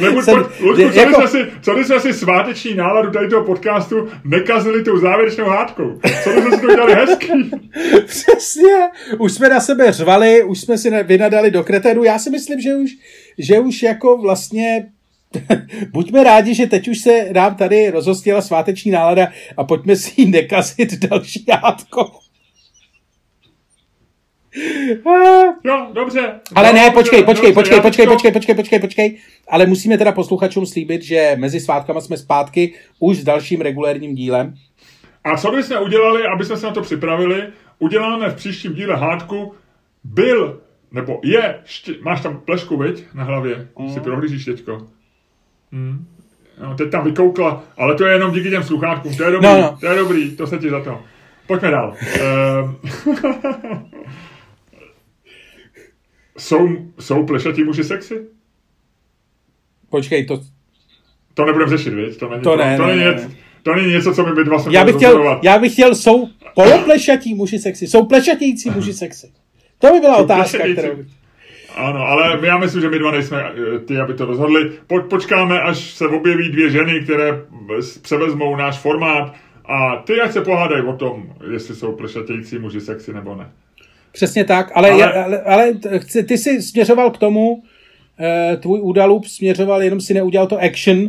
Nebuď, 0.00 0.24
Jsem, 0.24 0.34
pojď, 0.34 0.60
Luďku, 0.60 0.90
co, 0.92 1.00
jako... 1.00 1.28
si, 1.28 1.38
co 1.62 1.74
když 1.74 1.86
jsme 1.86 2.00
si 2.00 2.12
sváteční 2.12 2.74
náladu 2.74 3.10
tady 3.10 3.28
toho 3.28 3.44
podcastu 3.44 4.08
nekazili 4.24 4.84
tou 4.84 4.98
závěrečnou 4.98 5.44
hádkou? 5.44 6.00
Co 6.24 6.30
jsme 6.30 6.50
si 6.50 6.60
to 6.60 6.66
udělali 6.66 6.94
hezký? 6.94 7.50
Přesně. 8.06 8.88
Už 9.18 9.32
jsme 9.32 9.48
na 9.48 9.60
sebe 9.60 9.92
řvali, 9.92 10.44
už 10.44 10.60
jsme 10.60 10.78
si 10.78 11.02
vynadali 11.02 11.50
do 11.50 11.64
kretéru. 11.64 12.04
Já 12.04 12.18
si 12.18 12.30
myslím, 12.30 12.60
že 12.60 12.74
už, 12.74 12.90
že 13.38 13.60
už 13.60 13.82
jako 13.82 14.16
vlastně 14.16 14.86
Buďme 15.92 16.24
rádi, 16.24 16.54
že 16.54 16.66
teď 16.66 16.88
už 16.88 16.98
se 16.98 17.32
nám 17.32 17.54
tady 17.56 17.90
rozhostila 17.90 18.42
sváteční 18.42 18.90
nálada 18.90 19.28
a 19.56 19.64
pojďme 19.64 19.96
si 19.96 20.20
ji 20.20 20.26
nekazit 20.28 20.98
další 20.98 21.46
hádkou. 21.62 22.27
No, 25.64 25.90
dobře. 25.92 26.40
Ale 26.54 26.72
ne, 26.72 26.90
počkej, 26.90 27.24
počkej, 27.24 27.54
dobře, 27.54 27.80
počkej, 27.80 27.80
počkej, 27.80 28.06
počkej, 28.06 28.32
počkej, 28.32 28.54
počkej, 28.54 28.80
počkej. 28.80 29.18
Ale 29.48 29.66
musíme 29.66 29.98
teda 29.98 30.12
posluchačům 30.12 30.66
slíbit, 30.66 31.02
že 31.02 31.36
mezi 31.38 31.60
svátkama 31.60 32.00
jsme 32.00 32.16
zpátky 32.16 32.74
už 32.98 33.16
s 33.16 33.24
dalším 33.24 33.60
regulérním 33.60 34.14
dílem. 34.14 34.54
A 35.24 35.36
co 35.36 35.50
bychom 35.50 35.82
udělali, 35.82 36.22
aby 36.34 36.44
jsme 36.44 36.56
se 36.56 36.66
na 36.66 36.72
to 36.72 36.82
připravili? 36.82 37.42
Uděláme 37.78 38.30
v 38.30 38.34
příštím 38.34 38.74
díle 38.74 38.96
hádku. 38.96 39.54
Byl, 40.04 40.60
nebo 40.92 41.20
je, 41.24 41.60
ště... 41.64 41.94
máš 42.02 42.20
tam 42.20 42.40
plešku, 42.40 42.76
viď, 42.76 43.04
na 43.14 43.24
hlavě, 43.24 43.68
mm. 43.78 43.94
si 43.94 44.00
prohlížíš 44.00 44.44
teďko. 44.44 44.86
Mm. 45.72 46.06
No, 46.62 46.74
teď 46.74 46.90
tam 46.90 47.04
vykoukla, 47.04 47.64
ale 47.76 47.94
to 47.94 48.06
je 48.06 48.12
jenom 48.12 48.32
díky 48.32 48.50
těm 48.50 48.62
sluchátkům, 48.62 49.16
to 49.16 49.24
je 49.24 49.30
dobrý, 49.30 49.48
no, 49.48 49.60
no. 49.60 49.76
to 49.80 49.86
je 49.86 49.98
dobrý, 49.98 50.36
to 50.36 50.46
se 50.46 50.58
ti 50.58 50.70
za 50.70 50.84
to. 50.84 51.00
Pojďme 51.46 51.70
dál. 51.70 51.94
Ehm. 52.20 52.76
Jsou, 56.38 56.68
jsou 57.00 57.26
plešatí 57.26 57.64
muži 57.64 57.84
sexy? 57.84 58.26
Počkej, 59.90 60.26
to... 60.26 60.40
To 61.34 61.44
nebudeme 61.44 61.70
řešit, 61.70 61.94
víc? 61.94 62.16
To 62.16 62.28
není, 62.28 62.42
to, 62.42 62.56
ne, 62.56 62.76
to, 62.76 62.86
ne, 62.86 62.96
není, 62.96 63.04
ne, 63.04 63.30
to 63.62 63.74
není 63.74 63.92
něco, 63.92 64.14
co 64.14 64.26
my 64.26 64.44
dva 64.44 64.58
jsme 64.58 64.72
já 64.72 64.84
bych, 64.84 64.94
chtěl, 64.94 65.40
já 65.42 65.58
bych 65.58 65.72
chtěl, 65.72 65.94
jsou 65.94 66.28
poloplešatí 66.54 67.34
muži 67.34 67.58
sexy, 67.58 67.86
jsou 67.86 68.06
plešatící 68.06 68.70
muži 68.70 68.92
sexy. 68.92 69.32
To 69.78 69.92
by 69.92 70.00
byla 70.00 70.16
jsou 70.16 70.24
otázka, 70.24 70.58
kterou. 70.72 71.04
Ano, 71.74 72.00
ale 72.00 72.46
já 72.46 72.58
myslím, 72.58 72.82
že 72.82 72.90
my 72.90 72.98
dva 72.98 73.10
nejsme 73.10 73.42
eh, 73.42 73.78
ty, 73.78 73.98
aby 73.98 74.14
to 74.14 74.24
rozhodli. 74.24 74.72
Po, 74.86 75.00
počkáme, 75.00 75.60
až 75.60 75.78
se 75.78 76.06
objeví 76.06 76.48
dvě 76.48 76.70
ženy, 76.70 77.00
které 77.00 77.42
převezmou 78.02 78.56
náš 78.56 78.78
formát 78.78 79.34
a 79.64 79.96
ty 79.96 80.20
ať 80.20 80.32
se 80.32 80.40
pohádají 80.40 80.82
o 80.82 80.92
tom, 80.92 81.34
jestli 81.52 81.74
jsou 81.74 81.92
plešatějící 81.92 82.58
muži 82.58 82.80
sexy 82.80 83.12
nebo 83.12 83.34
ne. 83.34 83.50
Přesně 84.12 84.44
tak, 84.44 84.70
ale, 84.74 84.90
ale... 84.90 85.00
Já, 85.00 85.24
ale, 85.24 85.42
ale 85.42 85.72
ty 86.26 86.38
jsi 86.38 86.62
směřoval 86.62 87.10
k 87.10 87.18
tomu, 87.18 87.62
eh, 88.20 88.56
tvůj 88.56 88.80
údalup 88.82 89.24
směřoval, 89.24 89.82
jenom 89.82 90.00
si 90.00 90.14
neudělal 90.14 90.46
to 90.46 90.58
action, 90.58 91.08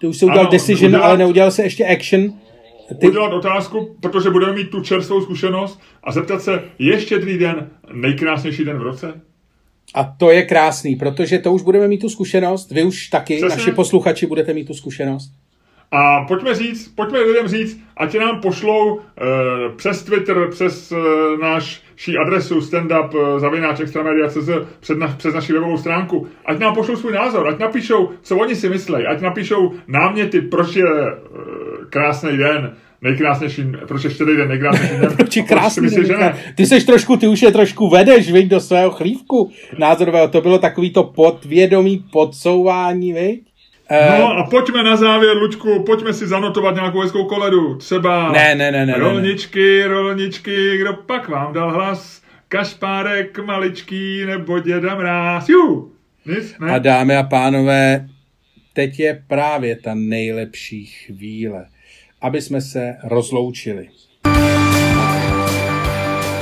ty 0.00 0.06
už 0.06 0.18
jsi 0.18 0.24
udělal 0.24 0.40
ano, 0.40 0.50
decision, 0.50 0.88
udělat, 0.88 1.04
ale 1.04 1.18
neudělal 1.18 1.50
se 1.50 1.62
ještě 1.62 1.86
action. 1.86 2.32
Ty... 3.00 3.08
Udělat 3.08 3.32
otázku, 3.32 3.96
protože 4.00 4.30
budeme 4.30 4.52
mít 4.52 4.70
tu 4.70 4.80
čerstvou 4.80 5.20
zkušenost 5.20 5.80
a 6.04 6.12
zeptat 6.12 6.42
se, 6.42 6.62
je 6.78 7.00
štědrý 7.00 7.38
den 7.38 7.70
nejkrásnější 7.92 8.64
den 8.64 8.78
v 8.78 8.82
roce? 8.82 9.20
A 9.94 10.04
to 10.04 10.30
je 10.30 10.42
krásný, 10.42 10.96
protože 10.96 11.38
to 11.38 11.52
už 11.52 11.62
budeme 11.62 11.88
mít 11.88 11.98
tu 11.98 12.08
zkušenost, 12.08 12.70
vy 12.70 12.82
už 12.82 13.08
taky, 13.08 13.36
Přesně. 13.36 13.56
naši 13.56 13.72
posluchači 13.72 14.26
budete 14.26 14.54
mít 14.54 14.64
tu 14.64 14.74
zkušenost. 14.74 15.32
A 15.90 16.24
pojďme 16.24 16.54
říct, 16.54 16.88
pojďme 16.88 17.18
lidem 17.18 17.48
říct, 17.48 17.80
ať 17.96 18.14
nám 18.14 18.40
pošlou 18.40 18.98
e, 18.98 19.02
přes 19.76 20.02
Twitter, 20.02 20.48
přes 20.50 20.92
e, 20.92 20.96
náš 21.42 21.82
adresu 22.26 22.60
standup 22.60 23.14
e, 23.14 23.40
zavináč 23.40 23.80
extramedia.cz 23.80 24.50
před 24.80 24.98
na, 24.98 25.08
přes 25.08 25.34
naši 25.34 25.52
webovou 25.52 25.76
stránku, 25.76 26.26
ať 26.44 26.58
nám 26.58 26.74
pošlou 26.74 26.96
svůj 26.96 27.12
názor, 27.12 27.48
ať 27.48 27.58
napíšou, 27.58 28.10
co 28.22 28.36
oni 28.36 28.56
si 28.56 28.68
myslí, 28.68 29.06
ať 29.06 29.20
napíšou 29.20 29.72
náměty, 29.88 30.40
proč 30.40 30.76
je 30.76 30.84
e, 30.84 31.14
krásný 31.90 32.36
den, 32.36 32.76
nejkrásnější, 33.02 33.62
proč 33.88 34.04
je 34.04 34.10
štědrý 34.10 34.36
den 34.36 34.48
nejkrásnější 34.48 34.94
den. 35.00 35.10
proč 35.16 35.36
je 35.36 35.42
krásný 35.42 35.82
myslíš, 35.82 36.06
že 36.06 36.16
ne? 36.16 36.34
Ty 36.54 36.66
seš 36.66 36.84
trošku, 36.84 37.16
ty 37.16 37.28
už 37.28 37.42
je 37.42 37.52
trošku 37.52 37.88
vedeš, 37.88 38.32
viď, 38.32 38.48
do 38.48 38.60
svého 38.60 38.90
chlívku 38.90 39.50
názorového. 39.78 40.28
To 40.28 40.40
bylo 40.40 40.58
takový 40.58 40.90
to 40.90 41.04
podvědomý 41.04 42.04
podsouvání, 42.12 43.12
viď? 43.12 43.53
Eh, 43.96 44.18
no 44.18 44.38
a 44.38 44.42
pojďme 44.50 44.82
na 44.82 44.96
závěr, 44.96 45.36
Luďku, 45.36 45.82
pojďme 45.82 46.12
si 46.12 46.26
zanotovat 46.26 46.74
nějakou 46.74 47.00
hezkou 47.00 47.24
koledu. 47.24 47.74
Třeba 47.74 48.32
ne, 48.32 48.54
ne, 48.54 48.72
ne, 48.72 48.86
ne, 48.86 48.94
rolničky, 48.98 49.80
ne. 49.80 49.86
rolničky, 49.86 50.78
kdo 50.78 50.92
pak 50.92 51.28
vám 51.28 51.52
dal 51.52 51.72
hlas? 51.72 52.22
Kašpárek 52.48 53.38
maličký 53.38 54.24
nebo 54.24 54.58
děda 54.58 54.94
mráz. 54.94 55.48
Jú, 55.48 55.92
nic, 56.26 56.58
ne? 56.58 56.70
A 56.70 56.78
dámy 56.78 57.16
a 57.16 57.22
pánové, 57.22 58.08
teď 58.72 59.00
je 59.00 59.22
právě 59.26 59.76
ta 59.76 59.94
nejlepší 59.94 60.86
chvíle, 60.86 61.66
aby 62.20 62.42
jsme 62.42 62.60
se 62.60 62.96
rozloučili. 63.04 63.88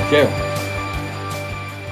Že 0.09 0.15
jo? 0.15 0.29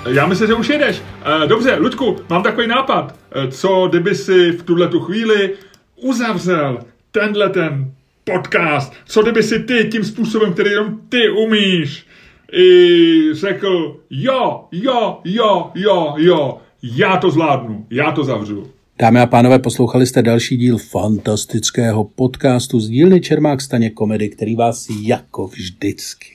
Já 0.09 0.27
myslím, 0.27 0.47
že 0.47 0.53
už 0.53 0.69
jedeš. 0.69 1.01
Eh, 1.43 1.47
dobře, 1.47 1.75
Ludku, 1.75 2.15
mám 2.29 2.43
takový 2.43 2.67
nápad. 2.67 3.15
Eh, 3.31 3.51
co 3.51 3.87
kdyby 3.89 4.15
si 4.15 4.51
v 4.51 4.63
tuhle 4.63 4.87
tu 4.87 4.99
chvíli 4.99 5.53
uzavřel 5.95 6.79
tenhle 7.11 7.49
ten 7.49 7.91
podcast? 8.23 8.93
Co 9.05 9.21
kdyby 9.21 9.43
si 9.43 9.59
ty 9.59 9.89
tím 9.91 10.03
způsobem, 10.03 10.53
který 10.53 10.69
jenom 10.71 10.99
ty 11.09 11.29
umíš, 11.29 12.05
i 12.53 13.33
řekl, 13.33 13.99
jo, 14.09 14.63
jo, 14.71 15.19
jo, 15.23 15.71
jo, 15.75 16.13
jo, 16.17 16.57
já 16.83 17.17
to 17.17 17.31
zvládnu, 17.31 17.85
já 17.89 18.11
to 18.11 18.23
zavřu. 18.23 18.67
Dámy 18.99 19.19
a 19.19 19.25
pánové, 19.25 19.59
poslouchali 19.59 20.05
jste 20.05 20.21
další 20.21 20.57
díl 20.57 20.77
fantastického 20.77 22.03
podcastu 22.03 22.79
z 22.79 22.89
dílny 22.89 23.21
Čermák 23.21 23.61
Staně 23.61 23.89
komedy, 23.89 24.29
který 24.29 24.55
vás 24.55 24.87
jako 25.01 25.47
vždycky 25.47 26.27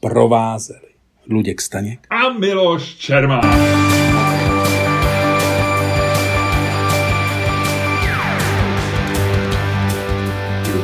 provázeli. 0.00 0.91
Luděk 1.30 1.60
Staněk 1.60 2.06
a 2.10 2.28
Miloš 2.28 2.94
Čermák. 2.94 3.44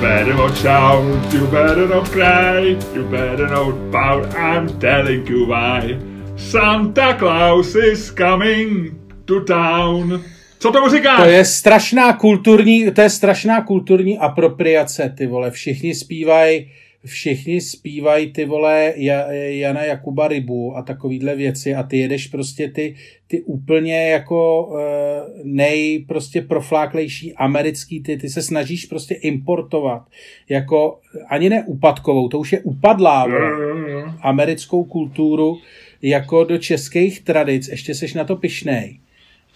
better 0.01 0.37
watch 0.37 0.65
out, 0.65 1.35
you 1.35 1.47
better 1.47 1.89
not 1.89 2.09
cry, 2.09 2.77
you 2.95 3.05
better 3.11 3.49
not 3.49 3.75
pout, 3.91 4.35
I'm 4.37 4.79
telling 4.79 5.27
you 5.29 5.47
why. 5.47 5.99
Santa 6.37 7.17
Claus 7.19 7.75
is 7.75 8.11
coming 8.11 8.95
to 9.25 9.41
town. 9.45 10.25
Co 10.59 10.73
tomu 10.73 10.89
říkáš? 10.89 11.23
To 11.23 11.29
je 11.29 11.45
strašná 11.45 12.13
kulturní, 12.13 12.91
to 12.91 13.01
je 13.01 13.11
strašná 13.11 13.63
kulturní 13.63 14.19
apropriace, 14.19 15.15
ty 15.17 15.27
vole. 15.27 15.51
Všichni 15.51 15.95
zpívají 15.95 16.71
všichni 17.05 17.61
zpívají 17.61 18.33
ty 18.33 18.45
vole 18.45 18.95
Jana 19.49 19.85
Jakuba 19.85 20.29
Rybu 20.29 20.77
a 20.77 20.83
takovýhle 20.83 21.37
věci 21.37 21.75
a 21.75 21.83
ty 21.83 21.99
jedeš 21.99 22.27
prostě 22.27 22.69
ty, 22.69 22.95
ty 23.27 23.43
úplně 23.43 24.09
jako 24.09 24.71
eh, 24.79 25.23
nej 25.45 26.05
prostě 26.09 26.43
profláklejší 26.43 27.35
americký, 27.35 28.03
ty, 28.03 28.17
ty 28.17 28.29
se 28.29 28.43
snažíš 28.43 28.87
prostě 28.87 29.15
importovat 29.15 30.03
jako 30.49 30.99
ani 31.29 31.51
ne 31.51 31.65
úpadkovou, 31.67 32.29
to 32.29 32.39
už 32.39 32.53
je 32.53 32.61
upadlá 32.61 33.27
vole, 33.27 33.51
americkou 34.21 34.85
kulturu 34.85 35.59
jako 36.03 36.45
do 36.45 36.59
českých 36.59 37.21
tradic, 37.21 37.69
ještě 37.69 37.95
seš 37.95 38.15
na 38.15 38.25
to 38.25 38.37
pišnej. 38.37 38.99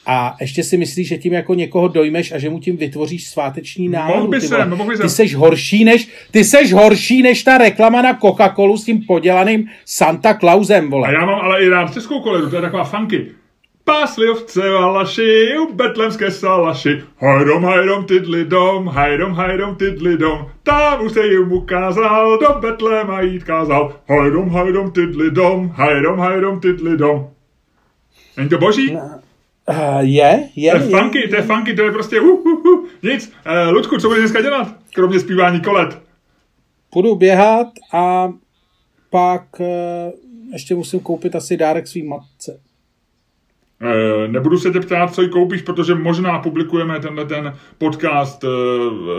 A 0.07 0.37
ještě 0.41 0.65
si 0.65 0.77
myslíš, 0.77 1.09
že 1.09 1.19
tím 1.19 1.33
jako 1.33 1.55
někoho 1.55 1.89
dojmeš 1.89 2.33
a 2.33 2.39
že 2.39 2.51
mu 2.51 2.61
tím 2.61 2.77
vytvoříš 2.77 3.29
sváteční 3.29 3.89
náladu. 3.89 4.15
Mohl 4.15 4.29
by 4.29 4.41
ty, 4.41 4.49
jsem, 4.49 4.71
mohl 4.71 4.91
by 4.91 4.99
ty 4.99 5.09
seš 5.09 5.35
horší 5.35 5.85
než, 5.85 6.09
ty 6.31 6.45
seš 6.45 6.73
horší 6.73 7.23
než 7.23 7.43
ta 7.43 7.59
reklama 7.59 8.03
na 8.03 8.19
Coca-Colu 8.19 8.77
s 8.77 8.85
tím 8.85 9.05
podělaným 9.07 9.69
Santa 9.85 10.35
Clausem, 10.35 10.91
vole. 10.91 11.09
A 11.09 11.13
já 11.13 11.27
mám 11.27 11.41
ale 11.41 11.65
i 11.65 11.69
rád 11.69 11.93
českou 11.93 12.21
koledu, 12.21 12.51
to 12.51 12.57
je 12.57 12.63
taková 12.63 12.85
funky. 12.85 13.27
Pásli 13.85 14.31
ovce 14.31 14.71
valaši, 14.71 15.49
u 15.61 15.75
betlemské 15.75 16.31
salaši, 16.31 17.03
hajdom, 17.19 17.65
hajdom, 17.65 18.05
tydli 18.05 18.45
dom, 18.45 18.89
hajdom, 18.89 19.33
hajdom, 19.33 19.77
tydli 19.77 20.17
dom, 20.17 20.47
tam 20.63 21.05
už 21.05 21.13
se 21.13 21.27
jim 21.27 21.53
ukázal, 21.53 22.39
do 22.39 22.61
Betlema 22.61 23.21
jít 23.21 23.45
kázal, 23.45 23.93
hajdom, 24.09 24.51
hajdom, 24.51 24.91
tydli 24.91 25.31
dom, 25.31 25.69
hajdom, 25.69 26.19
hajdom, 26.19 26.61
tydli 26.61 26.97
dom. 26.97 27.31
Není 28.37 28.49
to 28.49 28.59
boží? 28.59 28.95
No. 28.95 29.01
Uh, 29.69 30.01
je, 30.01 30.49
je. 30.57 30.73
To 30.73 30.77
je 30.77 30.83
funky, 31.01 31.19
je, 31.19 31.29
to 31.29 31.37
je 31.37 31.43
funky, 31.43 31.75
to 31.75 31.83
je 31.83 31.93
prostě 31.93 32.21
uh, 32.21 32.29
uh, 32.29 32.67
uh. 32.67 32.87
nic. 33.03 33.33
Uh, 33.47 33.73
Ludku, 33.73 33.99
co 33.99 34.09
budeš 34.09 34.21
dneska 34.21 34.41
dělat, 34.41 34.77
kromě 34.95 35.21
zpívání 35.21 35.61
kolet? 35.61 36.03
Půjdu 36.91 37.15
běhat 37.15 37.67
a 37.93 38.33
pak 39.11 39.43
uh, 39.61 39.67
ještě 40.53 40.75
musím 40.75 41.01
koupit 41.01 41.37
asi 41.37 41.57
dárek 41.57 41.87
svým 41.87 42.09
matce. 42.09 42.61
Uh, 43.83 44.33
nebudu 44.33 44.59
se 44.59 44.71
tě 44.71 44.81
ptát, 44.81 45.15
co 45.15 45.23
jí 45.23 45.29
koupíš, 45.29 45.63
protože 45.63 45.95
možná 45.95 46.39
publikujeme 46.39 47.01
tenhle 47.01 47.25
ten 47.25 47.55
podcast 47.79 48.45
uh, 48.45 48.51
uh, 48.51 49.11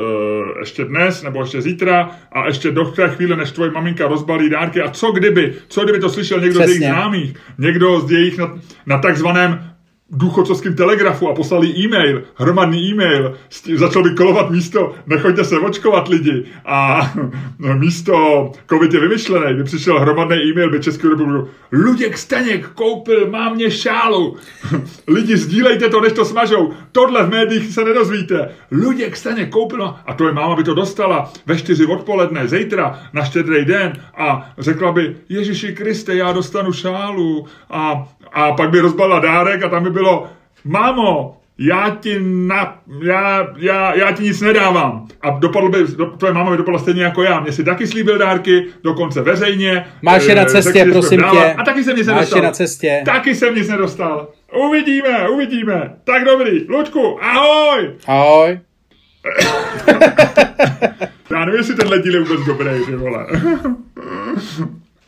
ještě 0.59 0.85
dnes 0.85 1.23
nebo 1.23 1.41
ještě 1.41 1.61
zítra 1.61 2.19
a 2.31 2.45
ještě 2.45 2.71
do 2.71 2.85
té 2.85 3.09
chvíle, 3.09 3.35
než 3.35 3.51
tvoje 3.51 3.71
maminka 3.71 4.07
rozbalí 4.07 4.49
dárky. 4.49 4.81
A 4.81 4.89
co 4.89 5.11
kdyby, 5.11 5.53
co 5.67 5.83
kdyby 5.83 5.99
to 5.99 6.09
slyšel 6.09 6.39
někdo 6.39 6.59
Přesně. 6.59 6.75
z 6.75 6.81
jejich 6.81 6.93
známých, 6.93 7.33
někdo 7.57 7.99
z 7.99 8.11
jejich 8.11 8.37
na, 8.37 8.59
na 8.85 8.97
takzvaném 8.97 9.72
důchodcovským 10.13 10.75
telegrafu 10.75 11.29
a 11.29 11.35
poslali 11.35 11.67
e-mail, 11.67 12.23
hromadný 12.35 12.89
e-mail, 12.91 13.35
začal 13.75 14.03
by 14.03 14.09
kolovat 14.09 14.49
místo, 14.49 14.95
nechoďte 15.07 15.43
se 15.43 15.59
očkovat 15.59 16.07
lidi. 16.07 16.45
A 16.65 17.11
místo 17.73 18.51
covid 18.69 18.93
je 18.93 18.99
vymyšlený, 18.99 19.57
by 19.57 19.63
přišel 19.63 19.99
hromadný 19.99 20.35
e-mail 20.35 20.69
by 20.69 20.79
Českou 20.79 21.09
republiku, 21.09 21.49
Luděk 21.71 22.17
Staněk 22.17 22.67
koupil 22.67 23.31
mámě 23.31 23.71
šálu, 23.71 24.37
lidi 25.07 25.37
sdílejte 25.37 25.89
to, 25.89 26.01
než 26.01 26.13
to 26.13 26.25
smažou, 26.25 26.73
tohle 26.91 27.23
v 27.23 27.29
médiích 27.29 27.73
se 27.73 27.83
nedozvíte, 27.83 28.49
Luděk 28.71 29.17
Staněk 29.17 29.49
koupil, 29.49 29.95
a 30.05 30.13
to 30.13 30.27
je 30.27 30.33
máma 30.33 30.55
by 30.55 30.63
to 30.63 30.73
dostala 30.73 31.31
ve 31.45 31.57
čtyři 31.57 31.85
odpoledne, 31.85 32.47
zítra, 32.47 32.99
na 33.13 33.25
štědrý 33.25 33.65
den 33.65 33.93
a 34.17 34.53
řekla 34.57 34.91
by, 34.91 35.15
Ježíši 35.29 35.73
Kriste, 35.73 36.15
já 36.15 36.31
dostanu 36.31 36.73
šálu. 36.73 37.45
A 37.69 38.07
a 38.33 38.51
pak 38.51 38.69
by 38.69 38.79
rozbalila 38.79 39.19
dárek 39.19 39.63
a 39.63 39.69
tam 39.69 39.83
by 39.83 39.89
bylo, 40.03 40.27
mámo, 40.65 41.37
já 41.57 41.97
ti, 41.99 42.19
na, 42.19 42.79
já, 43.03 43.47
já, 43.57 43.95
já 43.95 44.11
ti 44.11 44.23
nic 44.23 44.41
nedávám. 44.41 45.07
A 45.21 45.29
dopadl 45.29 45.69
by, 45.69 45.77
do, 45.95 46.05
tvoje 46.05 46.33
máma 46.33 46.51
by 46.51 46.57
dopadla 46.57 46.79
stejně 46.79 47.03
jako 47.03 47.23
já. 47.23 47.39
Mně 47.39 47.51
si 47.51 47.63
taky 47.63 47.87
slíbil 47.87 48.17
dárky, 48.17 48.65
dokonce 48.83 49.21
veřejně. 49.21 49.85
Máš 50.01 50.25
je 50.25 50.35
na 50.35 50.41
eh, 50.41 50.45
cestě, 50.45 50.85
prosím 50.91 51.21
tě. 51.31 51.53
A 51.53 51.63
taky 51.63 51.83
jsem 51.83 51.95
nic 51.95 52.07
Máš 52.07 52.15
nedostal. 52.15 52.41
na 52.41 52.51
cestě. 52.51 53.01
Taky 53.05 53.35
jsem 53.35 53.55
nic 53.55 53.69
nedostal. 53.69 54.27
Uvidíme, 54.67 55.29
uvidíme. 55.29 55.93
Tak 56.03 56.25
dobrý. 56.25 56.65
Luďku, 56.69 57.23
ahoj. 57.23 57.91
Ahoj. 58.07 58.59
já 61.31 61.45
nevím, 61.45 61.59
jestli 61.59 61.75
tenhle 61.75 61.99
díl 61.99 62.13
je 62.13 62.19
vůbec 62.19 62.41
dobrý, 62.45 62.85
ty 62.85 62.95
vole. 62.95 63.25